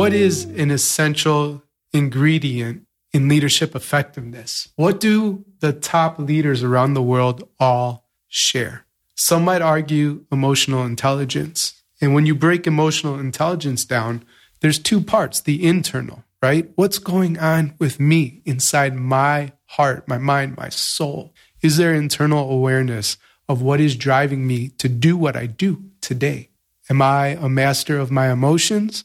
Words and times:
what 0.00 0.14
is 0.14 0.44
an 0.44 0.70
essential 0.70 1.62
ingredient 1.92 2.86
in 3.12 3.28
leadership 3.28 3.76
effectiveness? 3.76 4.70
What 4.76 4.98
do 4.98 5.44
the 5.58 5.74
top 5.74 6.18
leaders 6.18 6.62
around 6.62 6.94
the 6.94 7.02
world 7.02 7.46
all 7.60 8.08
share? 8.26 8.86
Some 9.14 9.44
might 9.44 9.60
argue 9.60 10.24
emotional 10.32 10.86
intelligence. 10.86 11.82
And 12.00 12.14
when 12.14 12.24
you 12.24 12.34
break 12.34 12.66
emotional 12.66 13.18
intelligence 13.18 13.84
down, 13.84 14.24
there's 14.60 14.78
two 14.78 15.02
parts 15.02 15.38
the 15.42 15.62
internal, 15.62 16.24
right? 16.42 16.70
What's 16.76 16.98
going 16.98 17.38
on 17.38 17.74
with 17.78 18.00
me 18.00 18.40
inside 18.46 18.96
my 18.96 19.52
heart, 19.66 20.08
my 20.08 20.16
mind, 20.16 20.56
my 20.56 20.70
soul? 20.70 21.34
Is 21.60 21.76
there 21.76 21.92
internal 21.92 22.50
awareness 22.50 23.18
of 23.50 23.60
what 23.60 23.82
is 23.82 23.96
driving 23.96 24.46
me 24.46 24.68
to 24.78 24.88
do 24.88 25.18
what 25.18 25.36
I 25.36 25.44
do 25.44 25.90
today? 26.00 26.48
Am 26.88 27.02
I 27.02 27.36
a 27.38 27.50
master 27.50 27.98
of 27.98 28.10
my 28.10 28.32
emotions 28.32 29.04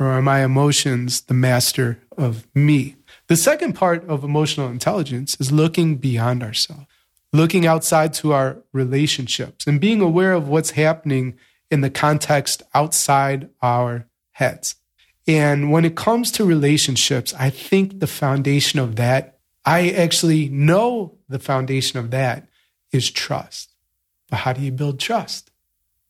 or 0.00 0.06
are 0.06 0.22
my 0.22 0.42
emotions 0.42 1.20
the 1.22 1.34
master 1.34 2.00
of 2.16 2.46
me? 2.54 2.96
The 3.28 3.36
second 3.36 3.74
part 3.74 4.08
of 4.08 4.24
emotional 4.24 4.68
intelligence 4.68 5.36
is 5.38 5.52
looking 5.52 5.98
beyond 5.98 6.42
ourselves, 6.42 6.86
looking 7.32 7.66
outside 7.66 8.14
to 8.14 8.32
our 8.32 8.56
relationships 8.72 9.66
and 9.66 9.80
being 9.80 10.00
aware 10.00 10.32
of 10.32 10.48
what's 10.48 10.70
happening 10.70 11.38
in 11.70 11.82
the 11.82 11.90
context 11.90 12.62
outside 12.74 13.50
our 13.62 14.06
heads. 14.32 14.74
And 15.28 15.70
when 15.70 15.84
it 15.84 15.94
comes 15.94 16.32
to 16.32 16.44
relationships, 16.44 17.34
I 17.38 17.50
think 17.50 18.00
the 18.00 18.06
foundation 18.06 18.80
of 18.80 18.96
that, 18.96 19.38
I 19.64 19.90
actually 19.90 20.48
know 20.48 21.18
the 21.28 21.38
foundation 21.38 21.98
of 21.98 22.10
that 22.10 22.48
is 22.90 23.10
trust. 23.10 23.74
But 24.28 24.38
how 24.38 24.54
do 24.54 24.62
you 24.62 24.72
build 24.72 24.98
trust? 24.98 25.50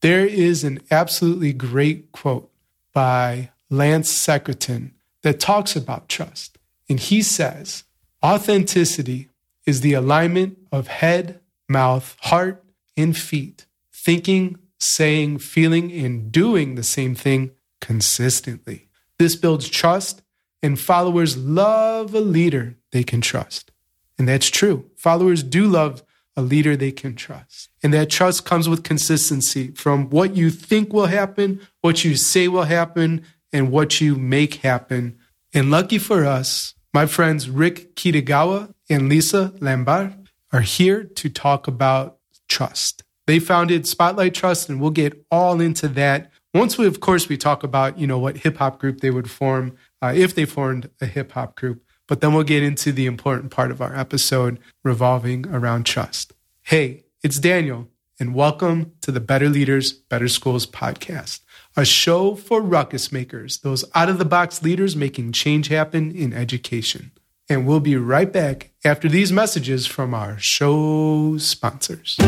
There 0.01 0.25
is 0.25 0.65
an 0.65 0.81
absolutely 0.91 1.53
great 1.53 2.13
quote 2.13 2.51
by 2.95 3.51
Lance 3.71 4.13
Secretan 4.13 4.93
that 5.23 5.41
talks 5.41 5.77
about 5.77 6.09
trust. 6.09 6.59
And 6.89 6.99
he 6.99 7.23
says, 7.23 7.85
authenticity 8.23 9.29
is 9.65 9.81
the 9.81 9.93
alignment 9.93 10.59
of 10.73 10.89
head, 10.89 11.41
mouth, 11.69 12.17
heart, 12.23 12.65
and 12.97 13.17
feet, 13.17 13.67
thinking, 13.93 14.59
saying, 14.79 15.39
feeling, 15.39 15.93
and 15.93 16.33
doing 16.33 16.75
the 16.75 16.83
same 16.83 17.15
thing 17.15 17.53
consistently. 17.81 18.89
This 19.19 19.37
builds 19.37 19.69
trust, 19.69 20.23
and 20.63 20.79
followers 20.79 21.37
love 21.37 22.15
a 22.15 22.21
leader 22.21 22.77
they 22.91 23.05
can 23.05 23.21
trust. 23.21 23.71
And 24.19 24.29
that's 24.29 24.51
true. 24.51 24.91
Followers 24.97 25.43
do 25.43 25.67
love 25.67 26.03
a 26.37 26.43
leader 26.43 26.77
they 26.77 26.93
can 26.93 27.15
trust. 27.15 27.69
And 27.83 27.93
that 27.95 28.11
trust 28.11 28.45
comes 28.45 28.69
with 28.69 28.85
consistency 28.85 29.69
from 29.73 30.11
what 30.11 30.37
you 30.37 30.51
think 30.51 30.93
will 30.93 31.07
happen, 31.07 31.61
what 31.81 32.05
you 32.05 32.17
say 32.17 32.49
will 32.49 32.65
happen, 32.65 33.25
and 33.53 33.71
what 33.71 34.01
you 34.01 34.17
make 34.17 34.57
happen. 34.57 35.19
And 35.53 35.71
lucky 35.71 35.99
for 35.99 36.25
us, 36.25 36.75
my 36.93 37.07
friends 37.07 37.49
Rick 37.49 37.95
Kitagawa 37.97 38.75
and 38.89 39.09
Lisa 39.09 39.53
Lambert 39.61 40.13
are 40.53 40.61
here 40.61 41.05
to 41.05 41.29
talk 41.29 41.67
about 41.67 42.19
trust. 42.49 43.03
They 43.27 43.39
founded 43.39 43.87
Spotlight 43.87 44.35
Trust, 44.35 44.69
and 44.69 44.81
we'll 44.81 44.91
get 44.91 45.25
all 45.31 45.61
into 45.61 45.87
that. 45.89 46.33
Once 46.53 46.77
we, 46.77 46.87
of 46.87 46.99
course, 46.99 47.29
we 47.29 47.37
talk 47.37 47.63
about, 47.63 47.97
you 47.97 48.07
know, 48.07 48.19
what 48.19 48.39
hip 48.39 48.57
hop 48.57 48.81
group 48.81 49.01
they 49.01 49.11
would 49.11 49.31
form 49.31 49.77
uh, 50.03 50.13
if 50.17 50.35
they 50.35 50.45
formed 50.45 50.91
a 51.01 51.07
hip 51.07 51.33
hop 51.33 51.55
group. 51.55 51.85
But 52.09 52.21
then 52.21 52.35
we'll 52.35 52.43
get 52.43 52.65
into 52.65 52.91
the 52.91 53.07
important 53.07 53.53
part 53.53 53.71
of 53.71 53.81
our 53.81 53.95
episode 53.97 54.59
revolving 54.83 55.47
around 55.47 55.87
trust. 55.87 56.33
Hey, 56.63 57.05
it's 57.23 57.39
Daniel, 57.39 57.89
and 58.19 58.35
welcome 58.35 58.95
to 59.03 59.13
the 59.13 59.21
Better 59.21 59.49
Leaders, 59.49 59.93
Better 59.93 60.27
Schools 60.27 60.67
podcast 60.67 61.41
a 61.81 61.85
show 61.87 62.35
for 62.35 62.61
ruckus 62.61 63.11
makers, 63.11 63.61
those 63.61 63.87
out 63.95 64.11
of 64.11 64.19
the 64.19 64.25
box 64.27 64.63
leaders 64.63 64.95
making 64.95 65.33
change 65.33 65.69
happen 65.69 66.15
in 66.15 66.31
education. 66.35 67.11
And 67.49 67.67
we'll 67.67 67.81
be 67.81 67.97
right 67.97 68.31
back 68.31 68.73
after 68.85 69.09
these 69.09 69.33
messages 69.33 69.87
from 69.87 70.13
our 70.13 70.37
show 70.39 71.39
sponsors. 71.39 72.19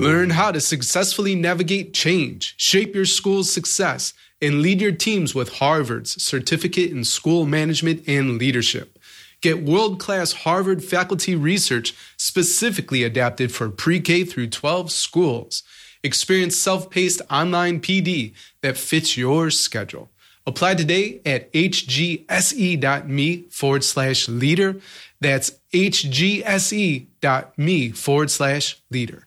Learn 0.00 0.30
how 0.30 0.50
to 0.50 0.62
successfully 0.62 1.34
navigate 1.34 1.92
change, 1.92 2.54
shape 2.56 2.94
your 2.94 3.04
school's 3.04 3.52
success, 3.52 4.14
and 4.40 4.62
lead 4.62 4.80
your 4.80 4.92
teams 4.92 5.34
with 5.34 5.56
Harvard's 5.56 6.22
certificate 6.22 6.90
in 6.90 7.04
school 7.04 7.44
management 7.44 8.02
and 8.08 8.38
leadership. 8.38 8.98
Get 9.42 9.62
world 9.62 10.00
class 10.00 10.32
Harvard 10.32 10.82
faculty 10.82 11.34
research 11.34 11.94
specifically 12.16 13.04
adapted 13.04 13.52
for 13.52 13.68
pre 13.68 14.00
K 14.00 14.24
through 14.24 14.46
12 14.46 14.90
schools. 14.90 15.62
Experience 16.04 16.56
self 16.56 16.90
paced 16.90 17.22
online 17.30 17.80
PD 17.80 18.34
that 18.60 18.76
fits 18.76 19.16
your 19.16 19.50
schedule. 19.50 20.10
Apply 20.46 20.74
today 20.74 21.20
at 21.24 21.52
hgse.me 21.52 23.42
forward 23.50 23.84
slash 23.84 24.28
leader. 24.28 24.80
That's 25.20 25.52
hgse.me 25.72 27.08
forward 27.90 28.30
slash 28.30 28.82
leader. 28.90 29.26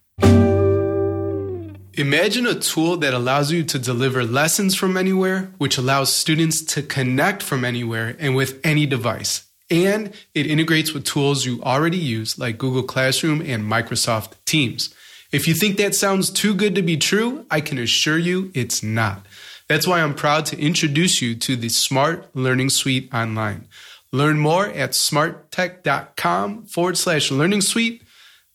Imagine 1.97 2.45
a 2.45 2.55
tool 2.55 2.97
that 2.97 3.13
allows 3.13 3.53
you 3.53 3.63
to 3.63 3.79
deliver 3.79 4.25
lessons 4.25 4.75
from 4.75 4.97
anywhere, 4.97 5.53
which 5.57 5.77
allows 5.77 6.13
students 6.13 6.61
to 6.61 6.81
connect 6.81 7.41
from 7.41 7.63
anywhere 7.63 8.17
and 8.19 8.35
with 8.35 8.59
any 8.65 8.85
device 8.85 9.45
and 9.69 10.13
it 10.33 10.45
integrates 10.45 10.93
with 10.93 11.05
tools 11.05 11.45
you 11.45 11.61
already 11.63 11.97
use 11.97 12.37
like 12.37 12.57
Google 12.57 12.83
Classroom 12.83 13.41
and 13.41 13.63
Microsoft 13.63 14.33
Teams. 14.45 14.93
If 15.31 15.47
you 15.47 15.53
think 15.53 15.77
that 15.77 15.95
sounds 15.95 16.29
too 16.29 16.53
good 16.53 16.75
to 16.75 16.81
be 16.81 16.97
true, 16.97 17.45
I 17.49 17.61
can 17.61 17.77
assure 17.77 18.17
you 18.17 18.51
it's 18.53 18.83
not. 18.83 19.25
That's 19.67 19.87
why 19.87 20.01
I'm 20.01 20.13
proud 20.13 20.45
to 20.47 20.59
introduce 20.59 21.21
you 21.21 21.35
to 21.35 21.55
the 21.55 21.69
Smart 21.69 22.35
Learning 22.35 22.69
Suite 22.69 23.13
online. 23.13 23.67
Learn 24.11 24.39
more 24.39 24.67
at 24.67 24.91
smarttech.com 24.91 26.65
forward 26.65 26.97
slash 26.97 27.31
learning 27.31 27.61
suite. 27.61 28.03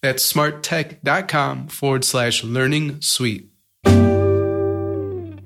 That's 0.02 0.32
smarttech.com 0.32 1.68
forward 1.68 2.04
slash 2.04 2.44
learning 2.44 3.00
suite. 3.02 3.48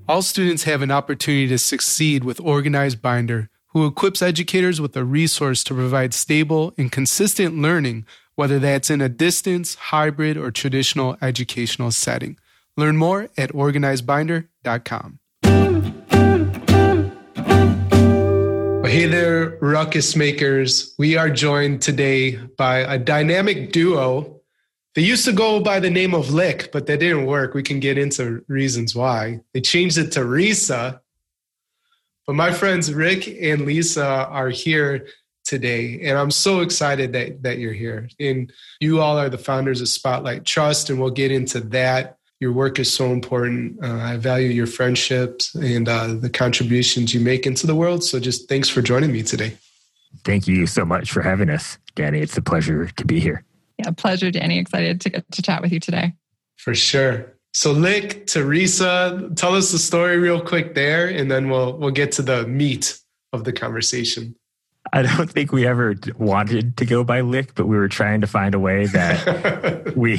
All 0.07 0.23
students 0.23 0.65
have 0.65 0.83
an 0.83 0.91
opportunity 0.91 1.49
to 1.49 1.59
succeed 1.59 2.25
with 2.25 2.39
Organized 2.41 3.01
Binder 3.01 3.49
who 3.75 3.87
equips 3.87 4.23
educators 4.23 4.81
with 4.81 4.97
a 4.97 5.05
resource 5.05 5.65
to 5.65 5.75
provide 5.75 6.15
stable 6.15 6.73
and 6.79 6.93
consistent 6.93 7.61
learning, 7.61 8.07
whether 8.37 8.59
that's 8.59 8.91
in 8.91 9.01
a 9.01 9.09
distance, 9.09 9.75
hybrid, 9.77 10.37
or 10.37 10.51
traditional 10.51 11.17
educational 11.23 11.91
setting. 11.91 12.39
Learn 12.77 12.97
more 12.97 13.29
at 13.37 13.53
organizedbinder.com. 13.53 15.19
Hey 18.95 19.07
there, 19.07 19.59
ruckus 19.61 20.15
makers. 20.15 20.95
We 20.99 21.17
are 21.17 21.29
joined 21.29 21.83
today 21.83 22.37
by 22.37 22.79
a 22.79 22.99
dynamic 22.99 23.73
duo. 23.73 24.41
They 24.95 25.03
used 25.03 25.25
to 25.25 25.33
go 25.33 25.59
by 25.59 25.81
the 25.81 25.91
name 25.91 26.15
of 26.15 26.31
Lick, 26.31 26.71
but 26.71 26.87
that 26.87 27.01
didn't 27.01 27.27
work. 27.27 27.55
We 27.55 27.65
can 27.65 27.81
get 27.81 27.99
into 27.99 28.45
reasons 28.47 28.95
why. 28.95 29.41
They 29.53 29.61
changed 29.61 29.99
it 29.99 30.13
to 30.13 30.21
Risa, 30.21 31.01
but 32.27 32.35
my 32.35 32.53
friends 32.53 32.93
Rick 32.93 33.27
and 33.27 33.63
Lisa 33.63 34.07
are 34.07 34.51
here 34.51 35.09
today, 35.45 36.01
and 36.03 36.19
I'm 36.19 36.31
so 36.31 36.61
excited 36.61 37.13
that, 37.13 37.43
that 37.43 37.59
you're 37.59 37.73
here. 37.73 38.09
And 38.19 38.53
you 38.81 39.01
all 39.01 39.19
are 39.19 39.29
the 39.29 39.39
founders 39.39 39.81
of 39.81 39.89
Spotlight 39.89 40.45
Trust, 40.45 40.91
and 40.91 41.01
we'll 41.01 41.11
get 41.11 41.31
into 41.31 41.61
that. 41.61 42.19
Your 42.41 42.53
work 42.53 42.79
is 42.79 42.93
so 42.93 43.13
important. 43.13 43.83
Uh, 43.83 43.95
I 43.95 44.17
value 44.17 44.49
your 44.49 44.67
friendships 44.67 45.55
and 45.55 45.89
uh, 45.89 46.15
the 46.15 46.29
contributions 46.29 47.15
you 47.15 47.21
make 47.21 47.47
into 47.47 47.67
the 47.67 47.75
world. 47.75 48.03
So 48.05 48.19
just 48.19 48.49
thanks 48.49 48.69
for 48.69 48.83
joining 48.83 49.13
me 49.13 49.23
today. 49.23 49.57
Thank 50.25 50.47
you 50.47 50.67
so 50.67 50.85
much 50.85 51.11
for 51.11 51.23
having 51.23 51.51
us, 51.51 51.79
Danny. 51.95 52.21
It's 52.21 52.37
a 52.37 52.43
pleasure 52.43 52.87
to 52.87 53.05
be 53.05 53.21
here. 53.21 53.45
Yeah, 53.79 53.91
pleasure, 53.91 54.31
Danny. 54.31 54.59
Excited 54.59 55.01
to 55.03 55.11
get 55.11 55.31
to 55.33 55.43
chat 55.43 55.63
with 55.63 55.73
you 55.73 55.81
today. 55.81 56.15
For 56.57 56.75
sure. 56.75 57.35
So, 57.53 57.73
Lick, 57.73 58.27
Teresa, 58.27 59.31
tell 59.37 59.55
us 59.55 59.73
the 59.73 59.79
story 59.79 60.19
real 60.19 60.41
quick 60.41 60.75
there, 60.75 61.07
and 61.09 61.31
then 61.31 61.51
we'll 61.51 61.77
we'll 61.77 61.91
get 61.91 62.13
to 62.13 62.23
the 62.23 62.47
meat 62.47 62.99
of 63.33 63.45
the 63.45 63.53
conversation. 63.53 64.35
I 64.93 65.03
don't 65.03 65.31
think 65.31 65.53
we 65.53 65.67
ever 65.67 65.95
wanted 66.19 66.77
to 66.77 66.87
go 66.87 67.05
by 67.05 67.23
Lick, 67.23 67.55
but 67.55 67.67
we 67.67 67.77
were 67.77 67.89
trying 67.89 68.21
to 68.21 68.27
find 68.27 68.55
a 68.55 68.59
way 68.59 68.87
that 68.87 69.93
we 69.97 70.17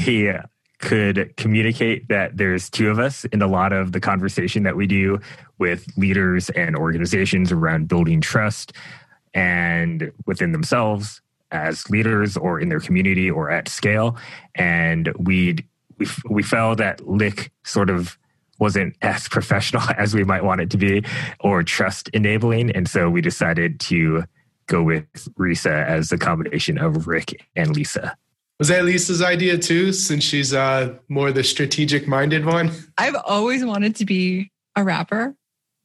could 0.80 1.36
communicate 1.38 2.08
that 2.10 2.38
there's 2.38 2.70
two 2.70 2.90
of 2.90 3.00
us 3.00 3.26
in 3.26 3.42
a 3.42 3.48
lot 3.48 3.72
of 3.72 3.92
the 3.92 4.00
conversation 4.00 4.64
that 4.64 4.76
we 4.76 4.86
do 4.88 5.20
with 5.58 5.88
leaders 5.98 6.50
and 6.52 6.76
organizations 6.76 7.52
around 7.52 7.88
building 7.88 8.22
trust 8.22 8.74
and 9.34 10.12
within 10.26 10.52
themselves 10.52 11.22
as 11.52 11.90
leaders 11.90 12.36
or 12.36 12.60
in 12.60 12.70
their 12.70 12.80
community 12.80 13.32
or 13.32 13.50
at 13.50 13.68
scale. 13.68 14.18
And 14.56 15.12
we'd 15.18 15.64
we 15.98 16.08
we 16.30 16.44
felt 16.44 16.78
that 16.80 17.08
Lick 17.08 17.52
sort 17.64 17.90
of 17.90 18.18
wasn't 18.60 18.96
as 19.02 19.28
professional 19.28 19.84
as 19.98 20.14
we 20.14 20.24
might 20.24 20.44
want 20.44 20.62
it 20.62 20.70
to 20.72 20.78
be 20.78 21.04
or 21.40 21.64
trust 21.64 22.10
enabling, 22.10 22.72
and 22.72 22.88
so 22.88 23.10
we 23.10 23.22
decided 23.22 23.80
to 23.82 24.24
go 24.68 24.84
with 24.84 25.06
Risa 25.36 25.86
as 25.86 26.12
a 26.12 26.18
combination 26.18 26.78
of 26.78 27.08
Rick 27.08 27.46
and 27.56 27.76
Lisa. 27.76 28.18
Was 28.60 28.70
that 28.70 28.86
Lisa's 28.86 29.22
idea 29.22 29.58
too, 29.58 29.92
since 29.92 30.24
she's 30.24 30.54
uh, 30.54 30.96
more 31.10 31.32
the 31.32 31.44
strategic 31.44 32.08
minded 32.08 32.46
one? 32.46 32.72
I've 32.98 33.16
always 33.26 33.66
wanted 33.66 33.96
to 33.98 34.06
be 34.06 34.52
a 34.76 34.84
rapper. 34.84 35.36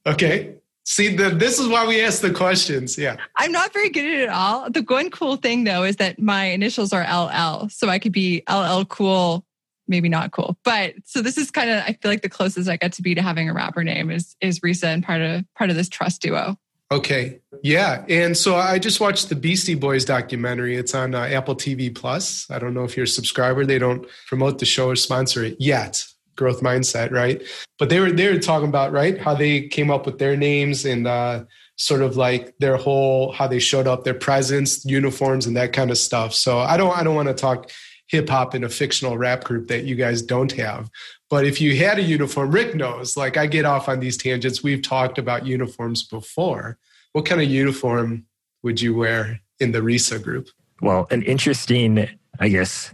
Okay. 0.05 0.55
See, 0.85 1.15
the, 1.15 1.29
this 1.29 1.59
is 1.59 1.67
why 1.67 1.85
we 1.85 2.01
ask 2.01 2.21
the 2.21 2.33
questions. 2.33 2.97
Yeah. 2.97 3.17
I'm 3.37 3.51
not 3.51 3.71
very 3.73 3.89
good 3.89 4.05
at 4.05 4.11
it 4.11 4.23
at 4.23 4.29
all. 4.29 4.69
The 4.69 4.81
one 4.81 5.11
cool 5.11 5.35
thing 5.35 5.63
though 5.63 5.83
is 5.83 5.97
that 5.97 6.19
my 6.19 6.45
initials 6.45 6.91
are 6.93 7.03
LL. 7.03 7.69
So 7.69 7.89
I 7.89 7.99
could 7.99 8.13
be 8.13 8.41
LL 8.49 8.85
cool, 8.85 9.45
maybe 9.87 10.09
not 10.09 10.31
cool. 10.31 10.57
But 10.63 10.95
so 11.05 11.21
this 11.21 11.37
is 11.37 11.51
kind 11.51 11.69
of 11.69 11.83
I 11.83 11.93
feel 12.01 12.09
like 12.09 12.23
the 12.23 12.29
closest 12.29 12.69
I 12.69 12.77
get 12.77 12.93
to 12.93 13.01
be 13.01 13.13
to 13.15 13.21
having 13.21 13.49
a 13.49 13.53
rapper 13.53 13.83
name 13.83 14.09
is 14.09 14.35
is 14.41 14.61
Risa 14.61 14.85
and 14.85 15.03
part 15.03 15.21
of 15.21 15.45
part 15.55 15.69
of 15.69 15.75
this 15.75 15.89
trust 15.89 16.21
duo. 16.21 16.57
Okay. 16.91 17.39
Yeah. 17.63 18.03
And 18.09 18.35
so 18.35 18.57
I 18.57 18.77
just 18.77 18.99
watched 18.99 19.29
the 19.29 19.35
Beastie 19.35 19.75
Boys 19.75 20.03
documentary. 20.03 20.75
It's 20.75 20.93
on 20.93 21.15
uh, 21.15 21.21
Apple 21.21 21.55
TV 21.55 21.93
Plus. 21.93 22.49
I 22.51 22.59
don't 22.59 22.73
know 22.73 22.83
if 22.83 22.97
you're 22.97 23.05
a 23.05 23.07
subscriber. 23.07 23.65
They 23.65 23.79
don't 23.79 24.05
promote 24.27 24.59
the 24.59 24.65
show 24.65 24.89
or 24.89 24.97
sponsor 24.97 25.43
it 25.43 25.55
yet. 25.57 26.05
Growth 26.35 26.61
mindset, 26.61 27.11
right? 27.11 27.41
But 27.79 27.89
they 27.89 27.99
were 27.99 28.11
they 28.11 28.31
were 28.31 28.39
talking 28.39 28.67
about 28.67 28.91
right 28.91 29.17
how 29.17 29.35
they 29.35 29.67
came 29.67 29.91
up 29.91 30.05
with 30.05 30.17
their 30.17 30.35
names 30.35 30.85
and 30.85 31.07
uh, 31.07 31.43
sort 31.75 32.01
of 32.01 32.17
like 32.17 32.57
their 32.59 32.77
whole 32.77 33.31
how 33.31 33.47
they 33.47 33.59
showed 33.59 33.87
up, 33.87 34.03
their 34.03 34.13
presence, 34.13 34.83
uniforms, 34.85 35.45
and 35.45 35.55
that 35.57 35.71
kind 35.73 35.91
of 35.91 35.97
stuff. 35.97 36.33
So 36.33 36.59
I 36.59 36.77
don't 36.77 36.97
I 36.97 37.03
don't 37.03 37.15
want 37.15 37.27
to 37.27 37.33
talk 37.33 37.69
hip 38.11 38.27
hop 38.27 38.53
in 38.53 38.65
a 38.65 38.69
fictional 38.69 39.17
rap 39.17 39.45
group 39.45 39.69
that 39.69 39.85
you 39.85 39.95
guys 39.95 40.21
don't 40.21 40.51
have. 40.51 40.91
But 41.29 41.45
if 41.45 41.61
you 41.61 41.77
had 41.77 41.97
a 41.97 42.01
uniform, 42.01 42.51
Rick 42.51 42.75
knows, 42.75 43.15
like 43.15 43.37
I 43.37 43.47
get 43.47 43.63
off 43.63 43.87
on 43.87 44.01
these 44.01 44.17
tangents. 44.17 44.61
We've 44.61 44.81
talked 44.81 45.17
about 45.17 45.45
uniforms 45.45 46.03
before. 46.03 46.77
What 47.13 47.25
kind 47.25 47.41
of 47.41 47.49
uniform 47.49 48.25
would 48.63 48.81
you 48.81 48.93
wear 48.93 49.39
in 49.61 49.71
the 49.71 49.81
RISA 49.81 50.21
group? 50.21 50.49
Well, 50.81 51.07
an 51.09 51.23
interesting, 51.23 52.09
I 52.37 52.49
guess, 52.49 52.93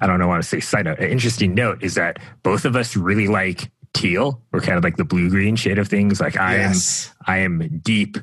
I 0.00 0.08
don't 0.08 0.18
know, 0.18 0.26
want 0.26 0.42
to 0.42 0.48
say 0.48 0.58
side 0.58 0.86
note. 0.86 0.98
An 0.98 1.10
interesting 1.10 1.54
note 1.54 1.84
is 1.84 1.94
that 1.94 2.18
both 2.42 2.64
of 2.64 2.74
us 2.74 2.96
really 2.96 3.28
like 3.28 3.70
teal. 3.94 4.42
We're 4.50 4.62
kind 4.62 4.76
of 4.76 4.82
like 4.82 4.96
the 4.96 5.04
blue 5.04 5.30
green 5.30 5.54
shade 5.54 5.78
of 5.78 5.86
things. 5.86 6.20
Like 6.20 6.36
I 6.36 6.56
yes. 6.56 7.14
am, 7.20 7.34
I 7.34 7.38
am 7.38 7.80
deep, 7.84 8.18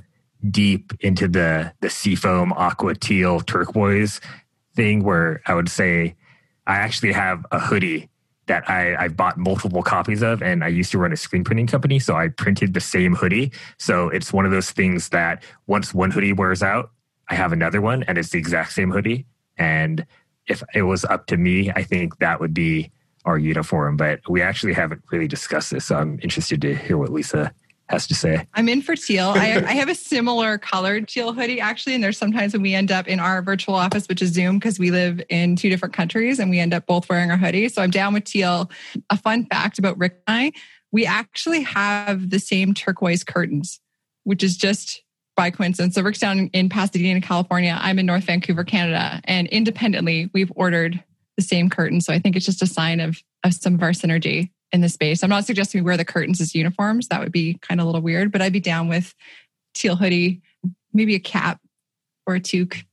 deep 0.51 0.92
into 1.00 1.30
the 1.30 1.74
the 1.80 1.89
seafoam 1.89 2.51
aqua 2.54 2.96
teal 2.96 3.39
turquoise 3.39 4.19
thing. 4.75 5.04
Where 5.04 5.42
I 5.48 5.54
would 5.56 5.69
say 5.69 6.16
I 6.68 6.77
actually 6.77 7.12
have 7.12 7.45
a 7.51 7.60
hoodie 7.60 8.10
that 8.48 8.69
I, 8.69 9.06
I 9.06 9.07
bought 9.07 9.38
multiple 9.38 9.83
copies 9.83 10.21
of 10.21 10.42
and 10.42 10.63
I 10.63 10.68
used 10.68 10.92
to 10.92 10.98
run 10.98 11.13
a 11.13 11.18
screen 11.18 11.44
printing 11.44 11.68
company. 11.68 12.00
So 12.00 12.15
I 12.15 12.27
printed 12.27 12.74
the 12.74 12.81
same 12.81 13.15
hoodie. 13.15 13.51
So 13.77 14.10
it's 14.10 14.33
one 14.33 14.45
of 14.45 14.51
those 14.51 14.71
things 14.71 15.10
that 15.10 15.44
once 15.68 15.94
one 15.94 16.12
hoodie 16.12 16.33
wears 16.33 16.62
out, 16.62 16.92
I 17.30 17.36
have 17.36 17.54
another 17.54 17.81
one 17.81 18.04
and 18.04 18.18
it's 18.18 18.30
the 18.30 18.39
exact 18.39 18.74
same 18.74 18.92
hoodie. 18.92 19.25
And 19.57 20.06
if 20.48 20.62
it 20.74 20.81
was 20.81 21.06
up 21.06 21.27
to 21.27 21.38
me, 21.38 21.71
I 21.71 21.83
think 21.83 22.18
that 22.19 22.42
would 22.42 22.54
be 22.54 22.92
our 23.24 23.38
uniform. 23.38 23.95
But 23.95 24.19
we 24.27 24.42
actually 24.42 24.74
haven't 24.74 25.04
really 25.12 25.27
discussed 25.27 25.71
this. 25.71 25.86
So 25.86 25.95
I'm 25.95 26.19
interested 26.21 26.62
to 26.63 26.75
hear 26.75 26.98
what 26.98 27.12
Lisa 27.12 27.54
has 27.89 28.07
to 28.07 28.15
say. 28.15 28.47
I'm 28.53 28.69
in 28.69 28.81
for 28.81 28.95
teal. 28.95 29.33
I, 29.35 29.56
I, 29.56 29.74
have 29.74 29.89
a 29.89 29.95
similar 29.95 30.57
colored 30.57 31.07
teal 31.07 31.33
hoodie 31.33 31.59
actually, 31.59 31.95
and 31.95 32.03
there's 32.03 32.18
sometimes 32.18 32.53
when 32.53 32.62
we 32.62 32.74
end 32.74 32.91
up 32.91 33.07
in 33.07 33.19
our 33.19 33.41
virtual 33.41 33.75
office, 33.75 34.07
which 34.07 34.21
is 34.21 34.31
Zoom, 34.31 34.57
because 34.57 34.80
we 34.80 34.89
live 34.89 35.21
in 35.30 35.56
two 35.56 35.69
different 35.69 35.94
countries, 35.94 36.39
and 36.39 36.50
we 36.50 36.59
end 36.59 36.74
up 36.74 36.85
both 36.85 37.09
wearing 37.09 37.30
our 37.30 37.38
hoodie. 37.38 37.69
So 37.69 37.81
I'm 37.81 37.91
down 37.91 38.13
with 38.13 38.24
teal. 38.24 38.71
A 39.09 39.18
fun 39.18 39.45
fact 39.45 39.80
about 39.80 39.97
Rick 39.97 40.21
and 40.27 40.35
I: 40.35 40.51
we 40.91 41.06
actually 41.06 41.62
have 41.63 42.30
the 42.30 42.39
same 42.39 42.74
turquoise 42.74 43.24
curtains, 43.24 43.80
which 44.24 44.44
is 44.44 44.56
just 44.57 45.03
by 45.36 45.50
coincidence. 45.50 45.95
So 45.95 46.01
Rick's 46.01 46.19
down 46.19 46.50
in 46.53 46.69
Pasadena, 46.69 47.19
California. 47.21 47.77
I'm 47.79 48.00
in 48.00 48.06
North 48.06 48.24
Vancouver, 48.24 48.63
Canada, 48.63 49.19
and 49.25 49.47
independently 49.47 50.29
we've 50.33 50.51
ordered 50.56 51.03
the 51.38 51.44
same 51.44 51.69
curtains. 51.69 52.06
So 52.06 52.13
I 52.13 52.19
think 52.19 52.36
it's 52.36 52.45
just 52.45 52.62
a 52.62 52.68
sign 52.68 53.00
of 53.00 53.21
of 53.44 53.53
some 53.53 53.74
of 53.74 53.83
our 53.83 53.91
synergy 53.91 54.51
in 54.74 54.81
the 54.81 54.90
space. 54.90 55.24
I'm 55.24 55.30
not 55.30 55.46
suggesting 55.46 55.81
we 55.81 55.86
wear 55.86 55.98
the 55.98 56.04
curtains 56.04 56.42
as 56.42 56.54
uniforms. 56.54 57.08
That 57.08 57.20
would 57.22 57.31
be 57.31 57.54
kind 57.62 57.80
of 57.80 57.86
a 57.86 57.88
little 57.88 58.02
weird, 58.02 58.31
but 58.31 58.42
I'd 58.42 58.52
be 58.52 58.60
down 58.60 58.90
with 58.90 59.14
teal 59.74 59.96
hoodie, 59.96 60.42
maybe 60.94 61.16
a 61.16 61.20
cap 61.20 61.62
or 62.25 62.36
a 62.36 62.40
toque. 62.40 62.84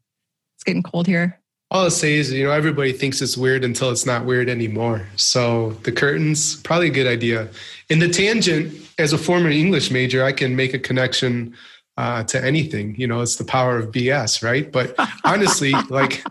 It's 0.55 0.65
getting 0.65 0.83
cold 0.83 1.07
here. 1.07 1.41
All 1.71 1.85
I'll 1.85 1.91
say 1.91 2.15
is, 2.15 2.33
you 2.33 2.45
know, 2.45 2.51
everybody 2.51 2.93
thinks 2.93 3.23
it's 3.23 3.37
weird 3.37 3.65
until 3.65 3.91
it's 3.91 4.05
not 4.05 4.27
weird 4.27 4.49
anymore. 4.49 5.07
So 5.17 5.71
the 5.85 5.93
curtains, 5.93 6.57
probably 6.63 6.89
a 6.89 6.93
good 6.93 7.07
idea. 7.07 7.49
In 7.89 8.01
the 8.01 8.09
tangent, 8.09 8.75
as 8.99 9.13
a 9.13 9.19
former 9.19 9.49
English 9.49 9.91
major, 9.91 10.25
I 10.25 10.33
can 10.33 10.57
make 10.57 10.75
a 10.75 10.79
connection 10.79 11.55
uh, 11.97 12.25
to 12.25 12.45
anything. 12.45 12.97
You 12.97 13.07
know, 13.07 13.21
it's 13.21 13.37
the 13.37 13.45
power 13.45 13.79
of 13.79 13.93
BS, 13.93 14.43
right? 14.43 14.71
But 14.71 14.95
honestly, 15.25 15.73
like 15.91 16.25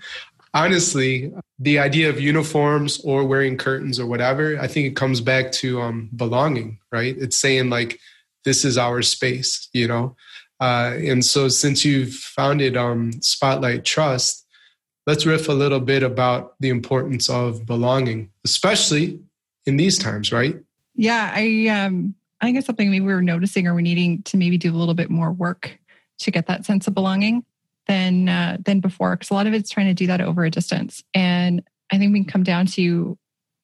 honestly, 0.54 1.32
the 1.58 1.80
idea 1.80 2.10
of 2.10 2.20
uniforms 2.20 3.00
or 3.04 3.26
wearing 3.26 3.58
curtains 3.58 4.00
or 4.00 4.06
whatever, 4.06 4.60
I 4.60 4.68
think 4.68 4.88
it 4.88 4.96
comes 4.96 5.22
back 5.22 5.52
to 5.54 5.82
um, 5.82 6.10
belonging, 6.16 6.80
right? 6.92 7.16
It's 7.18 7.38
saying 7.38 7.70
like, 7.70 8.00
this 8.46 8.64
is 8.64 8.78
our 8.78 9.02
space, 9.02 9.70
you 9.74 9.88
know? 9.88 10.16
Uh, 10.60 10.94
and 10.98 11.24
so 11.24 11.48
since 11.48 11.86
you've 11.86 12.14
founded 12.14 12.76
um, 12.76 13.14
Spotlight 13.22 13.86
Trust, 13.86 14.46
let's 15.08 15.26
riff 15.26 15.50
a 15.50 15.54
little 15.54 15.80
bit 15.80 16.04
about 16.04 16.54
the 16.60 16.70
importance 16.70 17.30
of 17.30 17.66
belonging, 17.66 18.30
especially 18.46 19.20
in 19.66 19.78
these 19.78 19.98
times, 19.98 20.32
right? 20.32 20.58
Yeah, 20.96 21.32
I 21.34 21.68
um, 21.68 22.16
I 22.42 22.46
think 22.46 22.58
it's 22.58 22.68
something 22.68 22.90
maybe 22.90 23.06
we 23.06 23.14
were 23.14 23.22
noticing 23.22 23.68
or 23.68 23.74
we're 23.74 23.82
needing 23.82 24.22
to 24.24 24.38
maybe 24.38 24.58
do 24.58 24.74
a 24.74 24.78
little 24.78 24.94
bit 24.94 25.10
more 25.10 25.32
work 25.32 25.78
to 26.20 26.32
get 26.32 26.48
that 26.48 26.66
sense 26.66 26.88
of 26.88 26.94
belonging 26.94 27.46
than 27.88 28.30
uh, 28.30 28.58
than 28.64 28.80
before 28.80 29.16
because 29.16 29.32
a 29.32 29.34
lot 29.34 29.48
of 29.48 29.54
it's 29.54 29.70
trying 29.70 29.88
to 29.88 29.94
do 29.94 30.08
that 30.08 30.22
over 30.22 30.46
a 30.46 30.52
distance. 30.52 31.04
And 31.14 31.64
i 31.92 31.98
think 31.98 32.14
we 32.14 32.20
can 32.20 32.32
come 32.32 32.44
down 32.44 32.68
to 32.68 33.18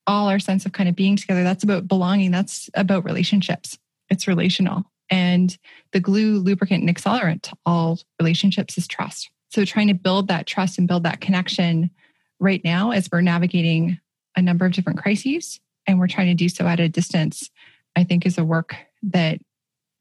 all 0.08 0.28
our 0.30 0.40
sense 0.40 0.66
of 0.66 0.72
kind 0.72 0.90
of 0.90 0.96
being 0.96 1.16
together. 1.16 1.44
That's 1.44 1.64
about 1.64 1.88
belonging. 1.88 2.32
That's 2.32 2.70
about 2.74 3.06
relationships. 3.06 3.78
It's 4.10 4.28
relational. 4.28 4.84
And 5.10 5.56
the 5.94 6.00
glue 6.00 6.40
lubricant 6.40 6.84
and 6.84 6.96
accelerant 6.96 7.44
to 7.44 7.54
all 7.66 8.00
relationships 8.20 8.78
is 8.78 8.88
trust. 8.88 9.30
So 9.50 9.66
trying 9.66 9.88
to 9.88 9.94
build 9.94 10.28
that 10.28 10.48
trust 10.48 10.78
and 10.78 10.88
build 10.88 11.04
that 11.04 11.22
connection 11.22 11.92
right 12.40 12.62
now 12.64 12.92
as 12.92 13.10
we're 13.12 13.22
navigating 13.22 14.00
a 14.36 14.42
number 14.42 14.66
of 14.66 14.74
different 14.74 15.00
crises 15.00 15.60
and 15.88 16.00
we're 16.00 16.08
trying 16.08 16.28
to 16.28 16.34
do 16.34 16.50
so 16.50 16.66
at 16.66 16.80
a 16.80 16.90
distance 16.90 17.50
i 17.96 18.04
think 18.04 18.26
is 18.26 18.38
a 18.38 18.44
work 18.44 18.76
that 19.04 19.40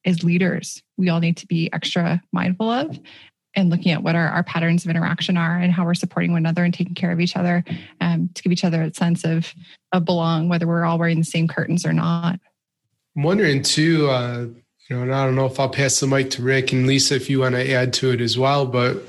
as 0.04 0.24
leaders 0.24 0.82
we 0.96 1.08
all 1.08 1.20
need 1.20 1.36
to 1.36 1.46
be 1.46 1.72
extra 1.72 2.22
mindful 2.32 2.70
of 2.70 2.98
and 3.56 3.70
looking 3.70 3.92
at 3.92 4.02
what 4.02 4.14
our, 4.14 4.28
our 4.28 4.42
patterns 4.42 4.84
of 4.84 4.90
interaction 4.90 5.36
are 5.36 5.58
and 5.58 5.72
how 5.72 5.84
we're 5.84 5.94
supporting 5.94 6.32
one 6.32 6.42
another 6.42 6.64
and 6.64 6.74
taking 6.74 6.94
care 6.94 7.12
of 7.12 7.20
each 7.20 7.36
other 7.36 7.64
um, 8.00 8.28
to 8.34 8.42
give 8.42 8.52
each 8.52 8.64
other 8.64 8.82
a 8.82 8.94
sense 8.94 9.24
of, 9.24 9.54
of 9.92 10.04
belong, 10.04 10.48
whether 10.48 10.66
we're 10.66 10.84
all 10.84 10.98
wearing 10.98 11.18
the 11.18 11.24
same 11.24 11.48
curtains 11.48 11.86
or 11.86 11.92
not. 11.92 12.40
I'm 13.16 13.22
wondering 13.22 13.62
too, 13.62 14.10
uh, 14.10 14.46
you 14.88 14.96
know, 14.96 15.02
and 15.02 15.14
I 15.14 15.24
don't 15.24 15.36
know 15.36 15.46
if 15.46 15.58
I'll 15.58 15.68
pass 15.68 16.00
the 16.00 16.06
mic 16.06 16.30
to 16.30 16.42
Rick 16.42 16.72
and 16.72 16.86
Lisa 16.86 17.14
if 17.14 17.30
you 17.30 17.40
want 17.40 17.54
to 17.54 17.72
add 17.72 17.92
to 17.94 18.10
it 18.10 18.20
as 18.20 18.36
well, 18.36 18.66
but 18.66 19.02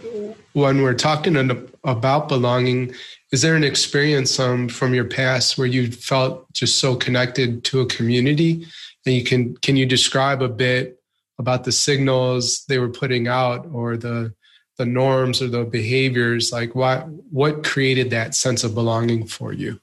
when 0.53 0.81
we're 0.81 0.93
talking 0.93 1.35
about 1.83 2.29
belonging, 2.29 2.93
is 3.33 3.41
there 3.41 3.55
an 3.55 3.63
experience 3.65 4.39
um, 4.39 4.69
from 4.69 4.93
your 4.93 5.03
past 5.03 5.57
where 5.57 5.67
you 5.67 5.91
felt 5.91 6.51
just 6.53 6.77
so 6.79 6.95
connected 6.95 7.65
to 7.65 7.81
a 7.81 7.85
community? 7.85 8.65
And 9.05 9.15
you 9.15 9.23
can 9.23 9.57
can 9.57 9.75
you 9.75 9.85
describe 9.85 10.41
a 10.41 10.47
bit 10.47 10.97
about 11.37 11.65
the 11.65 11.73
signals 11.73 12.63
they 12.69 12.79
were 12.79 12.89
putting 12.89 13.27
out 13.27 13.67
or 13.73 13.97
the 13.97 14.33
the 14.77 14.85
norms 14.85 15.41
or 15.41 15.47
the 15.47 15.63
behaviors 15.63 16.51
like 16.51 16.75
what 16.75 17.07
what 17.31 17.63
created 17.63 18.09
that 18.09 18.35
sense 18.35 18.63
of 18.63 18.73
belonging 18.73 19.25
for 19.25 19.53
you 19.53 19.79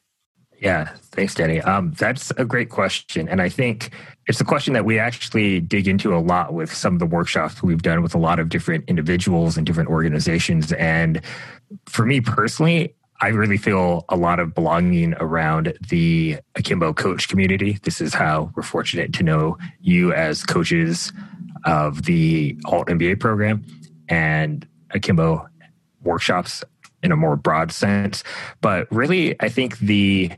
yeah 0.58 0.88
thanks 1.12 1.34
danny 1.34 1.60
um, 1.62 1.92
that's 1.98 2.30
a 2.32 2.44
great 2.44 2.70
question 2.70 3.28
and 3.28 3.40
i 3.40 3.48
think 3.48 3.90
it's 4.28 4.40
a 4.40 4.44
question 4.44 4.72
that 4.72 4.84
we 4.84 4.98
actually 4.98 5.60
dig 5.60 5.88
into 5.88 6.14
a 6.14 6.20
lot 6.20 6.54
with 6.54 6.72
some 6.72 6.94
of 6.94 6.98
the 6.98 7.06
workshops 7.06 7.62
we've 7.62 7.82
done 7.82 8.02
with 8.02 8.14
a 8.14 8.18
lot 8.18 8.38
of 8.38 8.48
different 8.48 8.84
individuals 8.88 9.56
and 9.56 9.66
different 9.66 9.88
organizations 9.88 10.72
and 10.74 11.20
for 11.86 12.04
me 12.04 12.20
personally 12.20 12.94
I 13.22 13.28
really 13.28 13.56
feel 13.56 14.04
a 14.08 14.16
lot 14.16 14.40
of 14.40 14.52
belonging 14.52 15.14
around 15.20 15.78
the 15.88 16.38
Akimbo 16.56 16.92
coach 16.92 17.28
community. 17.28 17.78
This 17.84 18.00
is 18.00 18.12
how 18.12 18.50
we're 18.56 18.64
fortunate 18.64 19.12
to 19.12 19.22
know 19.22 19.56
you 19.80 20.12
as 20.12 20.42
coaches 20.42 21.12
of 21.64 22.02
the 22.02 22.58
alt 22.64 22.88
MBA 22.88 23.20
program 23.20 23.64
and 24.08 24.66
Akimbo 24.94 25.48
workshops 26.02 26.64
in 27.02 27.12
a 27.12 27.16
more 27.16 27.36
broad 27.36 27.72
sense. 27.72 28.22
But 28.60 28.90
really, 28.90 29.40
I 29.40 29.48
think 29.48 29.78
the 29.78 30.32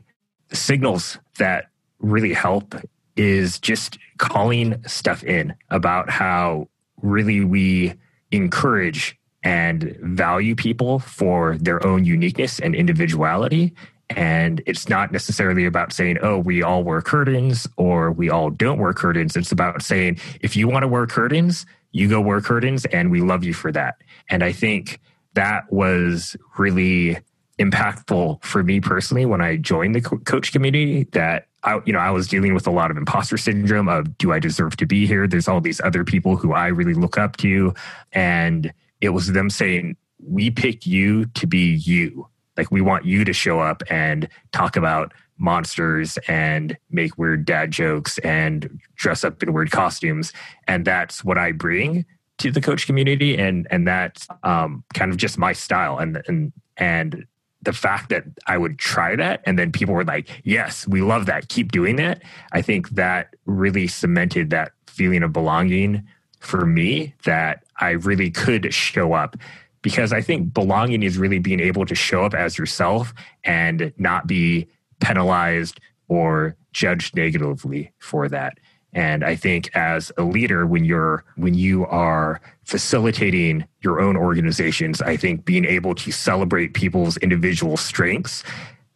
signals 0.51 1.19
that 1.37 1.69
really 1.99 2.33
help 2.33 2.75
is 3.15 3.59
just 3.59 3.97
calling 4.17 4.83
stuff 4.85 5.23
in 5.23 5.55
about 5.69 6.09
how 6.09 6.67
really 7.01 7.43
we 7.43 7.93
encourage 8.31 9.17
and 9.43 9.95
value 10.01 10.55
people 10.55 10.99
for 10.99 11.57
their 11.59 11.85
own 11.85 12.03
uniqueness 12.03 12.59
and 12.59 12.73
individuality 12.75 13.73
and 14.09 14.61
it's 14.65 14.87
not 14.87 15.11
necessarily 15.11 15.65
about 15.65 15.91
saying, 15.91 16.17
oh, 16.21 16.37
we 16.37 16.61
all 16.61 16.83
wear 16.83 17.01
curtains 17.01 17.67
or 17.77 18.11
we 18.11 18.29
all 18.29 18.49
don't 18.49 18.79
wear 18.79 18.93
curtains. 18.93 19.35
It's 19.35 19.51
about 19.51 19.81
saying, 19.81 20.19
if 20.41 20.55
you 20.55 20.67
want 20.67 20.83
to 20.83 20.87
wear 20.87 21.07
curtains, 21.07 21.65
you 21.95 22.09
go 22.09 22.19
wear 22.19 22.41
curtains 22.41 22.83
and 22.85 23.09
we 23.09 23.21
love 23.21 23.45
you 23.45 23.53
for 23.53 23.71
that. 23.71 23.95
And 24.29 24.43
I 24.43 24.51
think 24.51 24.99
that 25.33 25.71
was 25.71 26.35
really 26.57 27.17
impactful 27.57 28.43
for 28.43 28.63
me 28.63 28.81
personally 28.81 29.25
when 29.25 29.39
I 29.39 29.55
joined 29.55 29.95
the 29.95 30.01
coach 30.01 30.51
community 30.51 31.05
that 31.13 31.47
I, 31.63 31.79
you 31.85 31.93
know, 31.93 31.99
I 31.99 32.11
was 32.11 32.27
dealing 32.27 32.53
with 32.53 32.67
a 32.67 32.71
lot 32.71 32.91
of 32.91 32.97
imposter 32.97 33.37
syndrome 33.37 33.87
of 33.87 34.17
do 34.17 34.33
I 34.33 34.39
deserve 34.39 34.75
to 34.75 34.85
be 34.85 35.07
here? 35.07 35.25
There's 35.25 35.47
all 35.47 35.61
these 35.61 35.79
other 35.79 36.03
people 36.03 36.35
who 36.35 36.51
I 36.51 36.67
really 36.67 36.93
look 36.93 37.17
up 37.17 37.37
to. 37.37 37.73
And 38.11 38.73
it 38.99 39.09
was 39.09 39.31
them 39.31 39.49
saying, 39.49 39.95
we 40.21 40.51
pick 40.51 40.85
you 40.85 41.27
to 41.27 41.47
be 41.47 41.75
you. 41.75 42.27
Like 42.57 42.71
we 42.71 42.81
want 42.81 43.05
you 43.05 43.23
to 43.23 43.31
show 43.31 43.61
up 43.61 43.83
and 43.89 44.27
talk 44.51 44.75
about 44.75 45.13
monsters 45.37 46.17
and 46.27 46.77
make 46.89 47.17
weird 47.17 47.45
dad 47.45 47.71
jokes 47.71 48.17
and 48.19 48.79
dress 48.95 49.23
up 49.23 49.41
in 49.43 49.53
weird 49.53 49.71
costumes. 49.71 50.33
And 50.67 50.85
that's 50.85 51.23
what 51.23 51.37
I 51.37 51.51
bring 51.51 52.05
to 52.37 52.51
the 52.51 52.61
coach 52.61 52.85
community. 52.85 53.37
And 53.37 53.67
and 53.69 53.87
that's 53.87 54.27
um, 54.43 54.83
kind 54.93 55.11
of 55.11 55.17
just 55.17 55.37
my 55.37 55.53
style. 55.53 55.97
And 55.97 56.21
and 56.27 56.53
and 56.77 57.25
the 57.61 57.73
fact 57.73 58.09
that 58.09 58.23
I 58.47 58.57
would 58.57 58.77
try 58.77 59.15
that 59.15 59.41
and 59.45 59.57
then 59.57 59.71
people 59.71 59.95
were 59.95 60.03
like, 60.03 60.29
yes, 60.43 60.87
we 60.87 61.01
love 61.01 61.25
that. 61.25 61.49
Keep 61.49 61.71
doing 61.71 61.95
that. 61.95 62.21
I 62.51 62.61
think 62.61 62.89
that 62.91 63.35
really 63.45 63.87
cemented 63.87 64.51
that 64.51 64.71
feeling 64.87 65.23
of 65.23 65.33
belonging 65.33 66.07
for 66.39 66.65
me 66.65 67.13
that 67.25 67.63
I 67.79 67.91
really 67.91 68.29
could 68.29 68.71
show 68.73 69.13
up 69.13 69.35
because 69.81 70.13
I 70.13 70.21
think 70.21 70.53
belonging 70.53 71.03
is 71.03 71.17
really 71.17 71.39
being 71.39 71.59
able 71.59 71.85
to 71.85 71.95
show 71.95 72.23
up 72.23 72.33
as 72.33 72.57
yourself 72.57 73.13
and 73.43 73.93
not 73.97 74.27
be 74.27 74.67
penalized 74.99 75.79
or 76.07 76.55
judged 76.71 77.15
negatively 77.15 77.91
for 77.99 78.27
that. 78.29 78.57
And 78.93 79.25
I 79.25 79.35
think 79.35 79.75
as 79.75 80.11
a 80.17 80.23
leader, 80.23 80.65
when 80.65 80.85
you're 80.85 81.25
when 81.35 81.53
you 81.53 81.85
are 81.87 82.39
facilitating 82.63 83.65
your 83.81 83.99
own 83.99 84.15
organizations, 84.15 85.01
I 85.01 85.17
think 85.17 85.43
being 85.43 85.65
able 85.65 85.95
to 85.95 86.11
celebrate 86.11 86.73
people's 86.73 87.17
individual 87.17 87.75
strengths 87.75 88.43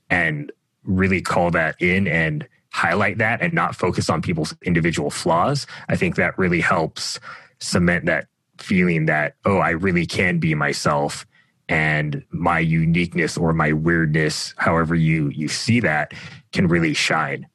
and 0.09 0.51
really 0.83 1.21
call 1.21 1.51
that 1.51 1.75
in 1.81 2.07
and 2.07 2.47
highlight 2.71 3.17
that 3.17 3.41
and 3.41 3.53
not 3.53 3.75
focus 3.75 4.09
on 4.09 4.21
people's 4.21 4.55
individual 4.63 5.09
flaws, 5.09 5.67
I 5.89 5.97
think 5.97 6.15
that 6.15 6.37
really 6.37 6.61
helps 6.61 7.19
cement 7.59 8.05
that 8.05 8.27
feeling 8.57 9.05
that, 9.07 9.35
oh, 9.45 9.57
I 9.57 9.71
really 9.71 10.05
can 10.05 10.39
be 10.39 10.55
myself 10.55 11.25
and 11.69 12.23
my 12.31 12.59
uniqueness 12.59 13.37
or 13.37 13.53
my 13.53 13.71
weirdness, 13.71 14.53
however 14.57 14.95
you 14.95 15.29
you 15.29 15.47
see 15.47 15.79
that, 15.79 16.13
can 16.51 16.67
really 16.67 16.93
shine. 16.93 17.47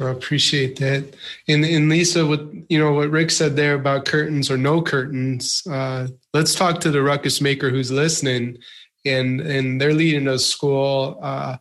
I 0.00 0.10
appreciate 0.10 0.80
that. 0.80 1.14
And, 1.46 1.64
and 1.64 1.88
Lisa, 1.88 2.26
what 2.26 2.44
you 2.68 2.78
know, 2.78 2.92
what 2.92 3.10
Rick 3.10 3.30
said 3.30 3.54
there 3.54 3.74
about 3.74 4.04
curtains 4.04 4.50
or 4.50 4.56
no 4.56 4.82
curtains. 4.82 5.64
Uh, 5.66 6.08
let's 6.34 6.56
talk 6.56 6.80
to 6.80 6.90
the 6.90 7.02
ruckus 7.02 7.40
maker 7.40 7.70
who's 7.70 7.92
listening, 7.92 8.58
and 9.06 9.40
and 9.40 9.80
they're 9.80 9.94
leading 9.94 10.26
a 10.26 10.40
school, 10.40 11.20
uh, 11.22 11.56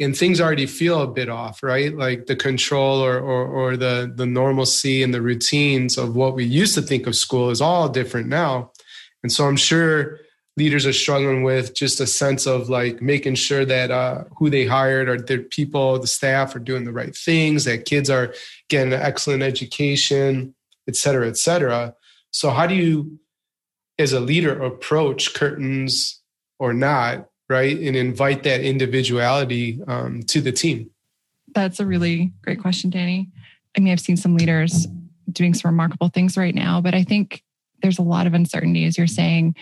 and 0.00 0.16
things 0.16 0.40
already 0.40 0.66
feel 0.66 1.00
a 1.02 1.06
bit 1.06 1.28
off, 1.28 1.62
right? 1.62 1.96
Like 1.96 2.26
the 2.26 2.34
control 2.34 3.00
or, 3.00 3.20
or 3.20 3.46
or 3.46 3.76
the 3.76 4.12
the 4.12 4.26
normalcy 4.26 5.04
and 5.04 5.14
the 5.14 5.22
routines 5.22 5.96
of 5.96 6.16
what 6.16 6.34
we 6.34 6.44
used 6.44 6.74
to 6.74 6.82
think 6.82 7.06
of 7.06 7.14
school 7.14 7.50
is 7.50 7.60
all 7.60 7.88
different 7.88 8.26
now, 8.26 8.72
and 9.22 9.30
so 9.30 9.46
I'm 9.46 9.56
sure 9.56 10.18
leaders 10.56 10.86
are 10.86 10.92
struggling 10.92 11.42
with 11.42 11.74
just 11.74 12.00
a 12.00 12.06
sense 12.06 12.46
of 12.46 12.68
like 12.68 13.02
making 13.02 13.34
sure 13.34 13.64
that 13.64 13.90
uh, 13.90 14.24
who 14.36 14.48
they 14.48 14.64
hired 14.64 15.08
or 15.08 15.20
their 15.20 15.42
people, 15.42 15.98
the 15.98 16.06
staff 16.06 16.56
are 16.56 16.60
doing 16.60 16.84
the 16.84 16.92
right 16.92 17.14
things, 17.14 17.64
that 17.64 17.84
kids 17.84 18.08
are 18.08 18.32
getting 18.68 18.92
an 18.92 19.00
excellent 19.00 19.42
education, 19.42 20.54
et 20.88 20.96
cetera, 20.96 21.28
et 21.28 21.36
cetera. 21.36 21.94
So, 22.30 22.50
how 22.50 22.66
do 22.66 22.74
you, 22.74 23.18
as 23.98 24.12
a 24.12 24.20
leader, 24.20 24.62
approach 24.62 25.34
curtains 25.34 26.20
or 26.58 26.72
not, 26.72 27.28
right, 27.50 27.78
and 27.78 27.94
invite 27.94 28.42
that 28.44 28.62
individuality 28.62 29.80
um, 29.86 30.22
to 30.24 30.40
the 30.40 30.52
team? 30.52 30.90
That's 31.54 31.80
a 31.80 31.86
really 31.86 32.32
great 32.42 32.60
question, 32.60 32.90
Danny. 32.90 33.30
I 33.76 33.80
mean, 33.80 33.92
I've 33.92 34.00
seen 34.00 34.16
some 34.16 34.36
leaders 34.36 34.86
doing 35.30 35.52
some 35.52 35.70
remarkable 35.70 36.08
things 36.08 36.36
right 36.36 36.54
now, 36.54 36.80
but 36.80 36.94
I 36.94 37.02
think 37.02 37.42
there's 37.82 37.98
a 37.98 38.02
lot 38.02 38.26
of 38.26 38.32
uncertainty, 38.34 38.86
as 38.86 38.96
you're 38.96 39.06
saying, 39.06 39.54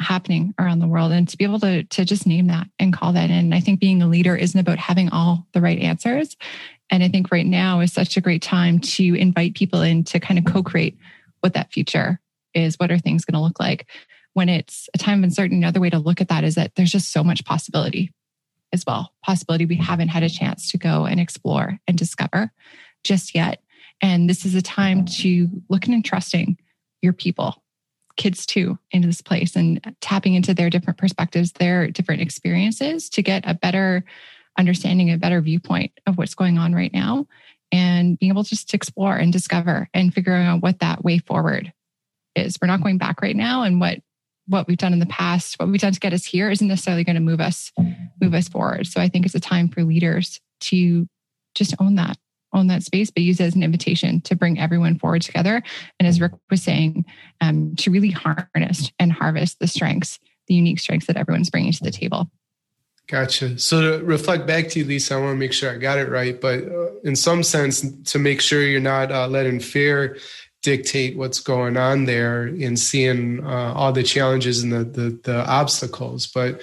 happening 0.00 0.54
around 0.58 0.78
the 0.80 0.88
world 0.88 1.12
and 1.12 1.28
to 1.28 1.36
be 1.36 1.44
able 1.44 1.60
to 1.60 1.84
to 1.84 2.04
just 2.04 2.26
name 2.26 2.46
that 2.48 2.66
and 2.78 2.92
call 2.92 3.12
that 3.12 3.30
in. 3.30 3.52
I 3.52 3.60
think 3.60 3.80
being 3.80 4.02
a 4.02 4.08
leader 4.08 4.34
isn't 4.34 4.58
about 4.58 4.78
having 4.78 5.10
all 5.10 5.46
the 5.52 5.60
right 5.60 5.78
answers. 5.78 6.36
And 6.90 7.04
I 7.04 7.08
think 7.08 7.30
right 7.30 7.46
now 7.46 7.80
is 7.80 7.92
such 7.92 8.16
a 8.16 8.20
great 8.20 8.42
time 8.42 8.80
to 8.80 9.14
invite 9.14 9.54
people 9.54 9.82
in 9.82 10.02
to 10.04 10.18
kind 10.18 10.38
of 10.38 10.52
co-create 10.52 10.98
what 11.40 11.54
that 11.54 11.72
future 11.72 12.20
is. 12.54 12.76
What 12.76 12.90
are 12.90 12.98
things 12.98 13.24
going 13.24 13.34
to 13.34 13.44
look 13.44 13.60
like? 13.60 13.86
When 14.32 14.48
it's 14.48 14.88
a 14.94 14.98
time 14.98 15.20
of 15.20 15.24
uncertainty, 15.24 15.56
another 15.56 15.80
way 15.80 15.90
to 15.90 15.98
look 15.98 16.20
at 16.20 16.28
that 16.28 16.44
is 16.44 16.56
that 16.56 16.74
there's 16.74 16.90
just 16.90 17.12
so 17.12 17.22
much 17.22 17.44
possibility 17.44 18.12
as 18.72 18.84
well. 18.86 19.12
Possibility 19.24 19.66
we 19.66 19.76
haven't 19.76 20.08
had 20.08 20.22
a 20.22 20.28
chance 20.28 20.70
to 20.70 20.78
go 20.78 21.04
and 21.04 21.20
explore 21.20 21.78
and 21.86 21.96
discover 21.96 22.52
just 23.04 23.34
yet. 23.34 23.62
And 24.00 24.28
this 24.28 24.44
is 24.44 24.54
a 24.54 24.62
time 24.62 25.04
to 25.04 25.48
look 25.68 25.86
and 25.86 26.04
trusting 26.04 26.58
your 27.02 27.12
people 27.12 27.59
kids 28.20 28.44
too 28.44 28.78
into 28.90 29.08
this 29.08 29.22
place 29.22 29.56
and 29.56 29.80
tapping 30.02 30.34
into 30.34 30.52
their 30.52 30.68
different 30.68 30.98
perspectives, 30.98 31.52
their 31.52 31.90
different 31.90 32.20
experiences 32.20 33.08
to 33.08 33.22
get 33.22 33.42
a 33.46 33.54
better 33.54 34.04
understanding, 34.58 35.10
a 35.10 35.16
better 35.16 35.40
viewpoint 35.40 35.90
of 36.06 36.18
what's 36.18 36.34
going 36.34 36.58
on 36.58 36.74
right 36.74 36.92
now 36.92 37.26
and 37.72 38.18
being 38.18 38.30
able 38.30 38.42
just 38.42 38.68
to 38.68 38.76
explore 38.76 39.16
and 39.16 39.32
discover 39.32 39.88
and 39.94 40.12
figuring 40.12 40.46
out 40.46 40.60
what 40.60 40.80
that 40.80 41.02
way 41.02 41.16
forward 41.16 41.72
is. 42.36 42.58
We're 42.60 42.68
not 42.68 42.82
going 42.82 42.98
back 42.98 43.22
right 43.22 43.34
now 43.34 43.62
and 43.62 43.80
what 43.80 44.00
what 44.46 44.66
we've 44.66 44.76
done 44.76 44.92
in 44.92 44.98
the 44.98 45.06
past, 45.06 45.58
what 45.58 45.70
we've 45.70 45.80
done 45.80 45.92
to 45.92 46.00
get 46.00 46.12
us 46.12 46.24
here 46.24 46.50
isn't 46.50 46.68
necessarily 46.68 47.04
going 47.04 47.14
to 47.14 47.20
move 47.22 47.40
us 47.40 47.72
move 48.20 48.34
us 48.34 48.48
forward. 48.48 48.86
So 48.86 49.00
I 49.00 49.08
think 49.08 49.24
it's 49.24 49.34
a 49.34 49.40
time 49.40 49.70
for 49.70 49.82
leaders 49.82 50.40
to 50.60 51.08
just 51.54 51.74
own 51.80 51.94
that 51.94 52.18
own 52.52 52.66
that 52.68 52.82
space, 52.82 53.10
but 53.10 53.22
use 53.22 53.40
it 53.40 53.44
as 53.44 53.54
an 53.54 53.62
invitation 53.62 54.20
to 54.22 54.36
bring 54.36 54.58
everyone 54.58 54.98
forward 54.98 55.22
together. 55.22 55.62
And 55.98 56.06
as 56.06 56.20
Rick 56.20 56.32
was 56.50 56.62
saying, 56.62 57.04
um, 57.40 57.74
to 57.76 57.90
really 57.90 58.10
harness 58.10 58.92
and 58.98 59.12
harvest 59.12 59.58
the 59.58 59.66
strengths, 59.66 60.18
the 60.48 60.54
unique 60.54 60.80
strengths 60.80 61.06
that 61.06 61.16
everyone's 61.16 61.50
bringing 61.50 61.72
to 61.72 61.84
the 61.84 61.90
table. 61.90 62.30
Gotcha. 63.06 63.58
So 63.58 63.98
to 63.98 64.04
reflect 64.04 64.46
back 64.46 64.68
to 64.68 64.78
you, 64.78 64.84
Lisa, 64.84 65.14
I 65.14 65.18
want 65.18 65.32
to 65.32 65.36
make 65.36 65.52
sure 65.52 65.72
I 65.72 65.78
got 65.78 65.98
it 65.98 66.08
right. 66.08 66.40
But 66.40 66.64
uh, 66.64 66.90
in 67.02 67.16
some 67.16 67.42
sense, 67.42 67.84
to 68.12 68.18
make 68.20 68.40
sure 68.40 68.62
you're 68.62 68.80
not 68.80 69.10
uh, 69.10 69.26
letting 69.26 69.58
fear 69.58 70.16
dictate 70.62 71.16
what's 71.16 71.40
going 71.40 71.76
on 71.76 72.04
there 72.04 72.42
and 72.42 72.78
seeing 72.78 73.44
uh, 73.44 73.72
all 73.74 73.92
the 73.92 74.02
challenges 74.02 74.62
and 74.62 74.72
the, 74.72 74.84
the, 74.84 75.20
the 75.24 75.50
obstacles. 75.50 76.26
But 76.26 76.60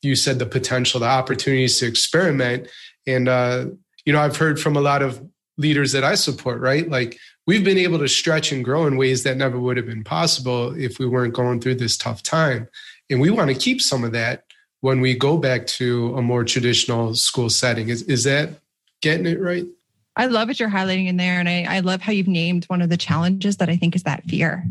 you 0.00 0.16
said 0.16 0.38
the 0.38 0.46
potential, 0.46 1.00
the 1.00 1.06
opportunities 1.06 1.78
to 1.80 1.86
experiment. 1.86 2.68
And 3.06 3.28
uh, 3.28 3.66
you 4.04 4.12
know, 4.12 4.20
I've 4.20 4.36
heard 4.36 4.60
from 4.60 4.76
a 4.76 4.80
lot 4.80 5.02
of 5.02 5.22
leaders 5.58 5.92
that 5.92 6.04
I 6.04 6.14
support, 6.14 6.60
right? 6.60 6.88
Like 6.88 7.18
we've 7.46 7.64
been 7.64 7.78
able 7.78 7.98
to 7.98 8.08
stretch 8.08 8.52
and 8.52 8.64
grow 8.64 8.86
in 8.86 8.96
ways 8.96 9.22
that 9.24 9.36
never 9.36 9.58
would 9.58 9.76
have 9.76 9.86
been 9.86 10.04
possible 10.04 10.74
if 10.78 10.98
we 10.98 11.06
weren't 11.06 11.34
going 11.34 11.60
through 11.60 11.76
this 11.76 11.96
tough 11.96 12.22
time. 12.22 12.68
And 13.10 13.20
we 13.20 13.30
want 13.30 13.50
to 13.50 13.54
keep 13.54 13.80
some 13.80 14.04
of 14.04 14.12
that 14.12 14.44
when 14.80 15.00
we 15.00 15.14
go 15.14 15.36
back 15.36 15.66
to 15.66 16.16
a 16.16 16.22
more 16.22 16.44
traditional 16.44 17.14
school 17.14 17.50
setting. 17.50 17.88
Is, 17.88 18.02
is 18.02 18.24
that 18.24 18.60
getting 19.00 19.26
it 19.26 19.40
right? 19.40 19.64
I 20.16 20.26
love 20.26 20.48
what 20.48 20.60
you're 20.60 20.70
highlighting 20.70 21.06
in 21.06 21.16
there. 21.16 21.38
And 21.38 21.48
I, 21.48 21.64
I 21.68 21.80
love 21.80 22.00
how 22.00 22.12
you've 22.12 22.28
named 22.28 22.64
one 22.66 22.82
of 22.82 22.90
the 22.90 22.96
challenges 22.96 23.58
that 23.58 23.68
I 23.68 23.76
think 23.76 23.96
is 23.96 24.02
that 24.02 24.24
fear 24.24 24.64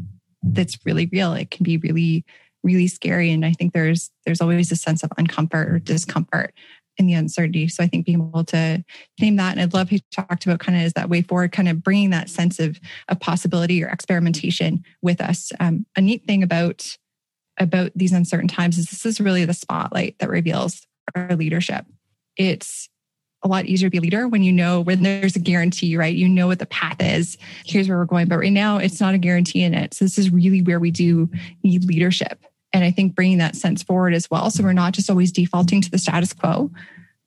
that's 0.44 0.78
really 0.86 1.08
real. 1.12 1.34
It 1.34 1.52
can 1.52 1.64
be 1.64 1.78
really, 1.78 2.26
really 2.64 2.88
scary. 2.88 3.32
And 3.32 3.46
I 3.46 3.54
think 3.54 3.74
there's 3.74 4.10
there's 4.26 4.42
always 4.42 4.72
a 4.72 4.76
sense 4.76 5.04
of 5.04 5.10
uncomfort 5.12 5.70
or 5.70 5.80
discomfort 5.80 6.54
in 6.98 7.08
the 7.08 7.14
uncertainty. 7.14 7.68
So 7.68 7.84
I 7.84 7.88
think 7.88 8.06
being 8.06 8.20
able 8.20 8.44
to 8.46 8.84
name 9.20 9.36
that, 9.38 9.52
and 9.52 9.62
I'd 9.62 9.74
love 9.74 9.92
you 9.92 10.00
talked 10.12 10.46
about 10.46 10.60
kind 10.60 10.78
of 10.78 10.84
is 10.84 10.94
that 10.94 11.10
way 11.10 11.22
forward, 11.22 11.52
kind 11.52 11.70
of 11.70 11.84
bringing 11.84 12.12
that 12.12 12.30
sense 12.30 12.60
of 12.60 12.80
of 13.10 13.20
possibility 13.20 13.84
or 13.84 13.88
experimentation 13.88 14.84
with 15.02 15.22
us. 15.22 15.52
Um, 15.60 15.86
a 15.96 16.02
neat 16.02 16.26
thing 16.26 16.44
about 16.44 16.98
about 17.58 17.92
these 17.96 18.14
uncertain 18.14 18.48
times 18.48 18.78
is 18.78 18.90
this 18.90 19.06
is 19.06 19.20
really 19.20 19.46
the 19.46 19.54
spotlight 19.54 20.18
that 20.20 20.30
reveals 20.30 20.86
our 21.16 21.36
leadership. 21.36 21.86
It's 22.38 22.90
a 23.44 23.48
lot 23.48 23.66
easier 23.66 23.88
to 23.88 23.92
be 23.92 23.98
a 23.98 24.02
leader 24.02 24.28
when 24.28 24.44
you 24.44 24.52
know 24.52 24.82
when 24.82 25.04
there's 25.04 25.36
a 25.36 25.40
guarantee, 25.40 25.98
right? 25.98 26.16
You 26.16 26.30
know 26.30 26.48
what 26.48 26.60
the 26.60 26.66
path 26.68 27.02
is. 27.02 27.38
Here's 27.66 27.90
where 27.90 27.98
we're 27.98 28.06
going. 28.06 28.28
But 28.28 28.38
right 28.38 28.52
now, 28.52 28.78
it's 28.78 29.02
not 29.02 29.16
a 29.16 29.18
guarantee 29.18 29.64
in 29.64 29.74
it. 29.74 29.94
So 29.94 30.06
this 30.06 30.18
is 30.18 30.30
really 30.30 30.62
where 30.62 30.80
we 30.80 30.92
do 30.92 31.30
need 31.64 31.86
leadership 31.86 32.46
and 32.74 32.84
I 32.84 32.92
think 32.92 33.16
bringing 33.16 33.40
that 33.40 33.56
sense 33.56 33.84
forward 33.84 34.14
as 34.14 34.30
well. 34.30 34.50
So 34.50 34.64
we're 34.64 34.74
not 34.74 34.94
just 34.94 35.10
always 35.10 35.32
defaulting 35.32 35.82
to 35.82 35.92
the 35.92 35.98
status 35.98 36.34
quo, 36.34 36.72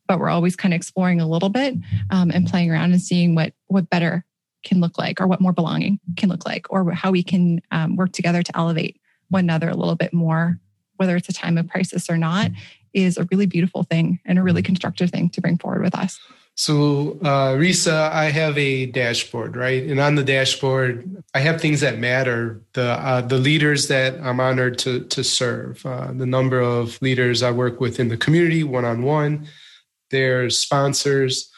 but 0.07 0.19
we're 0.19 0.29
always 0.29 0.55
kind 0.55 0.73
of 0.73 0.77
exploring 0.77 1.21
a 1.21 1.27
little 1.27 1.49
bit 1.49 1.75
um, 2.09 2.31
and 2.31 2.47
playing 2.47 2.71
around 2.71 2.91
and 2.91 3.01
seeing 3.01 3.35
what 3.35 3.53
what 3.67 3.89
better 3.89 4.25
can 4.63 4.81
look 4.81 4.97
like, 4.97 5.21
or 5.21 5.27
what 5.27 5.41
more 5.41 5.53
belonging 5.53 5.99
can 6.17 6.27
look 6.29 6.45
like, 6.45 6.65
or 6.71 6.91
how 6.91 7.11
we 7.11 7.23
can 7.23 7.61
um, 7.71 7.95
work 7.95 8.11
together 8.11 8.41
to 8.41 8.57
elevate 8.57 8.99
one 9.29 9.43
another 9.43 9.69
a 9.69 9.75
little 9.75 9.95
bit 9.95 10.13
more, 10.13 10.59
whether 10.97 11.15
it's 11.15 11.29
a 11.29 11.33
time 11.33 11.57
of 11.57 11.69
crisis 11.69 12.09
or 12.09 12.17
not, 12.17 12.51
is 12.93 13.17
a 13.17 13.27
really 13.31 13.45
beautiful 13.45 13.83
thing 13.83 14.19
and 14.25 14.39
a 14.39 14.43
really 14.43 14.63
constructive 14.63 15.11
thing 15.11 15.29
to 15.29 15.41
bring 15.41 15.57
forward 15.57 15.83
with 15.83 15.95
us. 15.95 16.19
So, 16.57 17.19
uh, 17.21 17.55
Risa, 17.55 18.11
I 18.11 18.25
have 18.31 18.57
a 18.57 18.85
dashboard, 18.85 19.57
right? 19.57 19.83
And 19.83 19.99
on 19.99 20.15
the 20.15 20.23
dashboard, 20.23 21.23
I 21.33 21.39
have 21.39 21.59
things 21.59 21.81
that 21.81 21.99
matter. 21.99 22.61
The 22.73 22.91
uh, 22.91 23.21
the 23.21 23.37
leaders 23.39 23.89
that 23.89 24.15
I'm 24.21 24.39
honored 24.39 24.77
to 24.79 25.01
to 25.05 25.23
serve, 25.23 25.85
uh, 25.85 26.13
the 26.13 26.25
number 26.25 26.59
of 26.61 27.01
leaders 27.01 27.43
I 27.43 27.51
work 27.51 27.81
with 27.81 27.99
in 27.99 28.07
the 28.07 28.17
community, 28.17 28.63
one 28.63 28.85
on 28.85 29.03
one, 29.03 29.47
their 30.11 30.49
sponsors, 30.49 31.51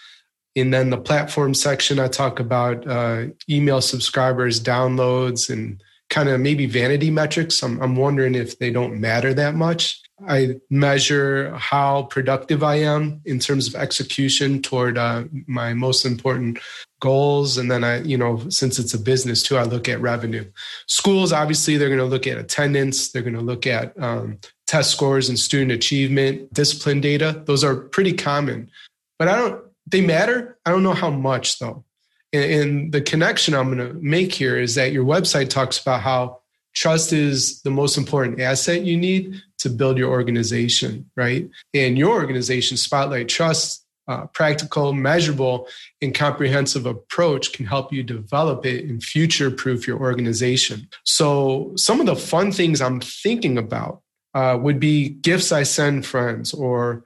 And 0.55 0.73
then 0.73 0.89
the 0.89 0.97
platform 0.97 1.53
section, 1.53 1.99
I 1.99 2.07
talk 2.07 2.39
about 2.39 2.87
uh, 2.87 3.25
email 3.47 3.79
subscribers, 3.79 4.59
downloads, 4.59 5.51
and 5.51 5.81
kind 6.09 6.29
of 6.29 6.41
maybe 6.41 6.65
vanity 6.65 7.11
metrics. 7.11 7.61
I'm, 7.61 7.79
I'm 7.81 7.95
wondering 7.95 8.33
if 8.33 8.57
they 8.57 8.71
don't 8.71 8.99
matter 8.99 9.35
that 9.35 9.53
much. 9.53 10.01
I 10.25 10.59
measure 10.69 11.53
how 11.55 12.03
productive 12.03 12.63
I 12.63 12.75
am 12.75 13.21
in 13.25 13.39
terms 13.39 13.67
of 13.67 13.75
execution 13.75 14.61
toward 14.61 14.97
uh, 14.97 15.25
my 15.45 15.73
most 15.73 16.05
important 16.05 16.59
goals. 16.99 17.57
And 17.57 17.69
then 17.69 17.83
I, 17.83 18.01
you 18.01 18.17
know, 18.17 18.41
since 18.49 18.79
it's 18.79 18.95
a 18.95 18.99
business 18.99 19.43
too, 19.43 19.57
I 19.57 19.63
look 19.63 19.87
at 19.87 20.01
revenue. 20.01 20.49
Schools, 20.87 21.31
obviously, 21.31 21.77
they're 21.77 21.89
going 21.89 21.99
to 21.99 22.05
look 22.05 22.25
at 22.25 22.37
attendance, 22.37 23.11
they're 23.11 23.21
going 23.21 23.35
to 23.35 23.41
look 23.41 23.67
at 23.67 23.93
um, 24.01 24.39
test 24.65 24.91
scores 24.91 25.29
and 25.29 25.37
student 25.37 25.71
achievement, 25.71 26.51
discipline 26.51 26.99
data. 26.99 27.43
Those 27.45 27.63
are 27.63 27.75
pretty 27.75 28.13
common, 28.13 28.71
but 29.19 29.27
I 29.27 29.35
don't, 29.35 29.63
they 29.85 30.01
matter. 30.01 30.57
I 30.65 30.71
don't 30.71 30.83
know 30.83 30.93
how 30.93 31.11
much 31.11 31.59
though. 31.59 31.85
And, 32.33 32.51
and 32.51 32.91
the 32.91 33.01
connection 33.01 33.53
I'm 33.53 33.73
going 33.73 33.87
to 33.87 33.93
make 33.93 34.33
here 34.33 34.57
is 34.57 34.75
that 34.75 34.91
your 34.91 35.05
website 35.05 35.49
talks 35.49 35.79
about 35.79 36.01
how 36.01 36.39
trust 36.77 37.11
is 37.11 37.59
the 37.63 37.71
most 37.71 37.97
important 37.97 38.39
asset 38.39 38.83
you 38.83 38.95
need 38.95 39.41
to 39.57 39.69
build 39.69 39.97
your 39.97 40.11
organization, 40.11 41.09
right? 41.15 41.49
And 41.73 41.97
your 41.97 42.13
organization, 42.13 42.77
Spotlight 42.77 43.27
Trust, 43.27 43.83
uh, 44.07 44.27
practical, 44.27 44.93
measurable, 44.93 45.67
and 46.03 46.13
comprehensive 46.13 46.85
approach 46.85 47.51
can 47.51 47.65
help 47.65 47.91
you 47.91 48.03
develop 48.03 48.63
it 48.65 48.85
and 48.85 49.03
future 49.03 49.49
proof 49.49 49.87
your 49.87 49.99
organization. 49.99 50.87
So, 51.03 51.73
some 51.75 51.99
of 51.99 52.05
the 52.05 52.15
fun 52.15 52.51
things 52.51 52.79
I'm 52.79 53.01
thinking 53.01 53.57
about 53.57 54.03
uh, 54.35 54.57
would 54.61 54.79
be 54.79 55.09
gifts 55.09 55.51
I 55.51 55.63
send 55.63 56.05
friends 56.05 56.53
or 56.53 57.03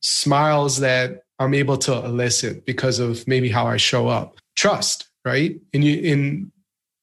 smiles 0.00 0.80
that 0.80 1.22
I'm 1.38 1.54
able 1.54 1.78
to 1.78 2.04
elicit 2.04 2.66
because 2.66 2.98
of 2.98 3.26
maybe 3.26 3.48
how 3.48 3.66
I 3.66 3.78
show 3.78 4.06
up. 4.06 4.36
Trust, 4.54 5.08
right? 5.24 5.58
And 5.72 5.82
you 5.82 5.98
in 5.98 6.52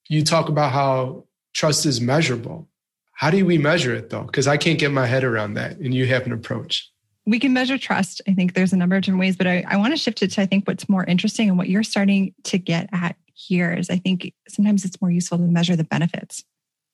you 0.08 0.24
talk 0.24 0.50
about 0.50 0.72
how 0.72 1.26
trust 1.54 1.86
is 1.86 2.02
measurable. 2.02 2.68
How 3.14 3.30
do 3.30 3.46
we 3.46 3.58
measure 3.58 3.94
it 3.94 4.10
though? 4.10 4.24
Because 4.24 4.48
I 4.48 4.58
can't 4.58 4.80
get 4.80 4.92
my 4.92 5.06
head 5.06 5.24
around 5.24 5.54
that, 5.56 5.78
and 5.78 5.94
you 5.94 6.08
have 6.08 6.26
an 6.26 6.32
approach. 6.32 6.90
We 7.26 7.40
can 7.40 7.54
measure 7.54 7.78
trust. 7.78 8.22
I 8.28 8.34
think 8.34 8.54
there's 8.56 8.74
a 8.74 8.78
number 8.78 8.96
of 8.96 9.04
different 9.04 9.20
ways, 9.20 9.38
but 9.38 9.46
I, 9.46 9.64
I 9.68 9.78
want 9.78 9.94
to 9.94 9.98
shift 9.98 10.24
it 10.24 10.32
to 10.32 10.42
I 10.42 10.48
think 10.48 10.68
what's 10.68 10.90
more 10.90 11.04
interesting 11.04 11.50
and 11.50 11.58
what 11.58 11.70
you're 11.70 11.84
starting 11.84 12.34
to 12.46 12.58
get 12.58 12.90
at 12.92 13.16
here 13.34 13.74
is 13.74 13.90
I 13.90 13.98
think 13.98 14.34
sometimes 14.48 14.86
it's 14.86 15.00
more 15.02 15.12
useful 15.12 15.38
to 15.38 15.44
measure 15.44 15.76
the 15.76 15.84
benefits 15.84 16.44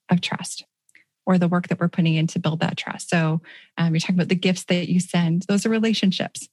of 0.09 0.21
trust 0.21 0.65
or 1.25 1.37
the 1.37 1.47
work 1.47 1.69
that 1.69 1.79
we're 1.79 1.87
putting 1.87 2.15
in 2.15 2.27
to 2.27 2.39
build 2.39 2.59
that 2.59 2.77
trust. 2.77 3.09
So 3.09 3.41
um, 3.77 3.93
you're 3.93 3.99
talking 3.99 4.15
about 4.15 4.29
the 4.29 4.35
gifts 4.35 4.65
that 4.65 4.89
you 4.89 4.99
send; 4.99 5.43
those 5.43 5.65
are 5.65 5.69
relationships 5.69 6.49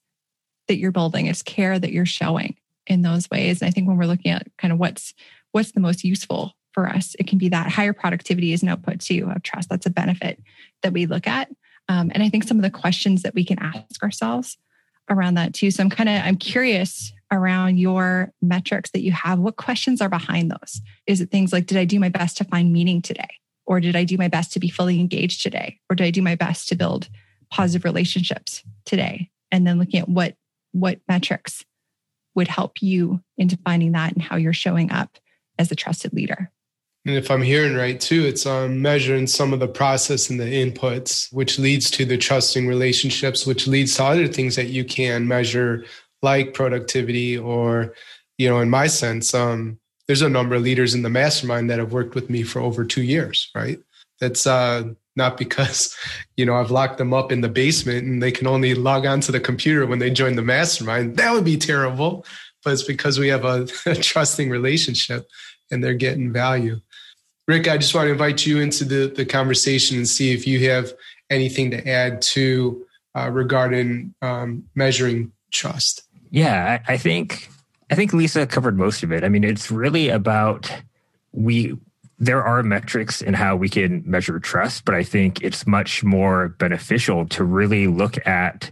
that 0.68 0.78
you're 0.78 0.92
building. 0.92 1.26
It's 1.26 1.42
care 1.42 1.78
that 1.78 1.92
you're 1.92 2.06
showing 2.06 2.56
in 2.86 3.02
those 3.02 3.28
ways. 3.30 3.60
And 3.60 3.68
I 3.68 3.72
think 3.72 3.88
when 3.88 3.96
we're 3.96 4.06
looking 4.06 4.30
at 4.30 4.46
kind 4.56 4.72
of 4.72 4.78
what's 4.78 5.14
what's 5.52 5.72
the 5.72 5.80
most 5.80 6.04
useful 6.04 6.52
for 6.74 6.88
us. 6.88 7.14
It 7.18 7.26
can 7.26 7.38
be 7.38 7.48
that 7.50 7.70
higher 7.70 7.92
productivity 7.92 8.52
is 8.52 8.62
an 8.62 8.68
output 8.68 9.00
too 9.00 9.30
of 9.34 9.42
trust. 9.42 9.70
That's 9.70 9.86
a 9.86 9.90
benefit 9.90 10.42
that 10.82 10.92
we 10.92 11.06
look 11.06 11.26
at. 11.26 11.48
Um, 11.88 12.10
and 12.12 12.22
I 12.22 12.28
think 12.28 12.44
some 12.44 12.58
of 12.58 12.62
the 12.62 12.70
questions 12.70 13.22
that 13.22 13.34
we 13.34 13.44
can 13.44 13.58
ask 13.60 14.02
ourselves 14.02 14.58
around 15.08 15.34
that 15.34 15.54
too. 15.54 15.70
So 15.70 15.82
I'm 15.82 15.90
kind 15.90 16.08
of 16.08 16.20
I'm 16.22 16.36
curious 16.36 17.12
around 17.30 17.78
your 17.78 18.32
metrics 18.42 18.90
that 18.90 19.02
you 19.02 19.12
have. 19.12 19.38
What 19.38 19.56
questions 19.56 20.00
are 20.00 20.08
behind 20.08 20.50
those? 20.50 20.80
Is 21.06 21.20
it 21.20 21.30
things 21.30 21.52
like 21.52 21.66
did 21.66 21.78
I 21.78 21.84
do 21.84 22.00
my 22.00 22.08
best 22.08 22.36
to 22.38 22.44
find 22.44 22.72
meaning 22.72 23.02
today? 23.02 23.28
Or 23.66 23.80
did 23.80 23.96
I 23.96 24.04
do 24.04 24.18
my 24.18 24.28
best 24.28 24.52
to 24.52 24.60
be 24.60 24.68
fully 24.68 25.00
engaged 25.00 25.42
today? 25.42 25.80
Or 25.88 25.96
did 25.96 26.04
I 26.04 26.10
do 26.10 26.22
my 26.22 26.34
best 26.34 26.68
to 26.68 26.76
build 26.76 27.08
positive 27.50 27.84
relationships 27.84 28.62
today? 28.84 29.30
And 29.50 29.66
then 29.66 29.78
looking 29.78 30.00
at 30.00 30.08
what 30.08 30.36
what 30.72 31.00
metrics 31.08 31.64
would 32.34 32.48
help 32.48 32.82
you 32.82 33.20
into 33.38 33.56
finding 33.58 33.92
that 33.92 34.12
and 34.12 34.22
how 34.22 34.36
you're 34.36 34.52
showing 34.52 34.90
up 34.90 35.18
as 35.58 35.70
a 35.70 35.76
trusted 35.76 36.12
leader. 36.12 36.50
And 37.06 37.16
if 37.16 37.30
I'm 37.30 37.42
hearing 37.42 37.74
right 37.74 38.00
too, 38.00 38.24
it's 38.24 38.46
on 38.46 38.80
measuring 38.80 39.26
some 39.26 39.52
of 39.52 39.60
the 39.60 39.68
process 39.68 40.30
and 40.30 40.40
the 40.40 40.44
inputs, 40.44 41.30
which 41.32 41.58
leads 41.58 41.90
to 41.92 42.04
the 42.06 42.16
trusting 42.16 42.66
relationships, 42.66 43.46
which 43.46 43.66
leads 43.66 43.94
to 43.96 44.04
other 44.04 44.26
things 44.26 44.56
that 44.56 44.68
you 44.68 44.84
can 44.84 45.28
measure, 45.28 45.84
like 46.22 46.54
productivity, 46.54 47.36
or, 47.36 47.94
you 48.38 48.48
know, 48.48 48.60
in 48.60 48.70
my 48.70 48.86
sense, 48.86 49.34
um, 49.34 49.78
there's 50.06 50.22
a 50.22 50.28
number 50.28 50.54
of 50.54 50.62
leaders 50.62 50.94
in 50.94 51.02
the 51.02 51.10
mastermind 51.10 51.68
that 51.68 51.78
have 51.78 51.92
worked 51.92 52.14
with 52.14 52.30
me 52.30 52.42
for 52.42 52.60
over 52.60 52.84
two 52.84 53.02
years, 53.02 53.50
right? 53.54 53.78
That's 54.20 54.46
uh, 54.46 54.84
not 55.14 55.36
because, 55.36 55.94
you 56.36 56.46
know, 56.46 56.54
I've 56.54 56.70
locked 56.70 56.96
them 56.96 57.12
up 57.12 57.30
in 57.30 57.42
the 57.42 57.48
basement 57.50 58.06
and 58.06 58.22
they 58.22 58.32
can 58.32 58.46
only 58.46 58.74
log 58.74 59.04
on 59.04 59.20
to 59.22 59.32
the 59.32 59.40
computer 59.40 59.86
when 59.86 59.98
they 59.98 60.10
join 60.10 60.36
the 60.36 60.42
mastermind. 60.42 61.18
That 61.18 61.32
would 61.32 61.44
be 61.44 61.58
terrible. 61.58 62.24
But 62.64 62.72
it's 62.72 62.82
because 62.82 63.18
we 63.18 63.28
have 63.28 63.44
a, 63.44 63.68
a 63.86 63.94
trusting 63.94 64.48
relationship 64.48 65.28
and 65.70 65.84
they're 65.84 65.94
getting 65.94 66.32
value. 66.32 66.80
Rick, 67.46 67.68
I 67.68 67.76
just 67.76 67.94
want 67.94 68.06
to 68.06 68.12
invite 68.12 68.46
you 68.46 68.60
into 68.60 68.84
the, 68.84 69.12
the 69.14 69.26
conversation 69.26 69.98
and 69.98 70.08
see 70.08 70.32
if 70.32 70.46
you 70.46 70.70
have 70.70 70.92
anything 71.30 71.70
to 71.72 71.88
add 71.88 72.22
to 72.22 72.86
uh, 73.14 73.30
regarding 73.30 74.14
um, 74.22 74.64
measuring 74.74 75.32
trust. 75.52 76.02
Yeah, 76.30 76.82
I, 76.88 76.96
think 76.96 77.48
I 77.90 77.94
think 77.94 78.12
Lisa 78.12 78.46
covered 78.46 78.76
most 78.76 79.02
of 79.02 79.12
it. 79.12 79.24
I 79.24 79.28
mean, 79.28 79.44
it's 79.44 79.70
really 79.70 80.08
about 80.08 80.70
we 81.32 81.76
there 82.18 82.42
are 82.42 82.62
metrics 82.62 83.20
in 83.20 83.34
how 83.34 83.56
we 83.56 83.68
can 83.68 84.02
measure 84.06 84.38
trust, 84.38 84.84
but 84.84 84.94
I 84.94 85.02
think 85.02 85.42
it's 85.42 85.66
much 85.66 86.04
more 86.04 86.48
beneficial 86.48 87.26
to 87.26 87.44
really 87.44 87.88
look 87.88 88.24
at 88.26 88.70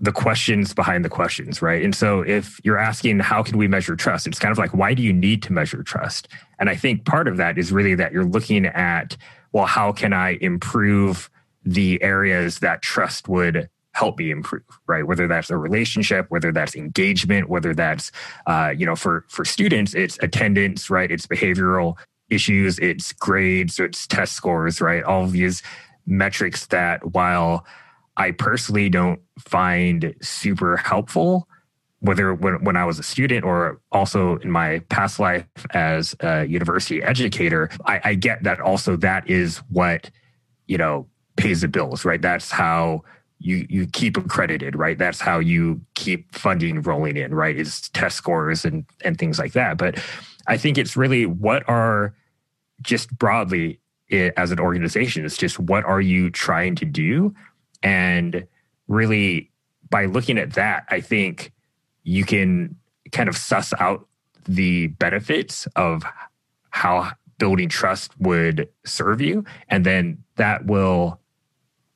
the 0.00 0.12
questions 0.12 0.72
behind 0.74 1.04
the 1.04 1.08
questions, 1.08 1.60
right? 1.60 1.82
And 1.82 1.94
so 1.94 2.20
if 2.20 2.60
you're 2.62 2.78
asking, 2.78 3.18
how 3.18 3.42
can 3.42 3.58
we 3.58 3.66
measure 3.66 3.96
trust? 3.96 4.26
It's 4.26 4.38
kind 4.38 4.52
of 4.52 4.58
like, 4.58 4.72
why 4.72 4.94
do 4.94 5.02
you 5.02 5.12
need 5.12 5.42
to 5.44 5.52
measure 5.52 5.82
trust? 5.82 6.28
And 6.58 6.70
I 6.70 6.76
think 6.76 7.04
part 7.04 7.26
of 7.26 7.36
that 7.38 7.58
is 7.58 7.72
really 7.72 7.96
that 7.96 8.12
you're 8.12 8.24
looking 8.24 8.66
at, 8.66 9.16
well, 9.52 9.66
how 9.66 9.92
can 9.92 10.12
I 10.12 10.38
improve 10.40 11.28
the 11.64 12.00
areas 12.02 12.60
that 12.60 12.80
trust 12.80 13.28
would 13.28 13.68
help 13.92 14.18
me 14.18 14.30
improve, 14.30 14.62
right? 14.86 15.04
Whether 15.04 15.26
that's 15.26 15.50
a 15.50 15.56
relationship, 15.56 16.26
whether 16.28 16.52
that's 16.52 16.76
engagement, 16.76 17.48
whether 17.48 17.74
that's, 17.74 18.12
uh, 18.46 18.72
you 18.76 18.86
know, 18.86 18.94
for, 18.94 19.24
for 19.28 19.44
students, 19.44 19.94
it's 19.94 20.16
attendance, 20.22 20.88
right? 20.88 21.10
It's 21.10 21.26
behavioral 21.26 21.96
issues, 22.30 22.78
it's 22.78 23.12
grades, 23.14 23.80
it's 23.80 24.06
test 24.06 24.34
scores, 24.34 24.80
right? 24.80 25.02
All 25.02 25.24
of 25.24 25.32
these 25.32 25.62
metrics 26.06 26.66
that 26.66 27.12
while 27.12 27.66
I 28.18 28.32
personally 28.32 28.88
don't 28.90 29.20
find 29.38 30.14
super 30.20 30.76
helpful, 30.76 31.48
whether 32.00 32.34
when, 32.34 32.62
when 32.64 32.76
I 32.76 32.84
was 32.84 32.98
a 32.98 33.02
student 33.04 33.44
or 33.44 33.80
also 33.92 34.36
in 34.38 34.50
my 34.50 34.80
past 34.88 35.20
life 35.20 35.46
as 35.70 36.16
a 36.20 36.44
university 36.44 37.02
educator. 37.02 37.70
I, 37.86 38.00
I 38.04 38.14
get 38.14 38.42
that 38.42 38.60
also 38.60 38.96
that 38.96 39.30
is 39.30 39.58
what, 39.70 40.10
you 40.66 40.76
know, 40.76 41.06
pays 41.36 41.60
the 41.60 41.68
bills, 41.68 42.04
right? 42.04 42.20
That's 42.20 42.50
how 42.50 43.02
you 43.38 43.64
you 43.70 43.86
keep 43.86 44.16
accredited, 44.16 44.74
right? 44.74 44.98
That's 44.98 45.20
how 45.20 45.38
you 45.38 45.80
keep 45.94 46.34
funding 46.34 46.82
rolling 46.82 47.16
in, 47.16 47.32
right? 47.32 47.56
Is 47.56 47.88
test 47.90 48.16
scores 48.16 48.64
and 48.64 48.84
and 49.04 49.16
things 49.16 49.38
like 49.38 49.52
that. 49.52 49.78
But 49.78 50.02
I 50.48 50.56
think 50.56 50.76
it's 50.76 50.96
really 50.96 51.24
what 51.24 51.68
are 51.68 52.14
just 52.82 53.16
broadly 53.16 53.80
it, 54.08 54.34
as 54.36 54.50
an 54.50 54.58
organization, 54.58 55.24
it's 55.24 55.36
just 55.36 55.58
what 55.58 55.84
are 55.84 56.00
you 56.00 56.30
trying 56.30 56.74
to 56.76 56.84
do 56.84 57.34
and 57.82 58.46
really, 58.86 59.50
by 59.90 60.06
looking 60.06 60.38
at 60.38 60.54
that, 60.54 60.84
I 60.88 61.00
think 61.00 61.52
you 62.02 62.24
can 62.24 62.76
kind 63.12 63.28
of 63.28 63.36
suss 63.36 63.72
out 63.78 64.06
the 64.46 64.88
benefits 64.88 65.66
of 65.76 66.04
how 66.70 67.12
building 67.38 67.68
trust 67.68 68.18
would 68.18 68.68
serve 68.84 69.20
you. 69.20 69.44
And 69.68 69.84
then 69.84 70.22
that 70.36 70.66
will 70.66 71.20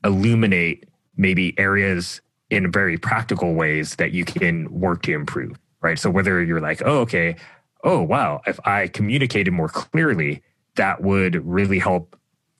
illuminate 0.05 0.89
maybe 1.17 1.59
areas 1.59 2.21
in 2.51 2.71
very 2.71 2.99
practical 2.99 3.55
ways 3.55 3.97
that 3.97 4.13
you 4.13 4.25
can 4.25 4.71
work 4.71 5.03
to 5.03 5.13
improve, 5.13 5.59
right? 5.81 5.99
So 5.99 6.11
whether 6.11 6.43
you're 6.43 6.61
like, 6.61 6.83
oh, 6.85 7.01
okay, 7.01 7.37
oh, 7.85 8.03
wow, 8.03 8.41
if 8.47 8.61
I 8.67 8.89
communicated 8.89 9.53
more 9.53 9.69
clearly, 9.69 10.43
that 10.77 11.03
would 11.03 11.45
really 11.47 11.79
help 11.79 12.17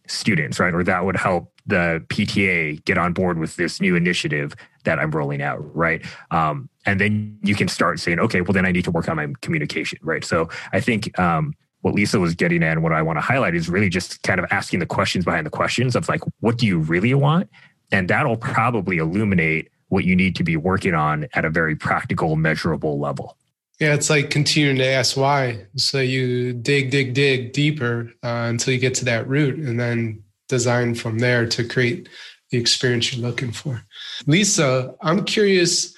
students, 0.09 0.59
right? 0.59 0.75
Or 0.75 0.83
that 0.85 1.05
would 1.05 1.17
help 1.17 1.52
the 1.67 2.05
PTA 2.09 2.85
get 2.85 2.99
on 2.99 3.13
board 3.13 3.39
with 3.39 3.57
this 3.57 3.81
new 3.81 3.97
initiative 3.97 4.55
that 4.85 4.99
I'm 4.99 5.11
rolling 5.11 5.43
out, 5.43 5.59
right? 5.77 6.05
Um, 6.31 6.69
and 6.87 7.01
then 7.01 7.39
you 7.43 7.55
can 7.55 7.69
start 7.69 8.01
saying, 8.01 8.19
okay, 8.19 8.41
well, 8.41 8.53
then 8.53 8.67
I 8.67 8.73
need 8.73 8.85
to 8.85 8.91
work 8.91 9.09
on 9.09 9.17
my 9.17 9.29
communication, 9.41 9.99
right? 10.03 10.25
So 10.25 10.49
I 10.73 10.81
think 10.81 11.17
um, 11.19 11.55
what 11.83 11.95
Lisa 11.95 12.19
was 12.19 12.35
getting 12.35 12.63
at 12.63 12.73
and 12.73 12.83
what 12.83 12.93
I 12.93 13.03
want 13.03 13.19
to 13.19 13.21
highlight 13.21 13.55
is 13.55 13.69
really 13.69 13.89
just 13.89 14.23
kind 14.23 14.41
of 14.41 14.47
asking 14.51 14.81
the 14.81 14.87
questions 14.87 15.25
behind 15.25 15.47
the 15.47 15.51
questions 15.51 15.95
of 15.95 16.09
like, 16.09 16.23
what 16.41 16.59
do 16.59 16.67
you 16.67 16.79
really 16.79 17.15
want? 17.15 17.49
And 17.93 18.09
that'll 18.09 18.37
probably 18.37 18.99
illuminate 18.99 19.69
what 19.89 20.05
you 20.05 20.17
need 20.17 20.35
to 20.37 20.45
be 20.45 20.57
working 20.57 20.95
on 20.95 21.29
at 21.35 21.45
a 21.45 21.51
very 21.51 21.77
practical, 21.77 22.35
measurable 22.35 22.99
level. 22.99 23.37
Yeah, 23.79 23.95
it's 23.95 24.11
like 24.11 24.31
continuing 24.31 24.77
to 24.77 24.87
ask 24.87 25.17
why. 25.17 25.67
So 25.77 25.99
you 25.99 26.53
dig, 26.53 26.91
dig, 26.91 27.15
dig 27.15 27.53
deeper 27.53 28.13
uh, 28.23 28.47
until 28.49 28.75
you 28.75 28.81
get 28.81 28.95
to 28.97 29.05
that 29.07 29.27
root, 29.29 29.59
and 29.59 29.79
then 29.79 30.23
design 30.53 30.95
from 30.95 31.19
there 31.19 31.47
to 31.49 31.65
create 31.65 32.09
the 32.51 32.59
experience 32.59 33.13
you're 33.13 33.27
looking 33.27 33.51
for. 33.51 33.83
Lisa, 34.27 34.95
I'm 35.01 35.25
curious 35.25 35.97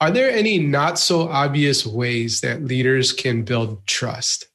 Are 0.00 0.10
there 0.10 0.30
any 0.30 0.56
not 0.58 0.98
so 0.98 1.28
obvious 1.28 1.84
ways 1.84 2.40
that 2.40 2.64
leaders 2.64 3.12
can 3.12 3.44
build 3.44 3.86
trust? 3.86 4.46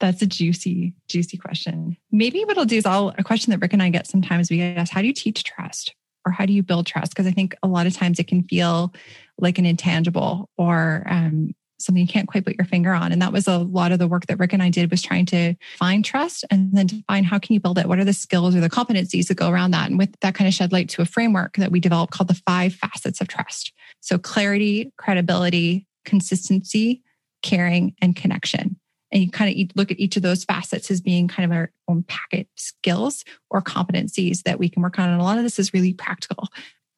That's 0.00 0.20
a 0.22 0.26
juicy, 0.26 0.94
juicy 1.08 1.36
question. 1.38 1.96
Maybe 2.10 2.44
what 2.44 2.58
I'll 2.58 2.64
do 2.64 2.76
is 2.76 2.84
I'll 2.84 3.14
a 3.16 3.22
question 3.22 3.52
that 3.52 3.60
Rick 3.62 3.74
and 3.74 3.82
I 3.82 3.90
get 3.90 4.08
sometimes 4.08 4.50
we 4.50 4.56
get 4.56 4.76
asked, 4.76 4.92
how 4.92 5.00
do 5.00 5.06
you 5.06 5.14
teach 5.14 5.44
trust? 5.44 5.94
Or 6.26 6.32
how 6.32 6.46
do 6.46 6.52
you 6.52 6.62
build 6.64 6.86
trust? 6.86 7.12
Because 7.12 7.28
I 7.28 7.30
think 7.30 7.54
a 7.62 7.68
lot 7.68 7.86
of 7.86 7.94
times 7.94 8.18
it 8.18 8.26
can 8.26 8.42
feel 8.42 8.92
like 9.38 9.58
an 9.58 9.66
intangible 9.66 10.50
or 10.58 11.04
um, 11.08 11.54
something 11.84 12.00
you 12.00 12.08
can't 12.08 12.28
quite 12.28 12.44
put 12.44 12.56
your 12.56 12.64
finger 12.64 12.92
on. 12.92 13.12
And 13.12 13.20
that 13.22 13.32
was 13.32 13.46
a 13.46 13.58
lot 13.58 13.92
of 13.92 13.98
the 13.98 14.08
work 14.08 14.26
that 14.26 14.38
Rick 14.38 14.52
and 14.52 14.62
I 14.62 14.70
did 14.70 14.90
was 14.90 15.02
trying 15.02 15.26
to 15.26 15.54
find 15.78 16.04
trust 16.04 16.44
and 16.50 16.72
then 16.72 16.88
to 16.88 17.02
find 17.08 17.26
how 17.26 17.38
can 17.38 17.54
you 17.54 17.60
build 17.60 17.78
it? 17.78 17.86
What 17.86 17.98
are 17.98 18.04
the 18.04 18.12
skills 18.12 18.54
or 18.54 18.60
the 18.60 18.70
competencies 18.70 19.28
that 19.28 19.36
go 19.36 19.50
around 19.50 19.72
that? 19.72 19.90
And 19.90 19.98
with 19.98 20.14
that 20.20 20.34
kind 20.34 20.48
of 20.48 20.54
shed 20.54 20.72
light 20.72 20.88
to 20.90 21.02
a 21.02 21.06
framework 21.06 21.56
that 21.56 21.72
we 21.72 21.80
developed 21.80 22.12
called 22.12 22.28
the 22.28 22.40
five 22.46 22.74
facets 22.74 23.20
of 23.20 23.28
trust. 23.28 23.72
So 24.00 24.18
clarity, 24.18 24.92
credibility, 24.96 25.86
consistency, 26.04 27.02
caring, 27.42 27.94
and 28.00 28.16
connection 28.16 28.76
and 29.12 29.22
you 29.22 29.30
kind 29.30 29.54
of 29.54 29.76
look 29.76 29.90
at 29.90 30.00
each 30.00 30.16
of 30.16 30.22
those 30.22 30.44
facets 30.44 30.90
as 30.90 31.00
being 31.00 31.28
kind 31.28 31.50
of 31.50 31.56
our 31.56 31.70
own 31.86 32.02
packet 32.04 32.48
skills 32.56 33.24
or 33.50 33.60
competencies 33.60 34.42
that 34.44 34.58
we 34.58 34.68
can 34.68 34.82
work 34.82 34.98
on 34.98 35.08
and 35.08 35.20
a 35.20 35.24
lot 35.24 35.36
of 35.36 35.44
this 35.44 35.58
is 35.58 35.74
really 35.74 35.92
practical 35.92 36.48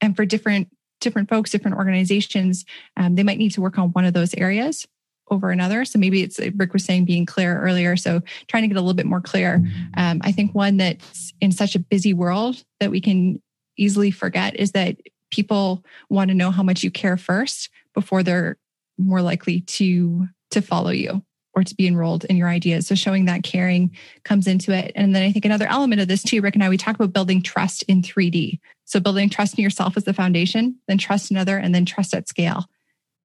and 0.01 0.16
for 0.16 0.25
different 0.25 0.68
different 1.05 1.29
folks 1.29 1.51
different 1.51 1.77
organizations 1.77 2.64
um, 2.97 3.14
they 3.14 3.23
might 3.23 3.38
need 3.38 3.53
to 3.53 3.61
work 3.61 3.79
on 3.79 3.90
one 3.90 4.05
of 4.05 4.14
those 4.14 4.35
areas 4.35 4.87
over 5.31 5.51
another. 5.51 5.85
So 5.87 5.99
maybe 5.99 6.23
it's 6.23 6.38
like 6.38 6.53
rick 6.57 6.73
was 6.73 6.85
saying 6.85 7.07
being 7.07 7.25
clear 7.25 7.59
earlier. 7.59 7.97
So 7.97 8.21
trying 8.47 8.62
to 8.64 8.69
get 8.69 8.77
a 8.77 8.81
little 8.81 8.95
bit 8.95 9.07
more 9.07 9.21
clear. 9.21 9.64
Um, 9.97 10.21
i 10.23 10.33
think 10.33 10.55
one 10.55 10.77
that's 10.77 11.33
in 11.40 11.53
such 11.53 11.75
a 11.75 11.79
busy 11.79 12.12
world 12.12 12.62
that 12.81 12.90
we 12.90 13.01
can 13.01 13.40
easily 13.77 14.11
forget 14.11 14.57
is 14.57 14.73
that 14.73 14.97
people 15.31 15.85
want 16.11 16.29
to 16.29 16.35
know 16.35 16.51
how 16.51 16.62
much 16.62 16.83
you 16.83 16.90
care 16.90 17.17
first 17.17 17.71
before 17.95 18.23
they're 18.23 18.57
more 18.99 19.23
likely 19.23 19.61
to 19.62 20.29
to 20.51 20.61
follow 20.61 20.90
you 20.90 21.23
or 21.55 21.62
to 21.62 21.75
be 21.75 21.87
enrolled 21.87 22.25
in 22.25 22.37
your 22.37 22.49
ideas. 22.49 22.87
So 22.87 22.95
showing 22.95 23.27
that 23.27 23.43
caring 23.43 23.97
comes 24.25 24.47
into 24.47 24.73
it. 24.73 24.93
And 24.95 25.14
then 25.14 25.23
I 25.23 25.33
think 25.33 25.45
another 25.45 25.67
element 25.67 26.01
of 26.01 26.09
this 26.09 26.23
too, 26.23 26.40
Rick 26.40 26.55
and 26.55 26.64
I, 26.64 26.69
we 26.69 26.77
talk 26.77 26.97
about 26.97 27.12
building 27.12 27.43
trust 27.43 27.83
in 27.85 28.03
3D. 28.03 28.59
So 28.85 29.01
building 29.01 29.31
trust 29.31 29.59
in 29.59 29.62
yourself 29.62 29.97
as 29.97 30.05
the 30.05 30.12
foundation, 30.12 30.77
then 30.88 30.99
trust 30.99 31.31
another, 31.31 31.57
and 31.57 31.75
then 31.75 31.85
trust 31.85 32.14
at 32.14 32.29
scale 32.29 32.67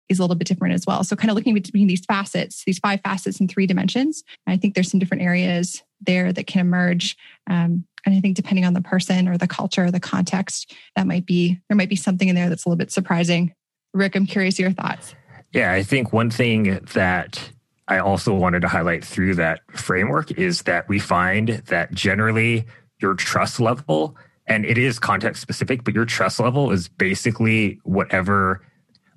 is 0.10 0.20
a 0.20 0.24
little 0.24 0.36
bit 0.36 0.48
different 0.48 0.74
as 0.74 0.86
well. 0.86 1.04
So 1.04 1.16
kind 1.16 1.30
of 1.30 1.36
looking 1.36 1.54
between 1.54 1.88
these 1.88 2.04
facets, 2.06 2.64
these 2.66 2.80
five 2.80 3.00
facets 3.02 3.40
in 3.40 3.48
three 3.48 3.68
dimensions. 3.68 4.24
I 4.48 4.58
think 4.58 4.74
there's 4.74 4.90
some 4.90 5.00
different 5.00 5.24
areas 5.24 5.84
there 6.02 6.34
that 6.34 6.48
can 6.48 6.62
emerge. 6.62 7.16
Um, 7.48 7.86
and 8.06 8.16
I 8.16 8.20
think 8.20 8.36
depending 8.36 8.66
on 8.66 8.74
the 8.74 8.82
person 8.82 9.28
or 9.28 9.38
the 9.38 9.48
culture 9.48 9.86
or 9.86 9.92
the 9.92 10.00
context, 10.00 10.74
that 10.96 11.06
might 11.06 11.26
be, 11.26 11.60
there 11.70 11.78
might 11.78 11.90
be 11.90 11.96
something 11.96 12.28
in 12.28 12.36
there 12.36 12.50
that's 12.50 12.66
a 12.66 12.70
little 12.70 12.78
bit 12.78 12.92
surprising. 12.92 13.54
Rick, 13.94 14.16
I'm 14.16 14.26
curious 14.26 14.58
your 14.58 14.72
thoughts. 14.72 15.14
Yeah, 15.54 15.74
I 15.74 15.84
think 15.84 16.14
one 16.14 16.30
thing 16.30 16.80
that 16.94 17.52
I 17.90 17.98
also 17.98 18.36
wanted 18.36 18.62
to 18.62 18.68
highlight 18.68 19.04
through 19.04 19.36
that 19.36 19.62
framework 19.72 20.32
is 20.32 20.62
that 20.64 20.88
we 20.88 21.00
find 21.00 21.50
that 21.68 21.92
generally 21.92 22.66
your 23.02 23.16
trust 23.16 23.60
level, 23.60 24.16
and 24.46 24.64
it 24.64 24.78
is 24.78 25.00
context 25.00 25.42
specific, 25.42 25.84
but 25.84 25.96
your 25.96 26.06
trust 26.06 26.40
level 26.40 26.72
is 26.72 26.88
basically 26.88 27.80
whatever 27.84 28.62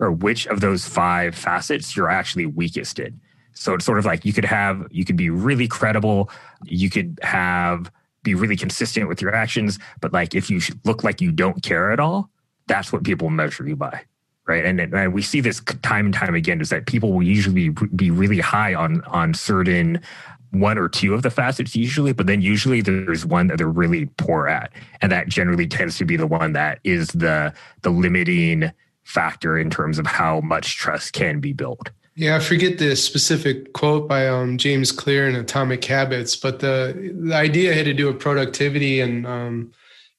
or 0.00 0.10
which 0.10 0.46
of 0.46 0.60
those 0.60 0.86
five 0.86 1.34
facets 1.34 1.94
you're 1.94 2.08
actually 2.08 2.46
weakest 2.46 2.98
in. 2.98 3.20
So 3.52 3.74
it's 3.74 3.84
sort 3.84 3.98
of 3.98 4.06
like 4.06 4.24
you 4.24 4.32
could 4.32 4.46
have, 4.46 4.86
you 4.90 5.04
could 5.04 5.16
be 5.16 5.28
really 5.28 5.68
credible, 5.68 6.30
you 6.64 6.88
could 6.88 7.20
have, 7.22 7.92
be 8.22 8.34
really 8.34 8.56
consistent 8.56 9.06
with 9.06 9.20
your 9.20 9.34
actions, 9.34 9.78
but 10.00 10.14
like 10.14 10.34
if 10.34 10.48
you 10.48 10.60
look 10.84 11.04
like 11.04 11.20
you 11.20 11.30
don't 11.30 11.62
care 11.62 11.92
at 11.92 12.00
all, 12.00 12.30
that's 12.68 12.90
what 12.90 13.04
people 13.04 13.28
measure 13.28 13.68
you 13.68 13.76
by 13.76 14.02
right? 14.46 14.64
And, 14.64 14.80
and, 14.80 15.12
we 15.12 15.22
see 15.22 15.40
this 15.40 15.60
time 15.82 16.06
and 16.06 16.14
time 16.14 16.34
again 16.34 16.60
is 16.60 16.70
that 16.70 16.86
people 16.86 17.12
will 17.12 17.22
usually 17.22 17.70
be 17.94 18.10
really 18.10 18.40
high 18.40 18.74
on 18.74 19.02
on 19.04 19.34
certain 19.34 20.00
one 20.52 20.76
or 20.76 20.88
two 20.88 21.14
of 21.14 21.22
the 21.22 21.30
facets 21.30 21.74
usually, 21.74 22.12
but 22.12 22.26
then 22.26 22.42
usually 22.42 22.82
there's 22.82 23.24
one 23.24 23.46
that 23.46 23.58
they're 23.58 23.68
really 23.68 24.06
poor 24.18 24.48
at, 24.48 24.70
and 25.00 25.10
that 25.10 25.28
generally 25.28 25.66
tends 25.66 25.96
to 25.98 26.04
be 26.04 26.16
the 26.16 26.26
one 26.26 26.52
that 26.52 26.78
is 26.84 27.08
the 27.08 27.52
the 27.82 27.90
limiting 27.90 28.70
factor 29.04 29.58
in 29.58 29.70
terms 29.70 29.98
of 29.98 30.06
how 30.06 30.40
much 30.40 30.76
trust 30.76 31.12
can 31.12 31.40
be 31.40 31.52
built. 31.52 31.90
Yeah, 32.14 32.36
I 32.36 32.40
forget 32.40 32.78
the 32.78 32.94
specific 32.94 33.72
quote 33.72 34.06
by 34.06 34.28
um, 34.28 34.58
James 34.58 34.92
Clear 34.92 35.28
in 35.28 35.34
Atomic 35.34 35.82
Habits, 35.84 36.36
but 36.36 36.60
the 36.60 37.12
the 37.18 37.34
idea 37.34 37.74
had 37.74 37.86
to 37.86 37.94
do 37.94 38.06
with 38.06 38.20
productivity 38.20 39.00
and 39.00 39.26
um, 39.26 39.72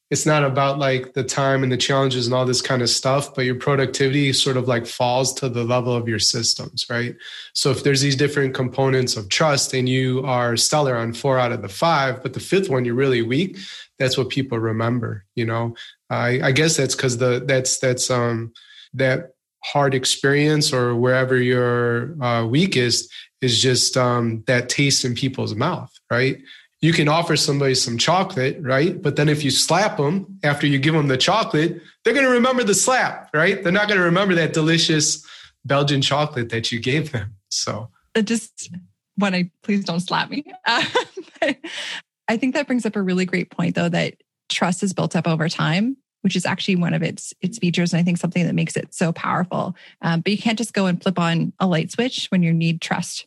it's 0.09 0.25
not 0.25 0.43
about 0.43 0.77
like 0.77 1.13
the 1.13 1.23
time 1.23 1.63
and 1.63 1.71
the 1.71 1.77
challenges 1.77 2.27
and 2.27 2.35
all 2.35 2.45
this 2.45 2.61
kind 2.61 2.81
of 2.81 2.89
stuff, 2.89 3.33
but 3.33 3.45
your 3.45 3.55
productivity 3.55 4.31
sort 4.31 4.57
of 4.57 4.67
like 4.67 4.85
falls 4.85 5.33
to 5.33 5.49
the 5.49 5.63
level 5.63 5.95
of 5.95 6.07
your 6.07 6.19
systems, 6.19 6.85
right? 6.89 7.15
So 7.53 7.71
if 7.71 7.83
there's 7.83 8.01
these 8.01 8.15
different 8.15 8.53
components 8.53 9.17
of 9.17 9.29
trust 9.29 9.73
and 9.73 9.89
you 9.89 10.23
are 10.25 10.55
stellar 10.55 10.95
on 10.95 11.13
four 11.13 11.39
out 11.39 11.51
of 11.51 11.61
the 11.61 11.69
five, 11.69 12.21
but 12.21 12.33
the 12.33 12.39
fifth 12.39 12.69
one 12.69 12.85
you're 12.85 12.93
really 12.93 13.23
weak, 13.23 13.57
that's 13.97 14.17
what 14.17 14.29
people 14.29 14.59
remember, 14.59 15.25
you 15.35 15.45
know. 15.45 15.75
I, 16.09 16.41
I 16.43 16.51
guess 16.51 16.77
that's 16.77 16.95
because 16.95 17.17
the 17.17 17.43
that's 17.45 17.79
that's 17.79 18.11
um 18.11 18.53
that 18.93 19.31
hard 19.63 19.95
experience 19.95 20.73
or 20.73 20.95
wherever 20.95 21.37
you're 21.37 22.21
uh, 22.21 22.45
weakest 22.45 23.11
is 23.41 23.61
just 23.61 23.97
um, 23.97 24.43
that 24.47 24.69
taste 24.69 25.05
in 25.05 25.15
people's 25.15 25.55
mouth, 25.55 25.91
right? 26.11 26.37
You 26.83 26.91
can 26.91 27.07
offer 27.07 27.37
somebody 27.37 27.75
some 27.75 27.97
chocolate, 27.97 28.57
right? 28.59 29.01
But 29.01 29.15
then 29.15 29.29
if 29.29 29.41
you 29.41 29.51
slap 29.51 29.95
them 29.95 30.37
after 30.43 30.67
you 30.67 30.77
give 30.79 30.93
them 30.93 31.07
the 31.07 31.15
chocolate, 31.15 31.81
they're 32.03 32.13
going 32.13 32.25
to 32.25 32.31
remember 32.33 32.61
the 32.65 32.75
slap, 32.75 33.29
right? 33.33 33.63
They're 33.63 33.71
not 33.71 33.87
going 33.87 33.99
to 33.99 34.03
remember 34.03 34.35
that 34.35 34.51
delicious 34.51 35.25
Belgian 35.63 36.01
chocolate 36.01 36.49
that 36.49 36.73
you 36.73 36.81
gave 36.81 37.13
them. 37.13 37.35
So 37.47 37.89
it 38.15 38.25
just 38.25 38.69
when 39.15 39.33
I 39.33 39.49
please 39.61 39.85
don't 39.85 40.01
slap 40.01 40.29
me. 40.29 40.43
I 42.27 42.37
think 42.37 42.53
that 42.53 42.67
brings 42.67 42.85
up 42.85 42.97
a 42.97 43.01
really 43.01 43.25
great 43.25 43.49
point, 43.49 43.75
though, 43.75 43.87
that 43.87 44.15
trust 44.49 44.83
is 44.83 44.91
built 44.91 45.15
up 45.15 45.25
over 45.25 45.47
time, 45.47 45.95
which 46.19 46.35
is 46.35 46.45
actually 46.45 46.75
one 46.75 46.93
of 46.93 47.01
its 47.01 47.33
its 47.39 47.59
features, 47.59 47.93
and 47.93 48.01
I 48.01 48.03
think 48.03 48.17
something 48.17 48.45
that 48.45 48.55
makes 48.55 48.75
it 48.75 48.93
so 48.93 49.13
powerful. 49.13 49.73
Um, 50.01 50.19
but 50.19 50.33
you 50.33 50.37
can't 50.37 50.57
just 50.57 50.73
go 50.73 50.87
and 50.87 51.01
flip 51.01 51.17
on 51.17 51.53
a 51.61 51.65
light 51.65 51.91
switch 51.91 52.27
when 52.27 52.43
you 52.43 52.53
need 52.53 52.81
trust 52.81 53.25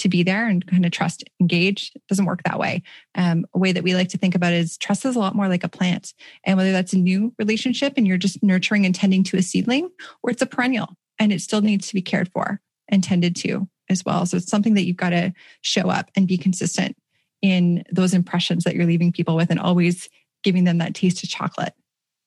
to 0.00 0.08
be 0.08 0.22
there 0.22 0.48
and 0.48 0.66
kind 0.66 0.84
of 0.84 0.92
trust 0.92 1.24
engage 1.40 1.92
it 1.94 2.02
doesn't 2.08 2.24
work 2.24 2.42
that 2.44 2.58
way. 2.58 2.82
Um, 3.14 3.46
a 3.54 3.58
way 3.58 3.72
that 3.72 3.82
we 3.82 3.94
like 3.94 4.08
to 4.10 4.18
think 4.18 4.34
about 4.34 4.52
is 4.52 4.76
trust 4.76 5.04
is 5.04 5.16
a 5.16 5.18
lot 5.18 5.34
more 5.34 5.48
like 5.48 5.64
a 5.64 5.68
plant. 5.68 6.12
And 6.44 6.56
whether 6.56 6.72
that's 6.72 6.92
a 6.92 6.98
new 6.98 7.32
relationship 7.38 7.94
and 7.96 8.06
you're 8.06 8.18
just 8.18 8.42
nurturing 8.42 8.86
and 8.86 8.94
tending 8.94 9.24
to 9.24 9.36
a 9.36 9.42
seedling 9.42 9.90
or 10.22 10.30
it's 10.30 10.42
a 10.42 10.46
perennial 10.46 10.96
and 11.18 11.32
it 11.32 11.40
still 11.40 11.60
needs 11.60 11.88
to 11.88 11.94
be 11.94 12.02
cared 12.02 12.30
for 12.32 12.60
and 12.88 13.04
tended 13.04 13.36
to 13.36 13.68
as 13.88 14.04
well. 14.04 14.26
So 14.26 14.36
it's 14.36 14.50
something 14.50 14.74
that 14.74 14.84
you've 14.84 14.96
got 14.96 15.10
to 15.10 15.32
show 15.62 15.88
up 15.88 16.10
and 16.16 16.26
be 16.26 16.38
consistent 16.38 16.96
in 17.42 17.84
those 17.90 18.14
impressions 18.14 18.64
that 18.64 18.74
you're 18.74 18.86
leaving 18.86 19.12
people 19.12 19.36
with 19.36 19.50
and 19.50 19.60
always 19.60 20.08
giving 20.42 20.64
them 20.64 20.78
that 20.78 20.94
taste 20.94 21.22
of 21.22 21.28
chocolate 21.28 21.74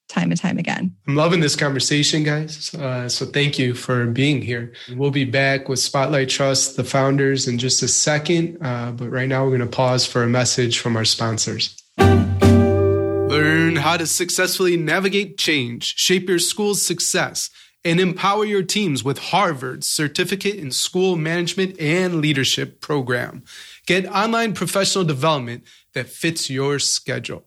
time 0.10 0.32
and 0.32 0.39
time 0.39 0.58
again. 0.58 0.96
I'm 1.08 1.16
loving 1.16 1.39
this 1.39 1.56
conversation, 1.56 2.24
guys. 2.24 2.74
Uh, 2.74 3.10
so 3.10 3.26
thank 3.26 3.58
you 3.58 3.74
for 3.74 4.06
being 4.06 4.42
here. 4.42 4.74
We'll 4.96 5.12
be 5.12 5.26
back 5.26 5.70
with 5.70 5.80
Spotlight 5.80 6.30
Trust, 6.30 6.76
the 6.78 6.84
founders, 6.84 7.48
in 7.48 7.58
just 7.58 7.82
a 7.82 7.88
second. 7.88 8.58
Uh, 8.62 8.92
but 8.92 9.10
right 9.10 9.28
now, 9.28 9.44
we're 9.44 9.58
going 9.58 9.62
to 9.62 9.76
pause 9.76 10.06
for 10.06 10.24
a 10.24 10.28
message 10.28 10.80
from 10.80 10.96
our 10.96 11.06
sponsors. 11.06 11.76
Learn 11.98 13.78
how 13.78 13.98
to 13.98 14.06
successfully 14.06 14.78
navigate 14.78 15.38
change, 15.38 15.96
shape 15.98 16.30
your 16.30 16.39
school's 16.39 16.86
success, 16.86 17.50
and 17.84 18.00
empower 18.00 18.46
your 18.46 18.63
teams 18.63 19.04
with 19.04 19.18
Harvard's 19.18 19.89
Certificate 19.89 20.56
in 20.56 20.72
School 20.72 21.16
Management 21.16 21.80
and 21.80 22.22
Leadership 22.22 22.80
program. 22.80 23.44
Get 23.86 24.06
online 24.08 24.54
professional 24.54 25.04
development 25.04 25.63
that 25.94 26.08
fits 26.08 26.50
your 26.50 26.80
schedule. 26.80 27.46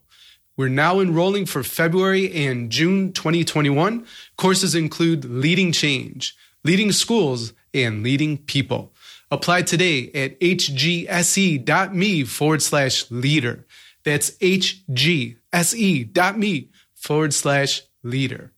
We're 0.57 0.69
now 0.69 1.01
enrolling 1.01 1.45
for 1.47 1.63
February 1.63 2.33
and 2.47 2.71
June 2.71 3.13
2021. 3.13 4.07
Courses 4.39 4.75
include 4.75 5.27
Leading 5.27 5.71
Change, 5.71 6.35
Leading 6.65 6.93
Schools, 6.93 7.53
and 7.75 8.03
Leading 8.03 8.39
People. 8.39 8.95
Apply 9.31 9.63
today 9.63 10.11
at 10.15 10.41
hgse.me 10.41 12.25
forward 12.25 12.63
slash 12.63 13.11
leader. 13.11 13.67
That's 14.05 14.31
hgse.me 14.39 15.39
forward 16.95 17.35
slash 17.35 17.83
leader. 18.03 18.53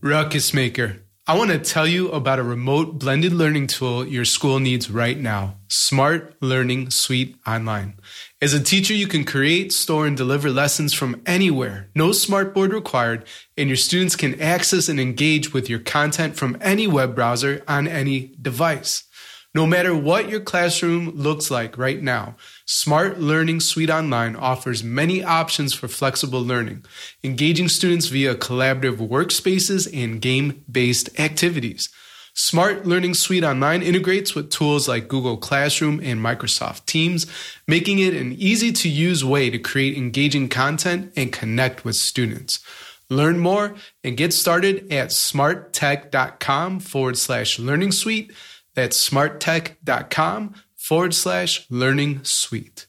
Ruckus 0.00 0.54
Maker. 0.54 1.02
I 1.28 1.36
want 1.36 1.50
to 1.50 1.58
tell 1.58 1.88
you 1.88 2.08
about 2.12 2.38
a 2.38 2.44
remote 2.44 3.00
blended 3.00 3.32
learning 3.32 3.66
tool 3.66 4.06
your 4.06 4.24
school 4.24 4.60
needs 4.60 4.88
right 4.88 5.18
now 5.18 5.56
Smart 5.66 6.40
Learning 6.40 6.88
Suite 6.88 7.34
Online. 7.44 7.98
As 8.40 8.54
a 8.54 8.62
teacher, 8.62 8.94
you 8.94 9.08
can 9.08 9.24
create, 9.24 9.72
store, 9.72 10.06
and 10.06 10.16
deliver 10.16 10.50
lessons 10.50 10.94
from 10.94 11.20
anywhere. 11.26 11.90
No 11.96 12.10
smartboard 12.10 12.72
required, 12.72 13.26
and 13.56 13.68
your 13.68 13.76
students 13.76 14.14
can 14.14 14.40
access 14.40 14.88
and 14.88 15.00
engage 15.00 15.52
with 15.52 15.68
your 15.68 15.80
content 15.80 16.36
from 16.36 16.56
any 16.60 16.86
web 16.86 17.16
browser 17.16 17.64
on 17.66 17.88
any 17.88 18.32
device. 18.40 19.02
No 19.56 19.66
matter 19.66 19.96
what 19.96 20.28
your 20.28 20.40
classroom 20.40 21.12
looks 21.12 21.50
like 21.50 21.78
right 21.78 22.02
now, 22.02 22.36
Smart 22.66 23.18
Learning 23.18 23.58
Suite 23.58 23.88
Online 23.88 24.36
offers 24.36 24.84
many 24.84 25.24
options 25.24 25.72
for 25.72 25.88
flexible 25.88 26.44
learning, 26.44 26.84
engaging 27.24 27.70
students 27.70 28.08
via 28.08 28.34
collaborative 28.34 28.98
workspaces 28.98 29.88
and 29.94 30.20
game 30.20 30.62
based 30.70 31.18
activities. 31.18 31.88
Smart 32.34 32.84
Learning 32.84 33.14
Suite 33.14 33.44
Online 33.44 33.80
integrates 33.82 34.34
with 34.34 34.50
tools 34.50 34.88
like 34.88 35.08
Google 35.08 35.38
Classroom 35.38 36.00
and 36.02 36.20
Microsoft 36.20 36.84
Teams, 36.84 37.24
making 37.66 37.98
it 37.98 38.12
an 38.12 38.34
easy 38.34 38.72
to 38.72 38.90
use 38.90 39.24
way 39.24 39.48
to 39.48 39.58
create 39.58 39.96
engaging 39.96 40.50
content 40.50 41.14
and 41.16 41.32
connect 41.32 41.82
with 41.82 41.96
students. 41.96 42.60
Learn 43.08 43.38
more 43.38 43.74
and 44.04 44.18
get 44.18 44.34
started 44.34 44.92
at 44.92 45.10
smarttech.com 45.10 46.80
forward 46.80 47.16
slash 47.16 47.58
learning 47.58 47.92
suite. 47.92 48.32
That's 48.76 49.08
smarttech.com 49.08 50.54
forward 50.76 51.14
slash 51.14 51.66
learning 51.70 52.20
suite. 52.24 52.86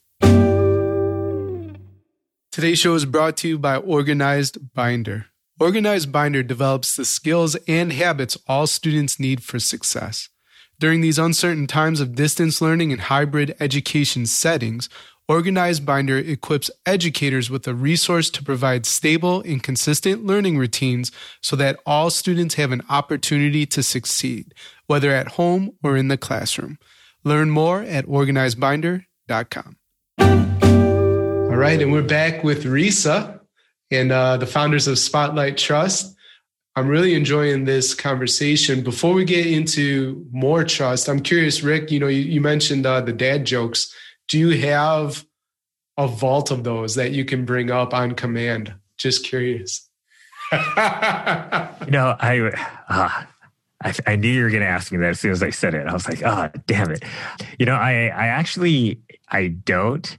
Today's 2.51 2.79
show 2.79 2.93
is 2.93 3.05
brought 3.05 3.37
to 3.37 3.47
you 3.47 3.57
by 3.57 3.77
Organized 3.77 4.73
Binder. 4.73 5.27
Organized 5.59 6.11
Binder 6.11 6.43
develops 6.43 6.95
the 6.95 7.05
skills 7.05 7.55
and 7.67 7.93
habits 7.93 8.37
all 8.47 8.67
students 8.67 9.19
need 9.19 9.41
for 9.43 9.59
success. 9.59 10.29
During 10.77 11.01
these 11.01 11.17
uncertain 11.17 11.65
times 11.65 12.01
of 12.01 12.15
distance 12.15 12.61
learning 12.61 12.91
and 12.91 13.01
hybrid 13.01 13.55
education 13.59 14.25
settings, 14.25 14.89
Organized 15.29 15.85
Binder 15.85 16.17
equips 16.17 16.71
educators 16.85 17.49
with 17.49 17.67
a 17.67 17.73
resource 17.73 18.29
to 18.29 18.41
provide 18.41 18.85
stable 18.85 19.41
and 19.41 19.61
consistent 19.61 20.25
learning 20.25 20.57
routines 20.57 21.11
so 21.41 21.57
that 21.57 21.77
all 21.85 22.09
students 22.09 22.55
have 22.55 22.71
an 22.71 22.81
opportunity 22.89 23.65
to 23.65 23.83
succeed, 23.83 24.53
whether 24.85 25.11
at 25.11 25.33
home 25.33 25.71
or 25.83 25.97
in 25.97 26.07
the 26.07 26.17
classroom. 26.17 26.77
Learn 27.25 27.49
more 27.49 27.81
at 27.81 28.05
organizedbinder.com. 28.05 29.75
All 30.19 31.57
right, 31.57 31.81
and 31.81 31.91
we're 31.91 32.03
back 32.03 32.45
with 32.45 32.63
Risa 32.63 33.41
and 33.91 34.13
uh, 34.13 34.37
the 34.37 34.47
founders 34.47 34.87
of 34.87 34.97
Spotlight 34.97 35.57
Trust. 35.57 36.15
I'm 36.77 36.87
really 36.87 37.15
enjoying 37.15 37.65
this 37.65 37.93
conversation. 37.93 38.81
Before 38.81 39.13
we 39.13 39.25
get 39.25 39.45
into 39.45 40.25
more 40.31 40.63
trust, 40.63 41.09
I'm 41.09 41.19
curious, 41.19 41.63
Rick. 41.63 41.91
You 41.91 41.99
know, 41.99 42.07
you, 42.07 42.21
you 42.21 42.39
mentioned 42.39 42.85
uh, 42.85 43.01
the 43.01 43.11
dad 43.11 43.45
jokes. 43.45 43.93
Do 44.27 44.37
you 44.37 44.49
have 44.67 45.25
a 45.97 46.07
vault 46.07 46.51
of 46.51 46.63
those 46.63 46.95
that 46.95 47.11
you 47.11 47.25
can 47.25 47.45
bring 47.45 47.71
up 47.71 47.93
on 47.93 48.13
command? 48.13 48.73
Just 48.97 49.25
curious. 49.25 49.89
you 50.51 50.57
know, 51.91 52.15
I, 52.19 52.51
uh, 52.89 53.23
I, 53.83 53.93
I 54.05 54.15
knew 54.15 54.29
you 54.29 54.43
were 54.43 54.49
going 54.49 54.61
to 54.61 54.67
ask 54.67 54.91
me 54.91 54.97
that 54.99 55.09
as 55.09 55.19
soon 55.19 55.31
as 55.31 55.43
I 55.43 55.49
said 55.49 55.73
it. 55.73 55.87
I 55.87 55.93
was 55.93 56.07
like, 56.07 56.23
oh, 56.23 56.49
damn 56.65 56.91
it. 56.91 57.03
You 57.59 57.65
know, 57.65 57.75
I, 57.75 58.07
I 58.07 58.27
actually, 58.27 59.01
I 59.29 59.47
don't 59.47 60.17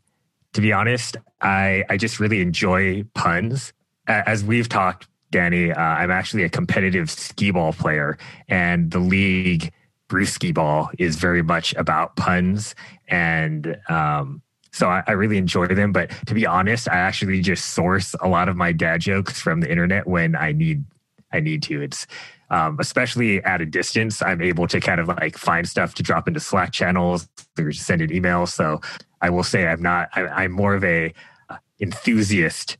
to 0.58 0.60
be 0.60 0.72
honest, 0.72 1.16
I, 1.40 1.84
I 1.88 1.96
just 1.96 2.18
really 2.18 2.40
enjoy 2.40 3.04
puns. 3.14 3.72
As 4.06 4.42
we've 4.42 4.68
talked, 4.68 5.06
Danny, 5.30 5.70
uh, 5.70 5.80
I'm 5.80 6.10
actually 6.10 6.42
a 6.42 6.48
competitive 6.48 7.10
skee 7.10 7.50
ball 7.50 7.72
player, 7.72 8.18
and 8.48 8.90
the 8.90 8.98
league 8.98 9.70
Brewskee-Ball 10.08 10.90
is 10.98 11.16
very 11.16 11.42
much 11.42 11.74
about 11.74 12.16
puns. 12.16 12.74
And 13.08 13.76
um, 13.88 14.42
so 14.72 14.88
I, 14.88 15.02
I, 15.06 15.12
really 15.12 15.38
enjoy 15.38 15.66
them. 15.66 15.92
But 15.92 16.10
to 16.26 16.34
be 16.34 16.46
honest, 16.46 16.88
I 16.88 16.96
actually 16.96 17.40
just 17.40 17.66
source 17.66 18.14
a 18.20 18.28
lot 18.28 18.48
of 18.48 18.56
my 18.56 18.72
dad 18.72 19.00
jokes 19.00 19.40
from 19.40 19.60
the 19.60 19.70
internet 19.70 20.06
when 20.06 20.36
I 20.36 20.52
need 20.52 20.84
I 21.32 21.40
need 21.40 21.62
to. 21.64 21.82
It's 21.82 22.06
um, 22.50 22.78
especially 22.80 23.42
at 23.44 23.60
a 23.60 23.66
distance, 23.66 24.22
I'm 24.22 24.40
able 24.40 24.66
to 24.68 24.80
kind 24.80 25.00
of 25.00 25.08
like 25.08 25.36
find 25.36 25.68
stuff 25.68 25.94
to 25.94 26.02
drop 26.02 26.26
into 26.26 26.40
Slack 26.40 26.72
channels 26.72 27.28
or 27.58 27.72
send 27.72 28.00
an 28.00 28.12
email. 28.12 28.46
So 28.46 28.80
I 29.20 29.30
will 29.30 29.42
say 29.42 29.66
I'm 29.66 29.82
not. 29.82 30.08
I, 30.14 30.44
am 30.44 30.52
more 30.52 30.74
of 30.74 30.84
a 30.84 31.12
uh, 31.50 31.56
enthusiast 31.80 32.78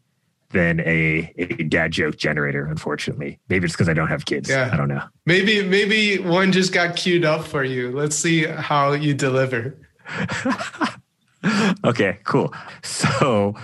than 0.50 0.80
a, 0.80 1.32
a 1.36 1.46
dad 1.64 1.92
joke 1.92 2.16
generator. 2.16 2.66
Unfortunately, 2.66 3.38
maybe 3.48 3.66
it's 3.66 3.74
because 3.74 3.88
I 3.88 3.94
don't 3.94 4.08
have 4.08 4.24
kids. 4.24 4.48
Yeah. 4.48 4.70
I 4.72 4.76
don't 4.76 4.88
know. 4.88 5.02
Maybe 5.26 5.62
maybe 5.62 6.18
one 6.18 6.52
just 6.52 6.72
got 6.72 6.96
queued 6.96 7.24
up 7.24 7.46
for 7.46 7.64
you. 7.64 7.92
Let's 7.92 8.16
see 8.16 8.44
how 8.44 8.92
you 8.92 9.14
deliver. 9.14 9.76
okay, 11.84 12.18
cool. 12.24 12.52
So, 12.82 13.54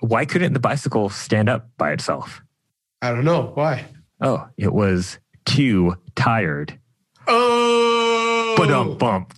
why 0.00 0.24
couldn't 0.24 0.52
the 0.52 0.60
bicycle 0.60 1.10
stand 1.10 1.48
up 1.48 1.68
by 1.76 1.92
itself? 1.92 2.42
I 3.02 3.10
don't 3.10 3.24
know 3.24 3.52
why. 3.54 3.86
Oh, 4.20 4.48
it 4.56 4.72
was 4.72 5.18
too 5.44 5.96
tired. 6.14 6.78
Oh, 7.26 8.54
but 8.56 8.70
um 8.70 8.96
bump. 8.96 9.34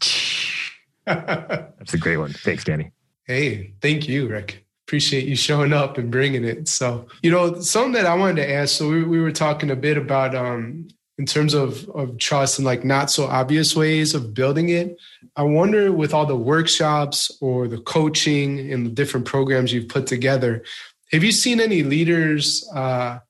That's 1.07 1.95
a 1.95 1.99
great 1.99 2.17
one. 2.17 2.33
Thanks, 2.33 2.65
Danny. 2.65 2.93
Hey, 3.25 3.75
thank 3.81 4.09
you, 4.09 4.29
Rick. 4.29 4.66
Appreciate 4.87 5.27
you 5.27 5.37
showing 5.37 5.73
up 5.73 5.99
and 5.99 6.11
bringing 6.11 6.45
it. 6.45 6.69
So, 6.69 7.07
you 7.23 7.31
know, 7.31 7.61
something 7.61 7.93
that 7.93 8.07
I 8.07 8.15
wanted 8.15 8.37
to 8.37 8.53
ask. 8.53 8.77
So, 8.77 8.89
we, 8.89 9.03
we 9.03 9.21
were 9.21 9.33
talking 9.33 9.71
a 9.71 9.77
bit 9.77 9.97
about, 9.97 10.35
um, 10.35 10.89
in 11.19 11.27
terms 11.27 11.55
of, 11.55 11.89
of 11.91 12.19
trust 12.19 12.59
and 12.59 12.67
like 12.67 12.85
not 12.85 13.11
so 13.11 13.25
obvious 13.25 13.75
ways 13.75 14.15
of 14.15 14.35
building 14.35 14.69
it. 14.69 14.97
I 15.35 15.43
wonder 15.43 15.91
with 15.91 16.13
all 16.13 16.27
the 16.27 16.37
workshops 16.37 17.37
or 17.41 17.69
the 17.69 17.79
coaching 17.79 18.73
and 18.73 18.87
the 18.87 18.91
different 18.91 19.27
programs 19.27 19.73
you've 19.73 19.89
put 19.89 20.07
together, 20.07 20.63
have 21.13 21.25
you 21.25 21.33
seen 21.33 21.61
any 21.61 21.83
leaders 21.83 22.69
uh, 22.75 23.21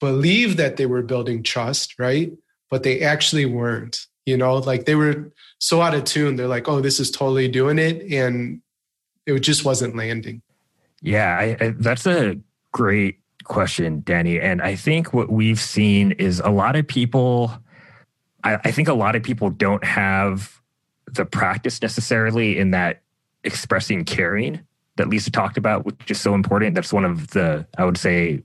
believe 0.00 0.56
that 0.56 0.76
they 0.76 0.86
were 0.86 1.02
building 1.02 1.42
trust, 1.42 1.98
right? 1.98 2.32
But 2.70 2.82
they 2.82 3.00
actually 3.02 3.46
weren't, 3.46 4.06
you 4.24 4.36
know, 4.36 4.56
like 4.56 4.84
they 4.84 4.94
were 4.94 5.32
so 5.58 5.80
out 5.80 5.94
of 5.94 6.04
tune. 6.04 6.36
They're 6.36 6.46
like, 6.46 6.68
oh, 6.68 6.80
this 6.80 7.00
is 7.00 7.10
totally 7.10 7.48
doing 7.48 7.78
it. 7.78 8.12
And 8.12 8.62
it 9.26 9.38
just 9.40 9.64
wasn't 9.64 9.96
landing. 9.96 10.42
Yeah, 11.02 11.36
I, 11.36 11.56
I, 11.60 11.74
that's 11.76 12.06
a 12.06 12.36
great 12.70 13.18
question, 13.44 14.02
Danny. 14.04 14.40
And 14.40 14.62
I 14.62 14.76
think 14.76 15.12
what 15.12 15.30
we've 15.30 15.60
seen 15.60 16.12
is 16.12 16.40
a 16.40 16.50
lot 16.50 16.76
of 16.76 16.86
people, 16.86 17.52
I, 18.44 18.54
I 18.64 18.70
think 18.70 18.88
a 18.88 18.94
lot 18.94 19.16
of 19.16 19.22
people 19.22 19.50
don't 19.50 19.84
have 19.84 20.60
the 21.06 21.24
practice 21.24 21.82
necessarily 21.82 22.56
in 22.58 22.70
that 22.70 23.02
expressing 23.44 24.04
caring 24.04 24.60
that 24.96 25.08
Lisa 25.08 25.30
talked 25.30 25.56
about, 25.56 25.84
which 25.84 26.10
is 26.10 26.20
so 26.20 26.34
important. 26.34 26.74
That's 26.74 26.92
one 26.92 27.04
of 27.04 27.28
the, 27.28 27.66
I 27.76 27.84
would 27.84 27.98
say, 27.98 28.42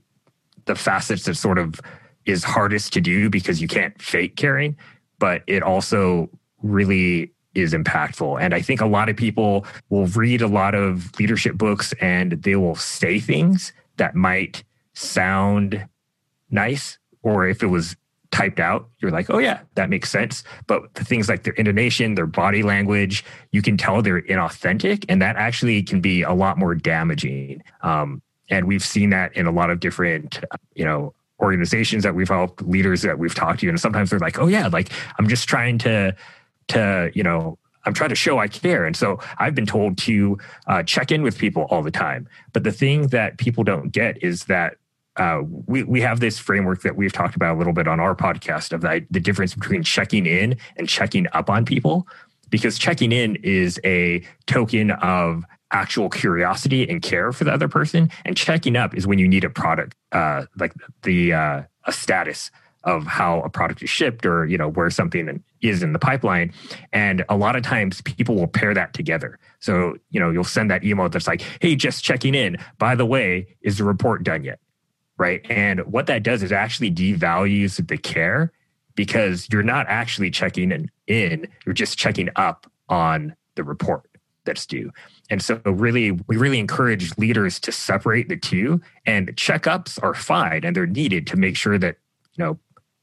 the 0.64 0.74
facets 0.74 1.24
that 1.24 1.36
sort 1.36 1.58
of 1.58 1.80
is 2.26 2.44
hardest 2.44 2.92
to 2.94 3.00
do 3.00 3.30
because 3.30 3.62
you 3.62 3.68
can't 3.68 4.00
fake 4.02 4.36
caring, 4.36 4.76
but 5.18 5.42
it 5.46 5.62
also 5.62 6.28
really 6.62 7.32
is 7.60 7.72
impactful. 7.72 8.40
And 8.40 8.54
I 8.54 8.60
think 8.60 8.80
a 8.80 8.86
lot 8.86 9.08
of 9.08 9.16
people 9.16 9.66
will 9.88 10.06
read 10.06 10.42
a 10.42 10.46
lot 10.46 10.74
of 10.74 11.18
leadership 11.18 11.56
books 11.56 11.92
and 12.00 12.32
they 12.32 12.56
will 12.56 12.76
say 12.76 13.18
things 13.18 13.72
that 13.96 14.14
might 14.14 14.64
sound 14.94 15.86
nice, 16.50 16.98
or 17.22 17.46
if 17.46 17.62
it 17.62 17.66
was 17.66 17.96
typed 18.30 18.60
out, 18.60 18.88
you're 18.98 19.10
like, 19.10 19.30
oh, 19.30 19.38
yeah, 19.38 19.60
that 19.74 19.88
makes 19.88 20.10
sense. 20.10 20.44
But 20.66 20.94
the 20.94 21.04
things 21.04 21.28
like 21.28 21.44
their 21.44 21.54
intonation, 21.54 22.14
their 22.14 22.26
body 22.26 22.62
language, 22.62 23.24
you 23.52 23.62
can 23.62 23.76
tell 23.76 24.02
they're 24.02 24.22
inauthentic. 24.22 25.04
And 25.08 25.22
that 25.22 25.36
actually 25.36 25.82
can 25.82 26.00
be 26.00 26.22
a 26.22 26.32
lot 26.32 26.58
more 26.58 26.74
damaging. 26.74 27.62
Um, 27.82 28.22
and 28.50 28.66
we've 28.66 28.84
seen 28.84 29.10
that 29.10 29.34
in 29.36 29.46
a 29.46 29.50
lot 29.50 29.70
of 29.70 29.80
different, 29.80 30.40
you 30.74 30.84
know, 30.84 31.14
organizations 31.40 32.02
that 32.02 32.14
we've 32.14 32.28
helped, 32.28 32.62
leaders 32.62 33.02
that 33.02 33.18
we've 33.18 33.34
talked 33.34 33.60
to. 33.60 33.68
And 33.68 33.80
sometimes 33.80 34.10
they're 34.10 34.18
like, 34.18 34.38
oh, 34.38 34.46
yeah, 34.46 34.66
like 34.66 34.90
I'm 35.18 35.28
just 35.28 35.48
trying 35.48 35.78
to, 35.78 36.14
to, 36.68 37.10
you 37.14 37.22
know, 37.22 37.58
I'm 37.84 37.94
trying 37.94 38.10
to 38.10 38.16
show 38.16 38.38
I 38.38 38.48
care. 38.48 38.84
And 38.84 38.96
so 38.96 39.18
I've 39.38 39.54
been 39.54 39.66
told 39.66 39.98
to 39.98 40.38
uh, 40.66 40.82
check 40.82 41.10
in 41.10 41.22
with 41.22 41.38
people 41.38 41.62
all 41.70 41.82
the 41.82 41.90
time. 41.90 42.28
But 42.52 42.64
the 42.64 42.72
thing 42.72 43.08
that 43.08 43.38
people 43.38 43.64
don't 43.64 43.90
get 43.90 44.22
is 44.22 44.44
that 44.44 44.76
uh, 45.16 45.42
we, 45.66 45.82
we 45.82 46.00
have 46.00 46.20
this 46.20 46.38
framework 46.38 46.82
that 46.82 46.96
we've 46.96 47.12
talked 47.12 47.34
about 47.34 47.56
a 47.56 47.58
little 47.58 47.72
bit 47.72 47.88
on 47.88 47.98
our 47.98 48.14
podcast 48.14 48.72
of 48.72 48.82
the, 48.82 49.04
the 49.10 49.20
difference 49.20 49.54
between 49.54 49.82
checking 49.82 50.26
in 50.26 50.56
and 50.76 50.88
checking 50.88 51.26
up 51.32 51.50
on 51.50 51.64
people. 51.64 52.06
Because 52.50 52.78
checking 52.78 53.12
in 53.12 53.36
is 53.36 53.80
a 53.84 54.22
token 54.46 54.90
of 54.90 55.44
actual 55.70 56.08
curiosity 56.08 56.88
and 56.88 57.02
care 57.02 57.32
for 57.32 57.44
the 57.44 57.52
other 57.52 57.68
person, 57.68 58.10
and 58.24 58.36
checking 58.36 58.74
up 58.74 58.94
is 58.94 59.06
when 59.06 59.18
you 59.18 59.28
need 59.28 59.44
a 59.44 59.50
product, 59.50 59.94
uh, 60.12 60.46
like 60.58 60.72
the 61.02 61.32
uh, 61.34 61.62
a 61.84 61.92
status 61.92 62.50
of 62.88 63.04
how 63.06 63.42
a 63.42 63.50
product 63.50 63.82
is 63.82 63.90
shipped 63.90 64.24
or 64.24 64.46
you 64.46 64.56
know 64.56 64.68
where 64.68 64.90
something 64.90 65.42
is 65.60 65.82
in 65.82 65.92
the 65.92 65.98
pipeline. 65.98 66.52
And 66.92 67.24
a 67.28 67.36
lot 67.36 67.54
of 67.54 67.62
times 67.62 68.00
people 68.00 68.34
will 68.34 68.46
pair 68.46 68.72
that 68.74 68.94
together. 68.94 69.38
So 69.60 69.96
you 70.10 70.18
know 70.18 70.30
you'll 70.30 70.44
send 70.44 70.70
that 70.70 70.84
email 70.84 71.08
that's 71.08 71.26
like 71.26 71.42
hey 71.60 71.76
just 71.76 72.02
checking 72.02 72.34
in. 72.34 72.56
By 72.78 72.94
the 72.94 73.06
way 73.06 73.46
is 73.60 73.78
the 73.78 73.84
report 73.84 74.24
done 74.24 74.42
yet? 74.42 74.58
Right? 75.18 75.44
And 75.50 75.80
what 75.80 76.06
that 76.06 76.22
does 76.22 76.42
is 76.42 76.52
actually 76.52 76.90
devalues 76.92 77.86
the 77.86 77.98
care 77.98 78.52
because 78.94 79.48
you're 79.52 79.62
not 79.62 79.86
actually 79.88 80.30
checking 80.30 80.88
in 81.06 81.48
you're 81.64 81.74
just 81.74 81.98
checking 81.98 82.30
up 82.36 82.70
on 82.88 83.34
the 83.54 83.64
report 83.64 84.08
that's 84.48 84.64
due. 84.64 84.90
And 85.30 85.42
so 85.42 85.60
really 85.64 86.12
we 86.26 86.36
really 86.36 86.58
encourage 86.58 87.16
leaders 87.18 87.60
to 87.60 87.70
separate 87.70 88.30
the 88.30 88.36
two 88.36 88.80
and 89.04 89.36
checkups 89.36 90.02
are 90.02 90.14
fine 90.14 90.64
and 90.64 90.74
they're 90.74 90.86
needed 90.86 91.26
to 91.28 91.36
make 91.36 91.54
sure 91.54 91.76
that 91.78 91.96
you 92.34 92.44
know 92.44 92.58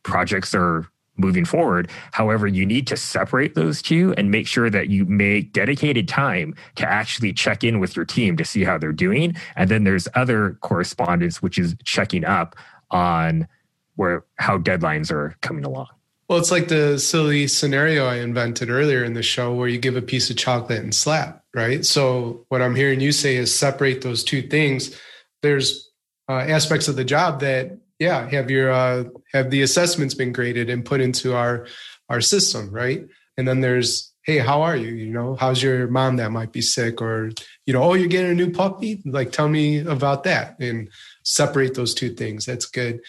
projects 0.05 0.55
are 0.55 0.87
moving 1.17 1.45
forward. 1.45 1.89
However, 2.11 2.47
you 2.47 2.65
need 2.65 2.87
to 2.87 2.97
separate 2.97 3.55
those 3.55 3.81
two 3.81 4.13
and 4.17 4.31
make 4.31 4.47
sure 4.47 4.69
that 4.69 4.89
you 4.89 5.05
make 5.05 5.53
dedicated 5.53 6.07
time 6.07 6.55
to 6.75 6.89
actually 6.89 7.33
check 7.33 7.63
in 7.63 7.79
with 7.79 7.95
your 7.95 8.05
team 8.05 8.37
to 8.37 8.45
see 8.45 8.63
how 8.63 8.77
they're 8.77 8.91
doing. 8.91 9.35
And 9.55 9.69
then 9.69 9.83
there's 9.83 10.07
other 10.13 10.57
correspondence, 10.61 11.41
which 11.41 11.57
is 11.57 11.75
checking 11.83 12.25
up 12.25 12.55
on 12.91 13.47
where 13.95 14.25
how 14.35 14.57
deadlines 14.57 15.11
are 15.11 15.35
coming 15.41 15.63
along. 15.63 15.87
Well, 16.27 16.39
it's 16.39 16.51
like 16.51 16.69
the 16.69 16.97
silly 16.97 17.47
scenario 17.47 18.07
I 18.07 18.15
invented 18.15 18.69
earlier 18.69 19.03
in 19.03 19.13
the 19.13 19.23
show 19.23 19.53
where 19.53 19.67
you 19.67 19.77
give 19.77 19.95
a 19.95 20.01
piece 20.01 20.29
of 20.29 20.37
chocolate 20.37 20.81
and 20.81 20.93
slap, 20.93 21.43
right? 21.53 21.85
So, 21.85 22.45
what 22.49 22.63
I'm 22.63 22.75
hearing 22.75 22.99
you 22.99 23.11
say 23.11 23.35
is 23.35 23.57
separate 23.57 24.01
those 24.01 24.23
two 24.23 24.41
things. 24.41 24.99
There's 25.43 25.91
uh, 26.27 26.33
aspects 26.33 26.87
of 26.87 26.95
the 26.95 27.03
job 27.03 27.41
that 27.41 27.77
yeah 27.99 28.29
have 28.29 28.51
your 28.51 28.71
uh, 28.71 29.05
have 29.33 29.49
the 29.49 29.61
assessments 29.61 30.13
been 30.13 30.31
graded 30.31 30.69
and 30.69 30.85
put 30.85 31.01
into 31.01 31.35
our 31.35 31.67
our 32.09 32.21
system 32.21 32.69
right? 32.71 33.05
And 33.37 33.47
then 33.47 33.61
there's 33.61 34.13
hey 34.23 34.39
how 34.39 34.61
are 34.61 34.75
you? 34.75 34.93
You 34.93 35.11
know 35.11 35.35
how's 35.35 35.61
your 35.61 35.87
mom 35.87 36.17
that 36.17 36.31
might 36.31 36.51
be 36.51 36.61
sick 36.61 37.01
or 37.01 37.31
you 37.65 37.73
know 37.73 37.83
oh 37.83 37.93
you're 37.93 38.07
getting 38.07 38.31
a 38.31 38.35
new 38.35 38.51
puppy? 38.51 39.01
Like 39.05 39.31
tell 39.31 39.47
me 39.47 39.79
about 39.79 40.23
that 40.23 40.59
and 40.59 40.89
separate 41.23 41.75
those 41.75 41.93
two 41.93 42.13
things. 42.13 42.45
That's 42.45 42.65
good. 42.65 43.01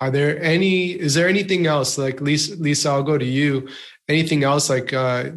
Are 0.00 0.10
there 0.10 0.42
any 0.42 0.90
is 0.90 1.14
there 1.14 1.28
anything 1.28 1.66
else 1.66 1.96
like 1.96 2.20
lisa 2.20 2.56
lisa 2.56 2.90
i'll 2.90 3.02
go 3.02 3.18
to 3.18 3.24
you. 3.24 3.68
Anything 4.08 4.44
else 4.44 4.68
like 4.68 4.92
uh 4.92 5.30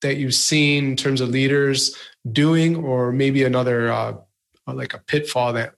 that 0.00 0.16
you've 0.16 0.34
seen 0.34 0.90
in 0.90 0.96
terms 0.96 1.20
of 1.20 1.28
leaders 1.28 1.96
doing 2.30 2.76
or 2.76 3.12
maybe 3.12 3.44
another 3.44 3.90
uh 3.90 4.14
like 4.66 4.94
a 4.94 4.98
pitfall 4.98 5.54
that 5.54 5.74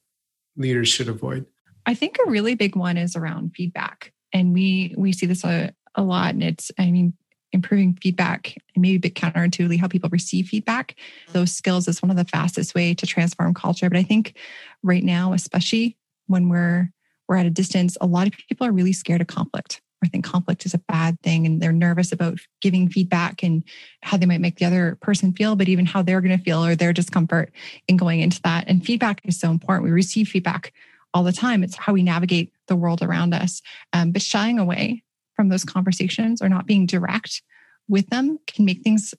leaders 0.56 0.88
should 0.88 1.08
avoid 1.08 1.46
I 1.90 1.94
think 1.94 2.18
a 2.24 2.30
really 2.30 2.54
big 2.54 2.76
one 2.76 2.96
is 2.96 3.16
around 3.16 3.50
feedback. 3.56 4.12
And 4.32 4.54
we 4.54 4.94
we 4.96 5.12
see 5.12 5.26
this 5.26 5.42
a, 5.42 5.74
a 5.96 6.02
lot. 6.02 6.34
And 6.34 6.42
it's, 6.44 6.70
I 6.78 6.92
mean, 6.92 7.14
improving 7.50 7.98
feedback 8.00 8.54
and 8.76 8.82
maybe 8.82 8.94
a 8.94 9.00
bit 9.00 9.16
counterintuitively 9.16 9.80
how 9.80 9.88
people 9.88 10.08
receive 10.12 10.46
feedback. 10.46 10.94
Mm-hmm. 10.94 11.32
Those 11.32 11.50
skills 11.50 11.88
is 11.88 12.00
one 12.00 12.12
of 12.12 12.16
the 12.16 12.24
fastest 12.24 12.76
way 12.76 12.94
to 12.94 13.06
transform 13.06 13.54
culture. 13.54 13.90
But 13.90 13.98
I 13.98 14.04
think 14.04 14.36
right 14.84 15.02
now, 15.02 15.32
especially 15.32 15.96
when 16.28 16.48
we're 16.48 16.92
we're 17.26 17.36
at 17.36 17.46
a 17.46 17.50
distance, 17.50 17.96
a 18.00 18.06
lot 18.06 18.28
of 18.28 18.34
people 18.48 18.68
are 18.68 18.72
really 18.72 18.92
scared 18.92 19.20
of 19.20 19.26
conflict 19.26 19.80
or 20.00 20.08
think 20.08 20.24
conflict 20.24 20.64
is 20.64 20.74
a 20.74 20.82
bad 20.88 21.20
thing 21.22 21.44
and 21.44 21.60
they're 21.60 21.72
nervous 21.72 22.12
about 22.12 22.38
giving 22.60 22.88
feedback 22.88 23.42
and 23.42 23.64
how 24.02 24.16
they 24.16 24.26
might 24.26 24.40
make 24.40 24.56
the 24.56 24.64
other 24.64 24.96
person 25.02 25.32
feel, 25.32 25.56
but 25.56 25.68
even 25.68 25.86
how 25.86 26.02
they're 26.02 26.20
going 26.20 26.36
to 26.36 26.42
feel 26.42 26.64
or 26.64 26.76
their 26.76 26.92
discomfort 26.92 27.52
in 27.88 27.96
going 27.96 28.20
into 28.20 28.40
that. 28.42 28.64
And 28.68 28.84
feedback 28.84 29.20
is 29.24 29.38
so 29.38 29.50
important. 29.50 29.84
We 29.84 29.90
receive 29.90 30.28
feedback 30.28 30.72
all 31.12 31.24
the 31.24 31.32
time. 31.32 31.62
It's 31.62 31.76
how 31.76 31.92
we 31.92 32.02
navigate 32.02 32.52
the 32.68 32.76
world 32.76 33.02
around 33.02 33.34
us. 33.34 33.62
Um, 33.92 34.12
but 34.12 34.22
shying 34.22 34.58
away 34.58 35.02
from 35.34 35.48
those 35.48 35.64
conversations 35.64 36.42
or 36.42 36.48
not 36.48 36.66
being 36.66 36.86
direct 36.86 37.42
with 37.88 38.08
them 38.08 38.38
can 38.46 38.64
make 38.64 38.82
things 38.82 39.14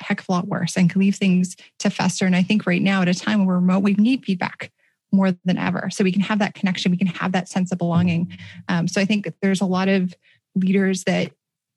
a 0.00 0.04
heck 0.04 0.20
of 0.20 0.28
a 0.28 0.32
lot 0.32 0.48
worse 0.48 0.76
and 0.76 0.90
can 0.90 1.00
leave 1.00 1.16
things 1.16 1.56
to 1.78 1.90
fester. 1.90 2.26
And 2.26 2.36
I 2.36 2.42
think 2.42 2.66
right 2.66 2.82
now, 2.82 3.02
at 3.02 3.08
a 3.08 3.14
time 3.14 3.38
when 3.38 3.46
we're 3.46 3.56
remote, 3.56 3.82
we 3.82 3.94
need 3.94 4.24
feedback 4.24 4.72
more 5.12 5.32
than 5.44 5.56
ever. 5.56 5.88
So 5.90 6.04
we 6.04 6.12
can 6.12 6.22
have 6.22 6.40
that 6.40 6.54
connection, 6.54 6.90
we 6.90 6.98
can 6.98 7.06
have 7.06 7.32
that 7.32 7.48
sense 7.48 7.72
of 7.72 7.78
belonging. 7.78 8.36
Um, 8.68 8.88
so 8.88 9.00
I 9.00 9.04
think 9.04 9.32
there's 9.40 9.60
a 9.60 9.66
lot 9.66 9.88
of 9.88 10.14
leaders 10.54 11.04
that 11.04 11.32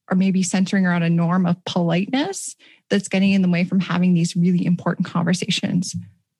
are 0.08 0.16
maybe 0.16 0.42
centering 0.42 0.86
around 0.86 1.04
a 1.04 1.10
norm 1.10 1.46
of 1.46 1.64
politeness 1.64 2.56
that's 2.90 3.08
getting 3.08 3.30
in 3.30 3.42
the 3.42 3.48
way 3.48 3.64
from 3.64 3.78
having 3.80 4.12
these 4.12 4.34
really 4.34 4.66
important 4.66 5.06
conversations 5.06 5.94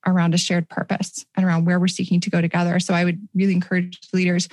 around 0.06 0.34
a 0.34 0.38
shared 0.38 0.68
purpose 0.68 1.24
and 1.36 1.44
around 1.44 1.66
where 1.66 1.78
we're 1.78 1.88
seeking 1.88 2.20
to 2.20 2.30
go 2.30 2.40
together. 2.40 2.80
So 2.80 2.94
I 2.94 3.04
would 3.04 3.28
really 3.34 3.52
encourage 3.52 3.98
leaders 4.12 4.48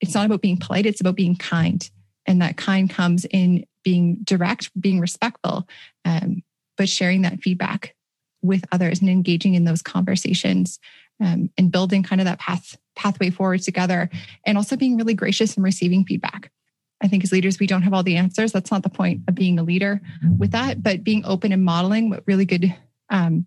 it's 0.00 0.14
not 0.14 0.26
about 0.26 0.42
being 0.42 0.56
polite, 0.56 0.86
it's 0.86 1.00
about 1.00 1.16
being 1.16 1.36
kind. 1.36 1.88
And 2.26 2.42
that 2.42 2.56
kind 2.56 2.88
comes 2.90 3.24
in 3.24 3.64
being 3.82 4.18
direct, 4.24 4.70
being 4.80 5.00
respectful, 5.00 5.66
um, 6.04 6.42
but 6.76 6.88
sharing 6.88 7.22
that 7.22 7.40
feedback 7.40 7.94
with 8.42 8.64
others 8.70 9.00
and 9.00 9.10
engaging 9.10 9.54
in 9.54 9.64
those 9.64 9.82
conversations 9.82 10.78
um, 11.20 11.50
and 11.58 11.72
building 11.72 12.02
kind 12.02 12.20
of 12.20 12.26
that 12.26 12.38
path 12.38 12.76
pathway 12.94 13.30
forward 13.30 13.62
together 13.62 14.10
and 14.44 14.56
also 14.56 14.76
being 14.76 14.96
really 14.96 15.14
gracious 15.14 15.56
and 15.56 15.64
receiving 15.64 16.04
feedback 16.04 16.50
i 17.00 17.08
think 17.08 17.22
as 17.22 17.32
leaders 17.32 17.58
we 17.58 17.66
don't 17.66 17.82
have 17.82 17.94
all 17.94 18.02
the 18.02 18.16
answers 18.16 18.52
that's 18.52 18.70
not 18.70 18.82
the 18.82 18.88
point 18.88 19.20
of 19.28 19.34
being 19.34 19.58
a 19.58 19.62
leader 19.62 20.00
with 20.36 20.50
that 20.50 20.82
but 20.82 21.04
being 21.04 21.24
open 21.24 21.52
and 21.52 21.64
modeling 21.64 22.10
what 22.10 22.24
really 22.26 22.44
good 22.44 22.74
um, 23.10 23.46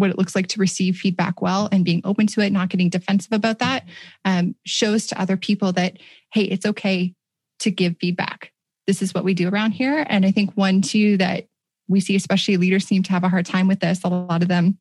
what 0.00 0.10
it 0.10 0.18
looks 0.18 0.34
like 0.34 0.48
to 0.48 0.60
receive 0.60 0.96
feedback 0.96 1.40
well 1.40 1.68
and 1.70 1.84
being 1.84 2.00
open 2.04 2.26
to 2.28 2.40
it, 2.40 2.50
not 2.50 2.68
getting 2.70 2.88
defensive 2.88 3.32
about 3.32 3.60
that, 3.60 3.84
um, 4.24 4.54
shows 4.66 5.06
to 5.08 5.20
other 5.20 5.36
people 5.36 5.72
that, 5.72 5.98
hey, 6.32 6.42
it's 6.42 6.66
okay 6.66 7.14
to 7.60 7.70
give 7.70 7.96
feedback. 8.00 8.52
This 8.86 9.02
is 9.02 9.14
what 9.14 9.24
we 9.24 9.34
do 9.34 9.48
around 9.48 9.72
here. 9.72 10.04
And 10.08 10.26
I 10.26 10.30
think 10.30 10.52
one, 10.54 10.82
too, 10.82 11.16
that 11.18 11.46
we 11.86 12.00
see, 12.00 12.16
especially 12.16 12.56
leaders 12.56 12.86
seem 12.86 13.02
to 13.04 13.12
have 13.12 13.24
a 13.24 13.28
hard 13.28 13.46
time 13.46 13.68
with 13.68 13.80
this, 13.80 14.02
a 14.02 14.08
lot 14.08 14.42
of 14.42 14.48
them 14.48 14.78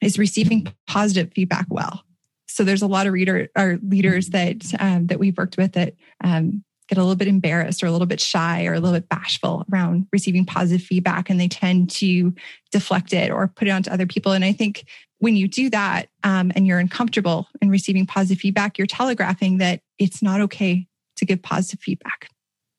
is 0.00 0.18
receiving 0.18 0.66
positive 0.86 1.32
feedback 1.34 1.66
well. 1.68 2.04
So 2.48 2.64
there's 2.64 2.82
a 2.82 2.86
lot 2.86 3.06
of 3.06 3.12
reader 3.12 3.48
or 3.56 3.78
leaders 3.82 4.28
that 4.28 4.62
um, 4.78 5.06
that 5.06 5.18
we've 5.18 5.36
worked 5.36 5.56
with 5.56 5.72
that 5.72 5.94
um, 6.22 6.64
get 6.92 6.98
a 6.98 7.02
little 7.02 7.16
bit 7.16 7.26
embarrassed 7.26 7.82
or 7.82 7.86
a 7.86 7.90
little 7.90 8.06
bit 8.06 8.20
shy 8.20 8.66
or 8.66 8.74
a 8.74 8.80
little 8.80 8.94
bit 8.94 9.08
bashful 9.08 9.64
around 9.72 10.06
receiving 10.12 10.44
positive 10.44 10.86
feedback 10.86 11.30
and 11.30 11.40
they 11.40 11.48
tend 11.48 11.88
to 11.88 12.34
deflect 12.70 13.14
it 13.14 13.30
or 13.30 13.48
put 13.48 13.66
it 13.66 13.70
onto 13.70 13.90
other 13.90 14.04
people. 14.04 14.32
And 14.32 14.44
I 14.44 14.52
think 14.52 14.84
when 15.18 15.34
you 15.34 15.48
do 15.48 15.70
that 15.70 16.10
um, 16.22 16.52
and 16.54 16.66
you're 16.66 16.78
uncomfortable 16.78 17.48
in 17.62 17.70
receiving 17.70 18.04
positive 18.04 18.42
feedback, 18.42 18.76
you're 18.76 18.86
telegraphing 18.86 19.56
that 19.56 19.80
it's 19.98 20.22
not 20.22 20.42
okay 20.42 20.86
to 21.16 21.24
give 21.24 21.40
positive 21.40 21.80
feedback. 21.80 22.28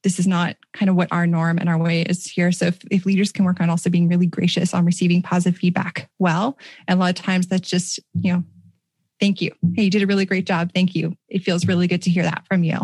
This 0.04 0.20
is 0.20 0.28
not 0.28 0.58
kind 0.74 0.92
of 0.92 0.96
what 0.96 1.08
our 1.12 1.26
norm 1.26 1.58
and 1.58 1.68
our 1.68 1.80
way 1.80 2.04
is 2.04 2.28
here. 2.28 2.52
So 2.52 2.68
if, 2.68 2.78
if 2.92 3.08
leaders 3.08 3.32
can 3.32 3.46
work 3.46 3.60
on 3.62 3.72
also 3.72 3.90
being 3.90 4.10
really 4.10 4.28
gracious 4.28 4.76
on 4.76 4.86
receiving 4.86 5.24
positive 5.24 5.58
feedback, 5.60 6.08
well, 6.20 6.56
and 6.88 7.00
a 7.00 7.02
lot 7.02 7.18
of 7.18 7.26
times 7.26 7.48
that's 7.48 7.68
just, 7.68 8.00
you 8.14 8.34
know, 8.34 8.44
thank 9.20 9.42
you. 9.42 9.56
Hey, 9.74 9.86
you 9.86 9.90
did 9.90 10.04
a 10.04 10.08
really 10.08 10.26
great 10.26 10.46
job. 10.46 10.72
Thank 10.72 10.94
you. 10.94 11.18
It 11.30 11.40
feels 11.40 11.66
really 11.66 11.88
good 11.88 12.04
to 12.04 12.12
hear 12.12 12.24
that 12.24 12.46
from 12.48 12.64
you 12.64 12.78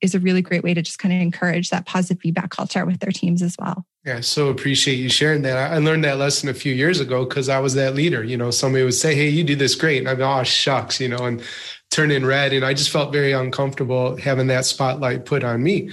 is 0.00 0.14
a 0.14 0.20
really 0.20 0.42
great 0.42 0.62
way 0.62 0.74
to 0.74 0.82
just 0.82 0.98
kind 0.98 1.14
of 1.14 1.20
encourage 1.20 1.70
that 1.70 1.86
positive 1.86 2.20
feedback 2.20 2.50
culture 2.50 2.84
with 2.86 3.00
their 3.00 3.12
teams 3.12 3.42
as 3.42 3.56
well. 3.58 3.84
Yeah, 4.04 4.20
so 4.20 4.48
appreciate 4.48 4.94
you 4.94 5.10
sharing 5.10 5.42
that. 5.42 5.72
I 5.72 5.78
learned 5.78 6.04
that 6.04 6.18
lesson 6.18 6.48
a 6.48 6.54
few 6.54 6.72
years 6.72 7.00
ago 7.00 7.24
because 7.24 7.48
I 7.48 7.60
was 7.60 7.74
that 7.74 7.94
leader. 7.94 8.24
You 8.24 8.36
know, 8.36 8.50
somebody 8.50 8.82
would 8.84 8.94
say, 8.94 9.14
Hey, 9.14 9.28
you 9.28 9.44
do 9.44 9.56
this 9.56 9.74
great. 9.74 9.98
And 9.98 10.08
I'd 10.08 10.18
go, 10.18 10.30
Oh, 10.30 10.42
shucks, 10.42 11.00
you 11.00 11.08
know, 11.08 11.26
and 11.26 11.42
turn 11.90 12.10
in 12.10 12.24
red. 12.24 12.52
And 12.52 12.64
I 12.64 12.72
just 12.72 12.90
felt 12.90 13.12
very 13.12 13.32
uncomfortable 13.32 14.16
having 14.16 14.46
that 14.46 14.64
spotlight 14.64 15.26
put 15.26 15.44
on 15.44 15.62
me. 15.62 15.90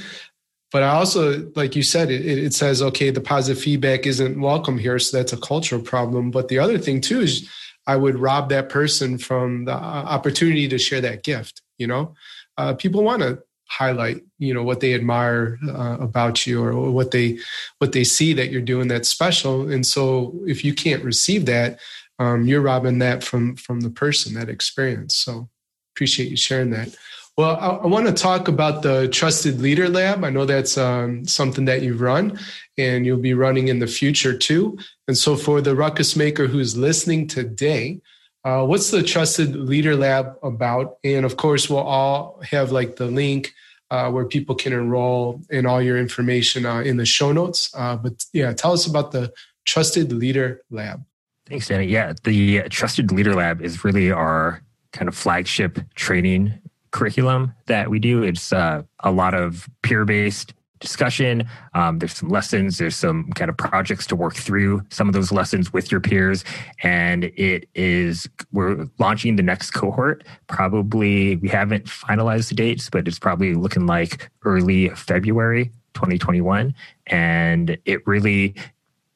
But 0.72 0.84
I 0.84 0.90
also, 0.90 1.50
like 1.56 1.76
you 1.76 1.84
said, 1.84 2.12
it, 2.12 2.26
it 2.26 2.54
says, 2.54 2.82
okay, 2.82 3.10
the 3.10 3.22
positive 3.22 3.62
feedback 3.62 4.06
isn't 4.06 4.40
welcome 4.40 4.78
here. 4.78 5.00
So 5.00 5.18
that's 5.18 5.34
a 5.34 5.38
cultural 5.38 5.82
problem. 5.82 6.30
But 6.30 6.50
the 6.50 6.60
other 6.60 6.78
thing 6.78 7.00
too 7.00 7.22
is 7.22 7.50
I 7.88 7.96
would 7.96 8.20
rob 8.20 8.50
that 8.50 8.70
person 8.70 9.18
from 9.18 9.66
the 9.66 9.74
uh, 9.74 9.76
opportunity 9.76 10.68
to 10.68 10.78
share 10.78 11.02
that 11.02 11.24
gift. 11.24 11.62
You 11.78 11.88
know, 11.88 12.16
uh, 12.58 12.74
people 12.74 13.04
want 13.04 13.22
to 13.22 13.42
highlight 13.70 14.24
you 14.40 14.54
know 14.54 14.64
what 14.64 14.80
they 14.80 14.94
admire 14.94 15.60
uh, 15.68 15.98
about 16.00 16.48
you 16.48 16.64
or 16.64 16.92
what 16.92 17.12
they 17.12 17.38
what 17.80 17.92
they 17.92 18.04
see 18.04 18.34
that 18.34 18.50
you're 18.50 18.62
doing 18.62 18.88
that's 18.88 19.10
special. 19.10 19.70
And 19.70 19.86
so 19.86 20.34
if 20.46 20.64
you 20.64 20.74
can't 20.74 21.04
receive 21.04 21.46
that 21.46 21.80
um, 22.20 22.46
you're 22.46 22.62
robbing 22.62 23.00
that 23.00 23.24
from 23.24 23.56
from 23.56 23.82
the 23.82 23.90
person 23.90 24.34
that 24.36 24.50
experience. 24.50 25.16
So 25.16 25.50
appreciate 25.96 26.30
you 26.30 26.38
sharing 26.38 26.72
that. 26.72 26.96
Well 27.38 27.56
i, 27.58 27.84
I 27.84 27.88
want 27.88 28.08
to 28.08 28.14
talk 28.14 28.48
about 28.48 28.82
the 28.82 29.08
trusted 29.10 29.60
leader 29.60 29.90
lab. 29.90 30.24
I 30.24 30.30
know 30.30 30.46
that's 30.46 30.78
um, 30.78 31.26
something 31.28 31.66
that 31.66 31.82
you've 31.82 32.02
run 32.02 32.40
and 32.78 33.06
you'll 33.06 33.18
be 33.18 33.34
running 33.34 33.68
in 33.68 33.80
the 33.80 33.88
future 33.88 34.38
too. 34.38 34.78
And 35.08 35.18
so 35.18 35.36
for 35.36 35.62
the 35.62 35.76
ruckus 35.76 36.16
maker 36.16 36.48
who's 36.48 36.78
listening 36.78 37.28
today 37.28 38.02
uh, 38.48 38.66
what's 38.66 38.92
the 38.92 39.04
Trusted 39.04 39.58
Leader 39.58 39.98
Lab 39.98 40.38
about? 40.42 41.00
And 41.04 41.26
of 41.26 41.36
course, 41.36 41.70
we'll 41.70 41.80
all 41.80 42.40
have 42.50 42.72
like 42.72 42.96
the 42.96 43.08
link 43.08 43.54
uh, 43.92 44.10
where 44.10 44.24
people 44.24 44.56
can 44.56 44.72
enroll 44.72 45.42
and 45.52 45.68
all 45.68 45.82
your 45.82 45.98
information 45.98 46.66
uh, 46.66 46.80
in 46.80 46.96
the 46.96 47.06
show 47.06 47.34
notes. 47.34 47.70
Uh, 47.76 47.98
but 47.98 48.24
yeah, 48.32 48.54
tell 48.54 48.72
us 48.72 48.88
about 48.88 49.12
the 49.12 49.34
Trusted 49.66 50.14
Leader 50.14 50.62
Lab. 50.70 51.04
Thanks, 51.46 51.68
Danny. 51.68 51.88
Yeah, 51.88 52.14
the 52.24 52.62
Trusted 52.70 53.12
Leader 53.12 53.36
Lab 53.36 53.62
is 53.62 53.84
really 53.84 54.12
our 54.12 54.62
kind 54.94 55.10
of 55.10 55.16
flagship 55.16 55.80
training 55.96 56.54
curriculum 56.92 57.54
that 57.66 57.90
we 57.90 58.00
do. 58.00 58.24
It's 58.24 58.54
uh, 58.54 58.84
a 59.02 59.12
lot 59.12 59.34
of 59.34 59.68
peer 59.82 60.06
based 60.06 60.54
discussion. 60.80 61.48
Um, 61.74 62.00
there's 62.00 62.16
some 62.16 62.30
lessons, 62.30 62.78
there's 62.78 62.96
some 62.96 63.32
kind 63.34 63.50
of 63.50 63.58
projects 63.58 64.08
to 64.08 64.16
work 64.16 64.36
through 64.36 64.82
some 64.90 65.08
of 65.08 65.14
those 65.14 65.32
lessons 65.32 65.74
with 65.74 65.92
your 65.92 66.02
peers. 66.02 66.44
And 66.84 67.26
it 67.26 67.68
is, 67.76 68.28
we're 68.52 68.88
launching 69.00 69.36
the 69.36 69.44
next 69.44 69.72
cohort. 69.72 70.24
Probably, 70.48 71.38
we 71.38 71.50
haven't 71.50 71.86
finalized 71.86 72.50
the 72.50 72.56
dates, 72.56 72.90
but 72.90 73.08
it's 73.08 73.20
probably 73.20 73.54
looking 73.54 73.86
like 73.86 74.30
early 74.44 74.90
February 74.90 75.72
2021. 75.94 76.74
And 77.08 77.78
it 77.86 78.06
really 78.06 78.56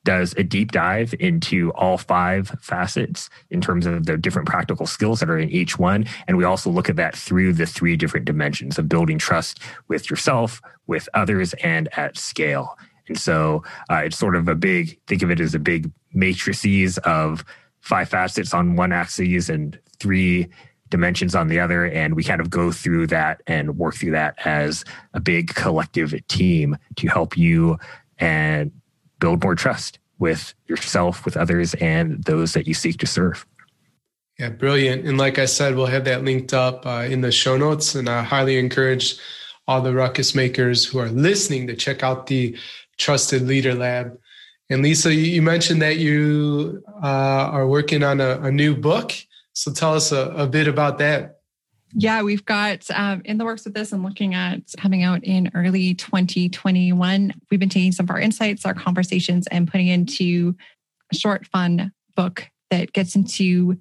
does 0.03 0.33
a 0.37 0.43
deep 0.43 0.71
dive 0.71 1.13
into 1.19 1.71
all 1.73 1.97
five 1.97 2.49
facets 2.59 3.29
in 3.49 3.61
terms 3.61 3.85
of 3.85 4.05
the 4.05 4.17
different 4.17 4.47
practical 4.47 4.85
skills 4.85 5.19
that 5.19 5.29
are 5.29 5.37
in 5.37 5.49
each 5.49 5.77
one. 5.77 6.05
And 6.27 6.37
we 6.37 6.43
also 6.43 6.69
look 6.69 6.89
at 6.89 6.95
that 6.95 7.15
through 7.15 7.53
the 7.53 7.65
three 7.65 7.95
different 7.95 8.25
dimensions 8.25 8.79
of 8.79 8.89
building 8.89 9.19
trust 9.19 9.59
with 9.87 10.09
yourself, 10.09 10.61
with 10.87 11.07
others, 11.13 11.53
and 11.63 11.87
at 11.97 12.17
scale. 12.17 12.77
And 13.07 13.19
so 13.19 13.63
uh, 13.89 14.01
it's 14.05 14.17
sort 14.17 14.35
of 14.35 14.47
a 14.47 14.55
big, 14.55 14.99
think 15.07 15.21
of 15.21 15.31
it 15.31 15.39
as 15.39 15.53
a 15.53 15.59
big 15.59 15.91
matrices 16.13 16.97
of 16.99 17.43
five 17.79 18.09
facets 18.09 18.53
on 18.53 18.75
one 18.75 18.91
axis 18.91 19.49
and 19.49 19.79
three 19.99 20.47
dimensions 20.89 21.35
on 21.35 21.47
the 21.47 21.59
other. 21.59 21.85
And 21.85 22.15
we 22.15 22.23
kind 22.23 22.41
of 22.41 22.49
go 22.49 22.71
through 22.71 23.07
that 23.07 23.41
and 23.47 23.77
work 23.77 23.95
through 23.95 24.11
that 24.11 24.35
as 24.45 24.83
a 25.13 25.19
big 25.19 25.53
collective 25.55 26.13
team 26.27 26.77
to 26.97 27.07
help 27.07 27.37
you 27.37 27.77
and 28.17 28.71
build 29.21 29.41
more 29.41 29.55
trust 29.55 29.99
with 30.19 30.53
yourself, 30.67 31.23
with 31.23 31.37
others, 31.37 31.73
and 31.75 32.23
those 32.25 32.53
that 32.53 32.67
you 32.67 32.73
seek 32.73 32.97
to 32.97 33.07
serve. 33.07 33.45
Yeah, 34.37 34.49
brilliant. 34.49 35.07
And 35.07 35.17
like 35.17 35.39
I 35.39 35.45
said, 35.45 35.75
we'll 35.75 35.85
have 35.85 36.05
that 36.05 36.23
linked 36.23 36.53
up 36.53 36.85
uh, 36.85 37.05
in 37.07 37.21
the 37.21 37.31
show 37.31 37.57
notes. 37.57 37.95
And 37.95 38.09
I 38.09 38.23
highly 38.23 38.57
encourage 38.57 39.17
all 39.67 39.81
the 39.81 39.93
ruckus 39.93 40.33
makers 40.33 40.83
who 40.83 40.99
are 40.99 41.09
listening 41.09 41.67
to 41.67 41.75
check 41.75 42.03
out 42.03 42.27
the 42.27 42.57
Trusted 42.97 43.43
Leader 43.43 43.75
Lab. 43.75 44.17
And 44.69 44.81
Lisa, 44.81 45.13
you 45.13 45.41
mentioned 45.41 45.81
that 45.81 45.97
you 45.97 46.83
uh, 47.03 47.51
are 47.51 47.67
working 47.67 48.03
on 48.03 48.21
a, 48.21 48.39
a, 48.41 48.51
new 48.51 48.75
book. 48.75 49.11
So 49.53 49.71
tell 49.71 49.93
us 49.93 50.11
a, 50.11 50.29
a 50.29 50.47
bit 50.47 50.67
about 50.67 50.97
that. 50.99 51.40
Yeah, 51.93 52.21
we've 52.21 52.45
got 52.45 52.89
um, 52.91 53.21
in 53.25 53.37
the 53.37 53.45
works 53.45 53.65
with 53.65 53.73
this 53.73 53.91
and 53.91 54.03
looking 54.03 54.33
at 54.33 54.61
coming 54.77 55.03
out 55.03 55.23
in 55.23 55.51
early 55.53 55.93
2021. 55.93 57.33
We've 57.49 57.59
been 57.59 57.69
taking 57.69 57.91
some 57.91 58.05
of 58.05 58.09
our 58.11 58.19
insights, 58.19 58.65
our 58.65 58.73
conversations, 58.73 59.47
and 59.47 59.69
putting 59.69 59.87
into 59.87 60.55
a 61.11 61.15
short, 61.15 61.45
fun 61.47 61.91
book 62.15 62.47
that 62.69 62.93
gets 62.93 63.15
into 63.15 63.77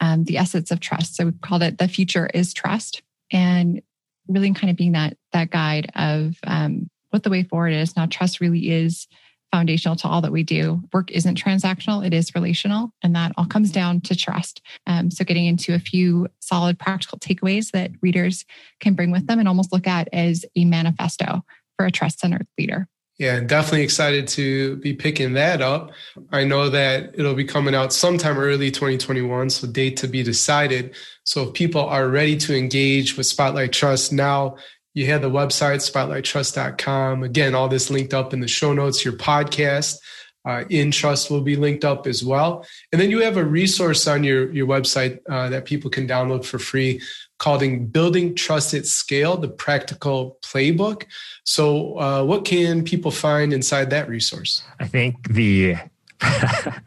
um, 0.00 0.24
the 0.24 0.38
essence 0.38 0.70
of 0.70 0.80
trust. 0.80 1.16
So 1.16 1.26
we've 1.26 1.40
called 1.40 1.62
it 1.62 1.78
"The 1.78 1.88
Future 1.88 2.28
Is 2.34 2.52
Trust," 2.52 3.02
and 3.30 3.80
really 4.28 4.52
kind 4.52 4.70
of 4.70 4.76
being 4.76 4.92
that 4.92 5.16
that 5.32 5.50
guide 5.50 5.90
of 5.94 6.36
um, 6.44 6.90
what 7.10 7.22
the 7.22 7.30
way 7.30 7.44
forward 7.44 7.72
is. 7.72 7.96
Now, 7.96 8.06
trust 8.06 8.40
really 8.40 8.70
is 8.70 9.06
foundational 9.52 9.94
to 9.96 10.08
all 10.08 10.20
that 10.22 10.32
we 10.32 10.42
do. 10.42 10.82
Work 10.92 11.10
isn't 11.12 11.40
transactional, 11.40 12.04
it 12.04 12.12
is 12.12 12.34
relational. 12.34 12.92
And 13.02 13.14
that 13.14 13.32
all 13.36 13.46
comes 13.46 13.70
down 13.70 14.00
to 14.02 14.16
trust. 14.16 14.62
Um, 14.86 15.10
so, 15.10 15.24
getting 15.24 15.46
into 15.46 15.74
a 15.74 15.78
few 15.78 16.28
solid 16.40 16.78
practical 16.78 17.18
takeaways 17.18 17.70
that 17.72 17.92
readers 18.00 18.44
can 18.80 18.94
bring 18.94 19.12
with 19.12 19.26
them 19.26 19.38
and 19.38 19.46
almost 19.46 19.72
look 19.72 19.86
at 19.86 20.08
as 20.12 20.44
a 20.56 20.64
manifesto 20.64 21.44
for 21.76 21.86
a 21.86 21.90
trust 21.90 22.20
centered 22.20 22.46
leader. 22.58 22.88
Yeah, 23.18 23.40
definitely 23.40 23.82
excited 23.82 24.26
to 24.28 24.76
be 24.76 24.94
picking 24.94 25.34
that 25.34 25.60
up. 25.60 25.92
I 26.32 26.44
know 26.44 26.70
that 26.70 27.14
it'll 27.14 27.34
be 27.34 27.44
coming 27.44 27.74
out 27.74 27.92
sometime 27.92 28.38
early 28.38 28.70
2021, 28.70 29.50
so 29.50 29.68
date 29.68 29.98
to 29.98 30.08
be 30.08 30.22
decided. 30.22 30.94
So 31.24 31.44
if 31.44 31.54
people 31.54 31.82
are 31.82 32.08
ready 32.08 32.36
to 32.38 32.56
engage 32.56 33.16
with 33.16 33.26
Spotlight 33.26 33.72
Trust 33.72 34.12
now, 34.12 34.56
you 34.94 35.06
have 35.06 35.22
the 35.22 35.30
website, 35.30 35.78
spotlighttrust.com. 35.78 37.22
Again, 37.22 37.54
all 37.54 37.68
this 37.68 37.90
linked 37.90 38.14
up 38.14 38.32
in 38.32 38.40
the 38.40 38.48
show 38.48 38.72
notes. 38.72 39.04
Your 39.04 39.14
podcast, 39.14 39.96
uh, 40.44 40.64
in 40.68 40.90
trust 40.90 41.30
will 41.30 41.40
be 41.40 41.56
linked 41.56 41.84
up 41.84 42.06
as 42.06 42.24
well. 42.24 42.66
And 42.90 43.00
then 43.00 43.10
you 43.10 43.20
have 43.20 43.36
a 43.36 43.44
resource 43.44 44.06
on 44.06 44.24
your, 44.24 44.50
your 44.52 44.66
website 44.66 45.20
uh, 45.28 45.48
that 45.50 45.64
people 45.64 45.90
can 45.90 46.06
download 46.06 46.44
for 46.44 46.58
free 46.58 47.00
called 47.38 47.92
Building 47.92 48.34
Trust 48.34 48.74
at 48.74 48.86
Scale, 48.86 49.36
the 49.36 49.48
practical 49.48 50.38
playbook. 50.42 51.06
So, 51.44 51.98
uh, 51.98 52.24
what 52.24 52.44
can 52.44 52.84
people 52.84 53.10
find 53.10 53.52
inside 53.52 53.90
that 53.90 54.08
resource? 54.08 54.62
I 54.78 54.86
think 54.86 55.32
the 55.32 55.76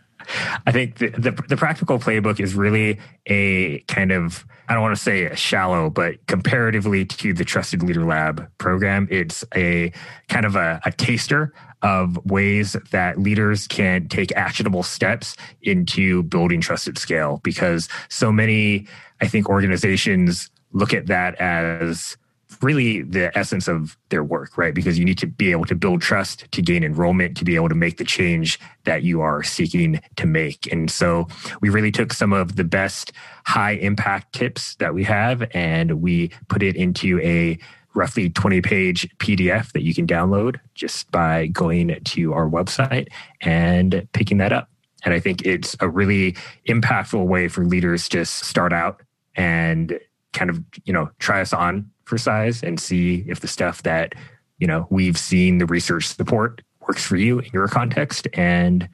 I 0.65 0.71
think 0.71 0.95
the, 0.95 1.09
the, 1.09 1.31
the 1.31 1.57
practical 1.57 1.99
playbook 1.99 2.39
is 2.39 2.55
really 2.55 2.99
a 3.27 3.79
kind 3.81 4.11
of 4.11 4.45
I 4.67 4.73
don't 4.73 4.81
want 4.81 4.97
to 4.97 5.01
say 5.01 5.33
shallow, 5.35 5.89
but 5.89 6.25
comparatively 6.25 7.05
to 7.05 7.33
the 7.33 7.45
Trusted 7.45 7.83
Leader 7.83 8.03
Lab 8.03 8.49
program, 8.57 9.07
it's 9.11 9.43
a 9.55 9.91
kind 10.27 10.45
of 10.45 10.55
a, 10.55 10.81
a 10.85 10.91
taster 10.91 11.53
of 11.83 12.17
ways 12.25 12.75
that 12.89 13.19
leaders 13.19 13.67
can 13.67 14.07
take 14.07 14.31
actionable 14.35 14.81
steps 14.81 15.35
into 15.61 16.23
building 16.23 16.61
trusted 16.61 16.97
scale 16.97 17.41
because 17.43 17.87
so 18.09 18.31
many, 18.31 18.87
I 19.21 19.27
think, 19.27 19.49
organizations 19.49 20.49
look 20.71 20.93
at 20.93 21.05
that 21.07 21.35
as 21.35 22.17
really 22.61 23.01
the 23.01 23.35
essence 23.37 23.67
of 23.67 23.97
their 24.09 24.23
work, 24.23 24.57
right? 24.57 24.73
Because 24.73 24.97
you 24.99 25.05
need 25.05 25.17
to 25.19 25.27
be 25.27 25.51
able 25.51 25.65
to 25.65 25.75
build 25.75 26.01
trust 26.01 26.49
to 26.51 26.61
gain 26.61 26.83
enrollment, 26.83 27.37
to 27.37 27.45
be 27.45 27.55
able 27.55 27.69
to 27.69 27.75
make 27.75 27.97
the 27.97 28.03
change 28.03 28.59
that 28.83 29.03
you 29.03 29.21
are 29.21 29.43
seeking 29.43 29.99
to 30.15 30.25
make. 30.25 30.71
And 30.71 30.89
so 30.89 31.27
we 31.61 31.69
really 31.69 31.91
took 31.91 32.13
some 32.13 32.33
of 32.33 32.55
the 32.55 32.63
best 32.63 33.11
high 33.45 33.73
impact 33.73 34.33
tips 34.33 34.75
that 34.75 34.93
we 34.93 35.03
have 35.03 35.47
and 35.53 36.01
we 36.01 36.31
put 36.47 36.63
it 36.63 36.75
into 36.75 37.19
a 37.21 37.57
roughly 37.93 38.29
20 38.29 38.61
page 38.61 39.07
PDF 39.17 39.71
that 39.71 39.83
you 39.83 39.93
can 39.93 40.05
download 40.05 40.59
just 40.75 41.09
by 41.11 41.47
going 41.47 41.97
to 42.03 42.33
our 42.33 42.47
website 42.47 43.07
and 43.41 44.07
picking 44.11 44.37
that 44.37 44.51
up. 44.51 44.69
And 45.03 45.13
I 45.13 45.19
think 45.19 45.45
it's 45.45 45.75
a 45.79 45.87
really 45.87 46.35
impactful 46.67 47.25
way 47.25 47.47
for 47.47 47.65
leaders 47.65 48.09
to 48.09 48.25
start 48.25 48.73
out 48.73 49.01
and 49.35 49.99
kind 50.33 50.49
of, 50.49 50.61
you 50.83 50.91
know, 50.91 51.09
try 51.19 51.41
us 51.41 51.53
on 51.53 51.89
for 52.05 52.17
size 52.17 52.63
and 52.63 52.79
see 52.79 53.25
if 53.27 53.39
the 53.39 53.47
stuff 53.47 53.83
that 53.83 54.13
you 54.59 54.67
know 54.67 54.87
we've 54.89 55.17
seen 55.17 55.57
the 55.57 55.65
research 55.65 56.07
support 56.07 56.61
works 56.87 57.03
for 57.03 57.17
you 57.17 57.39
in 57.39 57.49
your 57.53 57.67
context 57.67 58.27
and 58.33 58.87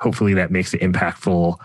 hopefully 0.00 0.34
that 0.34 0.50
makes 0.50 0.74
an 0.74 0.80
impactful 0.80 1.56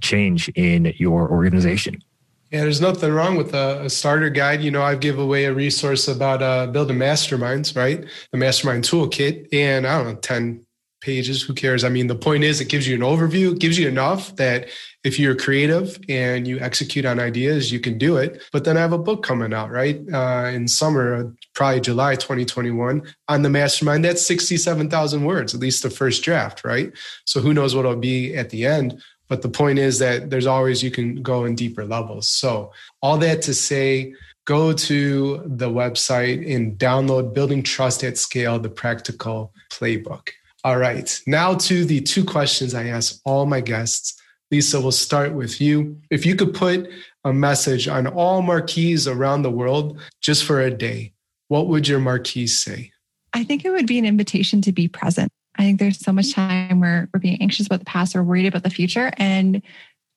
change 0.00 0.48
in 0.50 0.92
your 0.96 1.30
organization. 1.30 2.02
Yeah 2.50 2.60
there's 2.60 2.80
nothing 2.80 3.12
wrong 3.12 3.36
with 3.36 3.54
a, 3.54 3.84
a 3.84 3.90
starter 3.90 4.28
guide. 4.28 4.60
You 4.62 4.70
know 4.70 4.82
I've 4.82 5.00
give 5.00 5.18
away 5.18 5.44
a 5.46 5.54
resource 5.54 6.08
about 6.08 6.42
uh, 6.42 6.66
building 6.66 6.98
masterminds 6.98 7.76
right? 7.76 8.04
The 8.32 8.38
mastermind 8.38 8.84
toolkit 8.84 9.48
and 9.52 9.86
i 9.86 9.96
don't 9.96 10.14
know 10.14 10.20
10 10.20 10.66
pages 11.02 11.42
who 11.42 11.52
cares 11.52 11.84
i 11.84 11.88
mean 11.88 12.06
the 12.06 12.14
point 12.14 12.44
is 12.44 12.60
it 12.60 12.68
gives 12.68 12.88
you 12.88 12.94
an 12.94 13.02
overview 13.02 13.52
it 13.52 13.58
gives 13.58 13.78
you 13.78 13.88
enough 13.88 14.34
that 14.36 14.68
if 15.04 15.18
you're 15.18 15.34
creative 15.34 15.98
and 16.08 16.46
you 16.46 16.60
execute 16.60 17.04
on 17.04 17.18
ideas, 17.18 17.72
you 17.72 17.80
can 17.80 17.98
do 17.98 18.16
it. 18.16 18.42
But 18.52 18.64
then 18.64 18.76
I 18.76 18.80
have 18.80 18.92
a 18.92 18.98
book 18.98 19.24
coming 19.24 19.52
out, 19.52 19.70
right? 19.70 20.00
Uh, 20.12 20.50
in 20.52 20.68
summer, 20.68 21.34
probably 21.54 21.80
July 21.80 22.14
2021, 22.14 23.02
on 23.28 23.42
the 23.42 23.50
mastermind. 23.50 24.04
That's 24.04 24.24
67,000 24.24 25.24
words, 25.24 25.54
at 25.54 25.60
least 25.60 25.82
the 25.82 25.90
first 25.90 26.22
draft, 26.22 26.64
right? 26.64 26.92
So 27.24 27.40
who 27.40 27.52
knows 27.52 27.74
what 27.74 27.84
it'll 27.84 27.96
be 27.96 28.34
at 28.36 28.50
the 28.50 28.64
end. 28.64 29.02
But 29.28 29.42
the 29.42 29.48
point 29.48 29.78
is 29.78 29.98
that 29.98 30.30
there's 30.30 30.46
always, 30.46 30.82
you 30.82 30.90
can 30.90 31.22
go 31.22 31.46
in 31.46 31.56
deeper 31.56 31.84
levels. 31.84 32.28
So 32.28 32.72
all 33.00 33.18
that 33.18 33.42
to 33.42 33.54
say, 33.54 34.14
go 34.44 34.72
to 34.72 35.42
the 35.46 35.70
website 35.70 36.54
and 36.54 36.78
download 36.78 37.34
Building 37.34 37.62
Trust 37.62 38.04
at 38.04 38.18
Scale, 38.18 38.58
the 38.58 38.68
practical 38.68 39.52
playbook. 39.70 40.30
All 40.64 40.78
right. 40.78 41.20
Now 41.26 41.54
to 41.54 41.84
the 41.84 42.00
two 42.00 42.24
questions 42.24 42.74
I 42.74 42.86
ask 42.86 43.20
all 43.24 43.46
my 43.46 43.60
guests. 43.60 44.14
Lisa, 44.52 44.80
we'll 44.80 44.92
start 44.92 45.32
with 45.32 45.60
you. 45.60 46.00
If 46.10 46.24
you 46.24 46.36
could 46.36 46.54
put 46.54 46.88
a 47.24 47.32
message 47.32 47.88
on 47.88 48.06
all 48.06 48.42
marquees 48.42 49.08
around 49.08 49.42
the 49.42 49.50
world 49.50 49.98
just 50.20 50.44
for 50.44 50.60
a 50.60 50.70
day, 50.70 51.14
what 51.48 51.68
would 51.68 51.88
your 51.88 52.00
marquees 52.00 52.56
say? 52.56 52.92
I 53.32 53.44
think 53.44 53.64
it 53.64 53.70
would 53.70 53.86
be 53.86 53.98
an 53.98 54.04
invitation 54.04 54.60
to 54.62 54.72
be 54.72 54.88
present. 54.88 55.32
I 55.56 55.62
think 55.62 55.80
there's 55.80 55.98
so 55.98 56.12
much 56.12 56.32
time 56.32 56.80
where 56.80 57.08
we're 57.12 57.20
being 57.20 57.40
anxious 57.40 57.66
about 57.66 57.80
the 57.80 57.86
past 57.86 58.14
or 58.14 58.22
worried 58.22 58.46
about 58.46 58.62
the 58.62 58.70
future, 58.70 59.10
and 59.16 59.62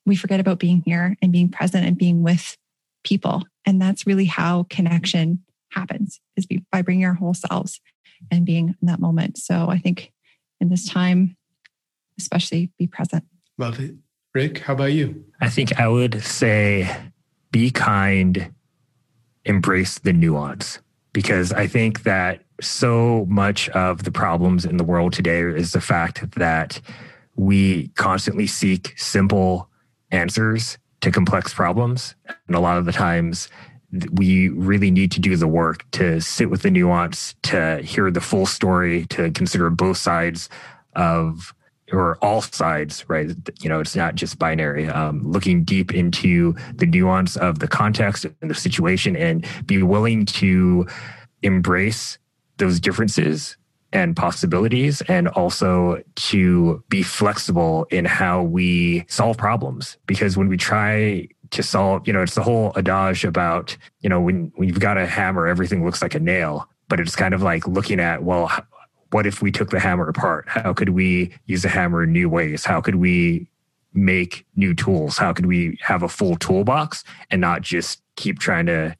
we 0.05 0.15
forget 0.15 0.39
about 0.39 0.59
being 0.59 0.83
here 0.85 1.17
and 1.21 1.31
being 1.31 1.49
present 1.49 1.85
and 1.85 1.97
being 1.97 2.21
with 2.21 2.55
people. 3.03 3.43
And 3.65 3.81
that's 3.81 4.05
really 4.05 4.25
how 4.25 4.67
connection 4.69 5.43
happens 5.71 6.19
is 6.37 6.47
by 6.71 6.81
bringing 6.81 7.05
our 7.05 7.13
whole 7.13 7.33
selves 7.33 7.79
and 8.31 8.45
being 8.45 8.75
in 8.81 8.87
that 8.87 8.99
moment. 8.99 9.37
So 9.37 9.69
I 9.69 9.77
think 9.77 10.11
in 10.59 10.69
this 10.69 10.87
time, 10.87 11.35
especially 12.17 12.71
be 12.77 12.87
present. 12.87 13.23
Love 13.57 13.79
it. 13.79 13.95
Rick, 14.33 14.59
how 14.59 14.73
about 14.73 14.93
you? 14.93 15.23
I 15.41 15.49
think 15.49 15.79
I 15.79 15.87
would 15.87 16.21
say 16.21 16.93
be 17.51 17.71
kind, 17.71 18.53
embrace 19.45 19.99
the 19.99 20.11
nuance, 20.11 20.79
because 21.13 21.53
I 21.53 21.67
think 21.67 22.03
that 22.03 22.41
so 22.61 23.25
much 23.29 23.69
of 23.69 24.03
the 24.03 24.11
problems 24.11 24.65
in 24.65 24.77
the 24.77 24.83
world 24.83 25.13
today 25.13 25.39
is 25.41 25.71
the 25.71 25.81
fact 25.81 26.31
that 26.31 26.81
we 27.35 27.89
constantly 27.89 28.47
seek 28.47 28.93
simple 28.97 29.69
answers 30.11 30.77
to 31.01 31.11
complex 31.11 31.53
problems. 31.53 32.15
And 32.47 32.55
a 32.55 32.59
lot 32.59 32.77
of 32.77 32.85
the 32.85 32.91
times, 32.91 33.49
we 34.11 34.49
really 34.49 34.91
need 34.91 35.11
to 35.11 35.19
do 35.19 35.35
the 35.35 35.47
work 35.47 35.89
to 35.91 36.19
sit 36.21 36.49
with 36.49 36.61
the 36.61 36.71
nuance, 36.71 37.35
to 37.43 37.81
hear 37.81 38.11
the 38.11 38.21
full 38.21 38.45
story, 38.45 39.05
to 39.07 39.31
consider 39.31 39.69
both 39.69 39.97
sides 39.97 40.49
of 40.95 41.53
or 41.91 42.17
all 42.21 42.41
sides, 42.41 43.05
right? 43.07 43.29
You 43.61 43.69
know, 43.69 43.79
it's 43.79 43.95
not 43.95 44.15
just 44.15 44.39
binary. 44.39 44.87
Um, 44.87 45.21
looking 45.23 45.63
deep 45.63 45.93
into 45.93 46.55
the 46.73 46.85
nuance 46.85 47.35
of 47.37 47.59
the 47.59 47.67
context 47.67 48.25
and 48.25 48.49
the 48.49 48.55
situation, 48.55 49.15
and 49.15 49.45
be 49.65 49.83
willing 49.83 50.25
to 50.25 50.87
embrace 51.43 52.17
those 52.57 52.79
differences 52.79 53.57
and 53.93 54.15
possibilities 54.15 55.01
and 55.03 55.27
also 55.29 56.01
to 56.15 56.83
be 56.89 57.01
flexible 57.01 57.85
in 57.91 58.03
how 58.03 58.43
we 58.43 59.05
solve 59.07 59.37
problems. 59.37 59.97
Because 60.05 60.35
when 60.35 60.49
we 60.49 60.57
try 60.57 61.27
to 61.55 61.63
solve, 61.63 62.07
you 62.07 62.13
know, 62.13 62.21
it's 62.21 62.35
the 62.35 62.43
whole 62.43 62.71
adage 62.75 63.25
about, 63.25 63.75
you 64.01 64.09
know, 64.09 64.21
when, 64.21 64.51
when 64.55 64.67
you've 64.67 64.79
got 64.79 64.97
a 64.97 65.05
hammer, 65.05 65.47
everything 65.47 65.83
looks 65.83 66.01
like 66.01 66.15
a 66.15 66.19
nail. 66.19 66.69
But 66.87 66.99
it's 66.99 67.15
kind 67.15 67.33
of 67.33 67.41
like 67.41 67.67
looking 67.67 67.99
at, 67.99 68.23
well, 68.23 68.51
what 69.11 69.25
if 69.25 69.41
we 69.41 69.51
took 69.51 69.69
the 69.69 69.79
hammer 69.79 70.07
apart? 70.07 70.45
How 70.47 70.73
could 70.73 70.89
we 70.89 71.33
use 71.45 71.63
the 71.63 71.69
hammer 71.69 72.03
in 72.03 72.11
new 72.11 72.29
ways? 72.29 72.65
How 72.65 72.81
could 72.81 72.95
we 72.95 73.49
make 73.93 74.45
new 74.55 74.75
tools? 74.75 75.17
How 75.17 75.33
could 75.33 75.45
we 75.45 75.79
have 75.81 76.03
a 76.03 76.09
full 76.09 76.35
toolbox 76.35 77.03
and 77.31 77.41
not 77.41 77.61
just 77.61 78.01
keep 78.15 78.39
trying 78.39 78.65
to 78.67 78.95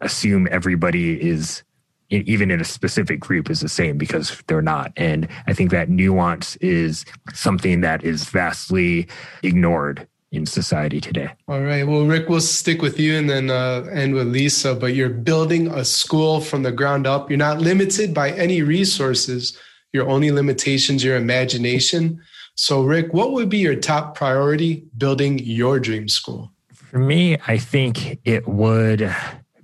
assume 0.00 0.48
everybody 0.50 1.20
is 1.20 1.62
even 2.10 2.50
in 2.50 2.60
a 2.60 2.64
specific 2.64 3.20
group 3.20 3.50
is 3.50 3.60
the 3.60 3.68
same 3.68 3.98
because 3.98 4.42
they're 4.46 4.62
not. 4.62 4.92
And 4.96 5.28
I 5.46 5.52
think 5.52 5.70
that 5.72 5.90
nuance 5.90 6.56
is 6.56 7.04
something 7.34 7.82
that 7.82 8.02
is 8.02 8.24
vastly 8.24 9.08
ignored 9.42 10.08
in 10.30 10.44
society 10.44 11.00
today. 11.00 11.30
All 11.46 11.62
right. 11.62 11.84
Well, 11.84 12.04
Rick, 12.04 12.28
we'll 12.28 12.40
stick 12.40 12.82
with 12.82 12.98
you 12.98 13.16
and 13.16 13.30
then 13.30 13.50
uh, 13.50 13.86
end 13.90 14.14
with 14.14 14.28
Lisa. 14.28 14.74
But 14.74 14.94
you're 14.94 15.08
building 15.08 15.68
a 15.68 15.84
school 15.84 16.40
from 16.40 16.62
the 16.62 16.72
ground 16.72 17.06
up. 17.06 17.30
You're 17.30 17.38
not 17.38 17.60
limited 17.60 18.12
by 18.12 18.32
any 18.32 18.62
resources. 18.62 19.56
Your 19.92 20.06
only 20.08 20.30
limitations, 20.30 21.02
your 21.02 21.16
imagination. 21.16 22.20
So, 22.54 22.82
Rick, 22.82 23.14
what 23.14 23.32
would 23.32 23.48
be 23.48 23.58
your 23.58 23.76
top 23.76 24.14
priority 24.14 24.84
building 24.98 25.38
your 25.38 25.80
dream 25.80 26.08
school? 26.08 26.52
For 26.74 26.98
me, 26.98 27.38
I 27.46 27.56
think 27.56 28.18
it 28.24 28.46
would 28.46 29.14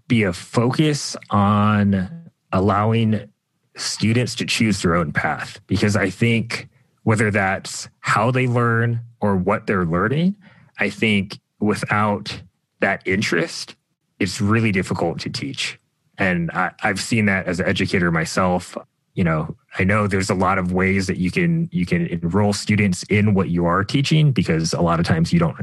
be 0.08 0.22
a 0.22 0.32
focus 0.32 1.16
on 1.30 2.30
allowing 2.52 3.28
students 3.76 4.34
to 4.36 4.46
choose 4.46 4.82
their 4.82 4.94
own 4.94 5.12
path 5.12 5.60
because 5.66 5.96
I 5.96 6.08
think 6.08 6.68
whether 7.02 7.30
that's 7.30 7.88
how 8.00 8.30
they 8.30 8.46
learn 8.46 9.00
or 9.20 9.36
what 9.36 9.66
they're 9.66 9.84
learning, 9.84 10.36
I 10.78 10.90
think 10.90 11.38
without 11.60 12.42
that 12.80 13.06
interest, 13.06 13.76
it's 14.18 14.40
really 14.40 14.72
difficult 14.72 15.18
to 15.20 15.30
teach. 15.30 15.78
And 16.18 16.50
I, 16.52 16.72
have 16.78 17.00
seen 17.00 17.26
that 17.26 17.46
as 17.46 17.60
an 17.60 17.66
educator 17.66 18.10
myself. 18.10 18.76
You 19.14 19.24
know, 19.24 19.56
I 19.78 19.84
know 19.84 20.06
there's 20.06 20.30
a 20.30 20.34
lot 20.34 20.58
of 20.58 20.72
ways 20.72 21.06
that 21.06 21.18
you 21.18 21.30
can 21.30 21.68
you 21.72 21.86
can 21.86 22.06
enroll 22.06 22.52
students 22.52 23.02
in 23.04 23.34
what 23.34 23.48
you 23.48 23.66
are 23.66 23.84
teaching 23.84 24.32
because 24.32 24.72
a 24.72 24.80
lot 24.80 25.00
of 25.00 25.06
times 25.06 25.32
you 25.32 25.38
don't 25.38 25.56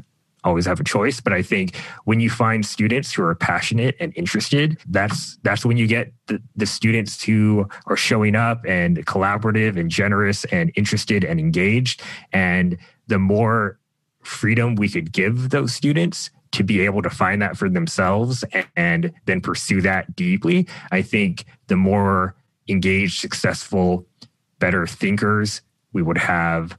always 0.44 0.66
have 0.66 0.80
a 0.80 0.84
choice 0.84 1.22
but 1.22 1.34
i 1.34 1.42
think 1.42 1.76
when 2.06 2.20
you 2.20 2.28
find 2.30 2.66
students 2.66 3.14
who 3.14 3.22
are 3.22 3.36
passionate 3.36 3.96
and 4.00 4.12
interested 4.16 4.76
that's 4.90 5.38
that's 5.44 5.64
when 5.64 5.78
you 5.78 5.86
get 5.86 6.12
the, 6.28 6.42
the 6.56 6.66
students 6.66 7.24
who 7.24 7.68
are 7.86 7.96
showing 7.96 8.36
up 8.36 8.60
and 8.66 9.06
collaborative 9.06 9.80
and 9.80 9.92
generous 9.92 10.44
and 10.46 10.72
interested 10.76 11.24
and 11.24 11.40
engaged 11.40 12.02
and 12.34 12.78
the 13.06 13.20
more 13.20 13.78
freedom 14.24 14.76
we 14.76 14.90
could 14.90 15.12
give 15.12 15.50
those 15.50 15.74
students 15.74 16.30
to 16.52 16.64
be 16.64 16.82
able 16.82 17.02
to 17.02 17.10
find 17.10 17.42
that 17.42 17.58
for 17.58 17.70
themselves 17.70 18.44
and, 18.52 18.68
and 18.76 19.14
then 19.26 19.42
pursue 19.42 19.82
that 19.82 20.16
deeply, 20.16 20.68
I 20.92 21.02
think 21.02 21.46
the 21.68 21.78
more 21.78 22.36
engaged, 22.68 23.20
successful, 23.20 24.06
better 24.60 24.86
thinkers 24.86 25.62
we 25.94 26.02
would 26.02 26.18
have 26.18 26.78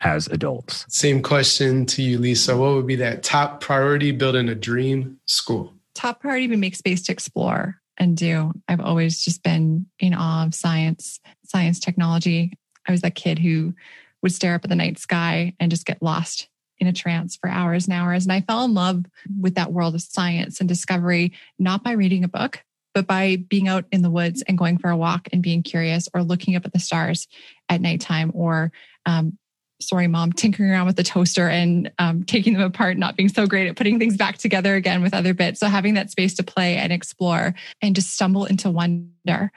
as 0.00 0.28
adults. 0.28 0.84
Same 0.88 1.22
question 1.22 1.84
to 1.86 2.02
you, 2.02 2.18
Lisa. 2.18 2.56
What 2.56 2.74
would 2.74 2.86
be 2.86 2.96
that 2.96 3.22
top 3.22 3.60
priority 3.60 4.12
building 4.12 4.48
a 4.48 4.54
dream 4.54 5.18
school? 5.26 5.72
Top 5.94 6.20
priority 6.20 6.46
would 6.48 6.58
make 6.58 6.76
space 6.76 7.02
to 7.04 7.12
explore 7.12 7.80
and 7.96 8.16
do. 8.16 8.52
I've 8.68 8.80
always 8.80 9.24
just 9.24 9.42
been 9.42 9.86
in 9.98 10.14
awe 10.14 10.46
of 10.46 10.54
science, 10.54 11.18
science 11.44 11.80
technology. 11.80 12.52
I 12.86 12.92
was 12.92 13.00
that 13.00 13.16
kid 13.16 13.40
who 13.40 13.74
would 14.22 14.32
stare 14.32 14.54
up 14.54 14.64
at 14.64 14.70
the 14.70 14.76
night 14.76 14.98
sky 14.98 15.54
and 15.58 15.70
just 15.70 15.86
get 15.86 16.00
lost 16.00 16.48
in 16.80 16.86
a 16.86 16.92
trance 16.92 17.36
for 17.36 17.48
hours 17.48 17.86
and 17.86 17.94
hours. 17.94 18.24
And 18.24 18.32
I 18.32 18.40
fell 18.40 18.64
in 18.64 18.74
love 18.74 19.04
with 19.40 19.54
that 19.56 19.72
world 19.72 19.94
of 19.94 20.02
science 20.02 20.60
and 20.60 20.68
discovery, 20.68 21.32
not 21.58 21.82
by 21.82 21.92
reading 21.92 22.24
a 22.24 22.28
book, 22.28 22.62
but 22.94 23.06
by 23.06 23.36
being 23.36 23.68
out 23.68 23.84
in 23.92 24.02
the 24.02 24.10
woods 24.10 24.42
and 24.42 24.58
going 24.58 24.78
for 24.78 24.90
a 24.90 24.96
walk 24.96 25.28
and 25.32 25.42
being 25.42 25.62
curious 25.62 26.08
or 26.14 26.22
looking 26.22 26.56
up 26.56 26.64
at 26.64 26.72
the 26.72 26.78
stars 26.78 27.28
at 27.68 27.80
nighttime 27.80 28.30
or, 28.34 28.72
um, 29.06 29.38
sorry, 29.80 30.08
mom, 30.08 30.32
tinkering 30.32 30.70
around 30.70 30.86
with 30.86 30.96
the 30.96 31.04
toaster 31.04 31.48
and 31.48 31.92
um, 31.98 32.24
taking 32.24 32.54
them 32.54 32.62
apart, 32.62 32.96
not 32.96 33.16
being 33.16 33.28
so 33.28 33.46
great 33.46 33.68
at 33.68 33.76
putting 33.76 33.98
things 33.98 34.16
back 34.16 34.38
together 34.38 34.74
again 34.74 35.02
with 35.02 35.14
other 35.14 35.34
bits. 35.34 35.60
So 35.60 35.66
having 35.68 35.94
that 35.94 36.10
space 36.10 36.34
to 36.34 36.42
play 36.42 36.76
and 36.76 36.92
explore 36.92 37.54
and 37.80 37.94
just 37.94 38.12
stumble 38.12 38.44
into 38.44 38.70
wonder. 38.70 39.52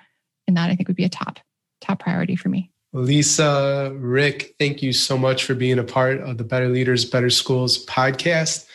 And 0.47 0.57
that 0.57 0.69
I 0.69 0.75
think 0.75 0.87
would 0.87 0.97
be 0.97 1.05
a 1.05 1.09
top, 1.09 1.39
top 1.79 1.99
priority 1.99 2.35
for 2.35 2.49
me. 2.49 2.71
Lisa, 2.93 3.93
Rick, 3.95 4.55
thank 4.59 4.81
you 4.81 4.91
so 4.91 5.17
much 5.17 5.45
for 5.45 5.55
being 5.55 5.79
a 5.79 5.83
part 5.83 6.19
of 6.19 6.37
the 6.37 6.43
Better 6.43 6.67
Leaders, 6.67 7.05
Better 7.05 7.29
Schools 7.29 7.85
podcast. 7.85 8.65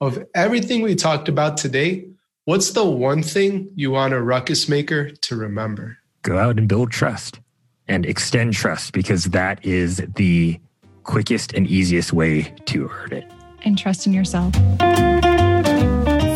Of 0.00 0.22
everything 0.34 0.82
we 0.82 0.94
talked 0.94 1.28
about 1.28 1.56
today, 1.56 2.06
what's 2.44 2.72
the 2.72 2.84
one 2.84 3.22
thing 3.22 3.70
you 3.74 3.92
want 3.92 4.12
a 4.12 4.20
ruckus 4.20 4.68
maker 4.68 5.10
to 5.10 5.36
remember? 5.36 5.96
Go 6.22 6.38
out 6.38 6.58
and 6.58 6.68
build 6.68 6.90
trust 6.90 7.40
and 7.88 8.04
extend 8.04 8.52
trust 8.52 8.92
because 8.92 9.26
that 9.26 9.64
is 9.64 10.02
the 10.16 10.60
quickest 11.04 11.54
and 11.54 11.66
easiest 11.66 12.12
way 12.12 12.42
to 12.66 12.90
earn 12.90 13.12
it. 13.12 13.30
And 13.64 13.78
trust 13.78 14.06
in 14.06 14.12
yourself. 14.12 14.52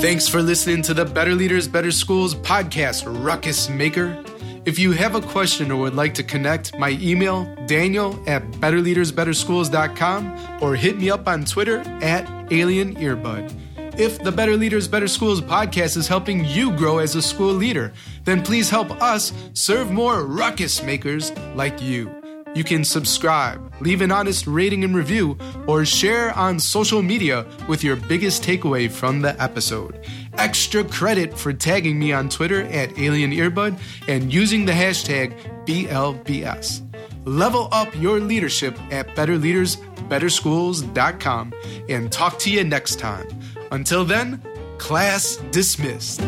Thanks 0.00 0.26
for 0.26 0.40
listening 0.40 0.80
to 0.82 0.94
the 0.94 1.04
Better 1.04 1.34
Leaders, 1.34 1.68
Better 1.68 1.90
Schools 1.90 2.34
podcast, 2.34 3.04
Ruckus 3.24 3.68
Maker. 3.68 4.22
If 4.66 4.80
you 4.80 4.90
have 4.90 5.14
a 5.14 5.20
question 5.20 5.70
or 5.70 5.76
would 5.82 5.94
like 5.94 6.12
to 6.14 6.24
connect, 6.24 6.76
my 6.76 6.98
email, 7.00 7.44
daniel 7.66 8.20
at 8.26 8.42
betterleadersbetterschools.com 8.60 10.58
or 10.60 10.74
hit 10.74 10.98
me 10.98 11.08
up 11.08 11.28
on 11.28 11.44
Twitter 11.44 11.78
at 12.02 12.28
Alien 12.52 12.96
Earbud. 12.96 13.54
If 13.96 14.18
the 14.18 14.32
Better 14.32 14.56
Leaders, 14.56 14.88
Better 14.88 15.06
Schools 15.06 15.40
podcast 15.40 15.96
is 15.96 16.08
helping 16.08 16.44
you 16.44 16.76
grow 16.76 16.98
as 16.98 17.14
a 17.14 17.22
school 17.22 17.52
leader, 17.52 17.92
then 18.24 18.42
please 18.42 18.68
help 18.68 18.90
us 19.00 19.32
serve 19.54 19.92
more 19.92 20.24
ruckus 20.24 20.82
makers 20.82 21.30
like 21.54 21.80
you. 21.80 22.10
You 22.56 22.64
can 22.64 22.84
subscribe, 22.84 23.70
leave 23.82 24.00
an 24.00 24.10
honest 24.10 24.46
rating 24.46 24.82
and 24.82 24.96
review, 24.96 25.36
or 25.66 25.84
share 25.84 26.32
on 26.32 26.58
social 26.58 27.02
media 27.02 27.44
with 27.68 27.84
your 27.84 27.96
biggest 27.96 28.42
takeaway 28.42 28.90
from 28.90 29.20
the 29.20 29.40
episode. 29.40 30.02
Extra 30.38 30.84
credit 30.84 31.36
for 31.36 31.52
tagging 31.52 31.98
me 31.98 32.12
on 32.12 32.28
Twitter 32.28 32.62
at 32.62 32.96
Alien 32.98 33.32
Earbud 33.32 33.76
and 34.06 34.32
using 34.32 34.64
the 34.64 34.70
hashtag 34.72 35.34
BLBS. 35.66 36.82
Level 37.26 37.68
up 37.72 37.92
your 37.96 38.20
leadership 38.20 38.78
at 38.92 39.08
betterleadersbetterschools.com 39.08 41.52
and 41.88 42.12
talk 42.12 42.38
to 42.38 42.50
you 42.50 42.64
next 42.64 42.98
time. 42.98 43.26
Until 43.72 44.04
then, 44.04 44.42
class 44.78 45.38
dismissed. 45.50 46.20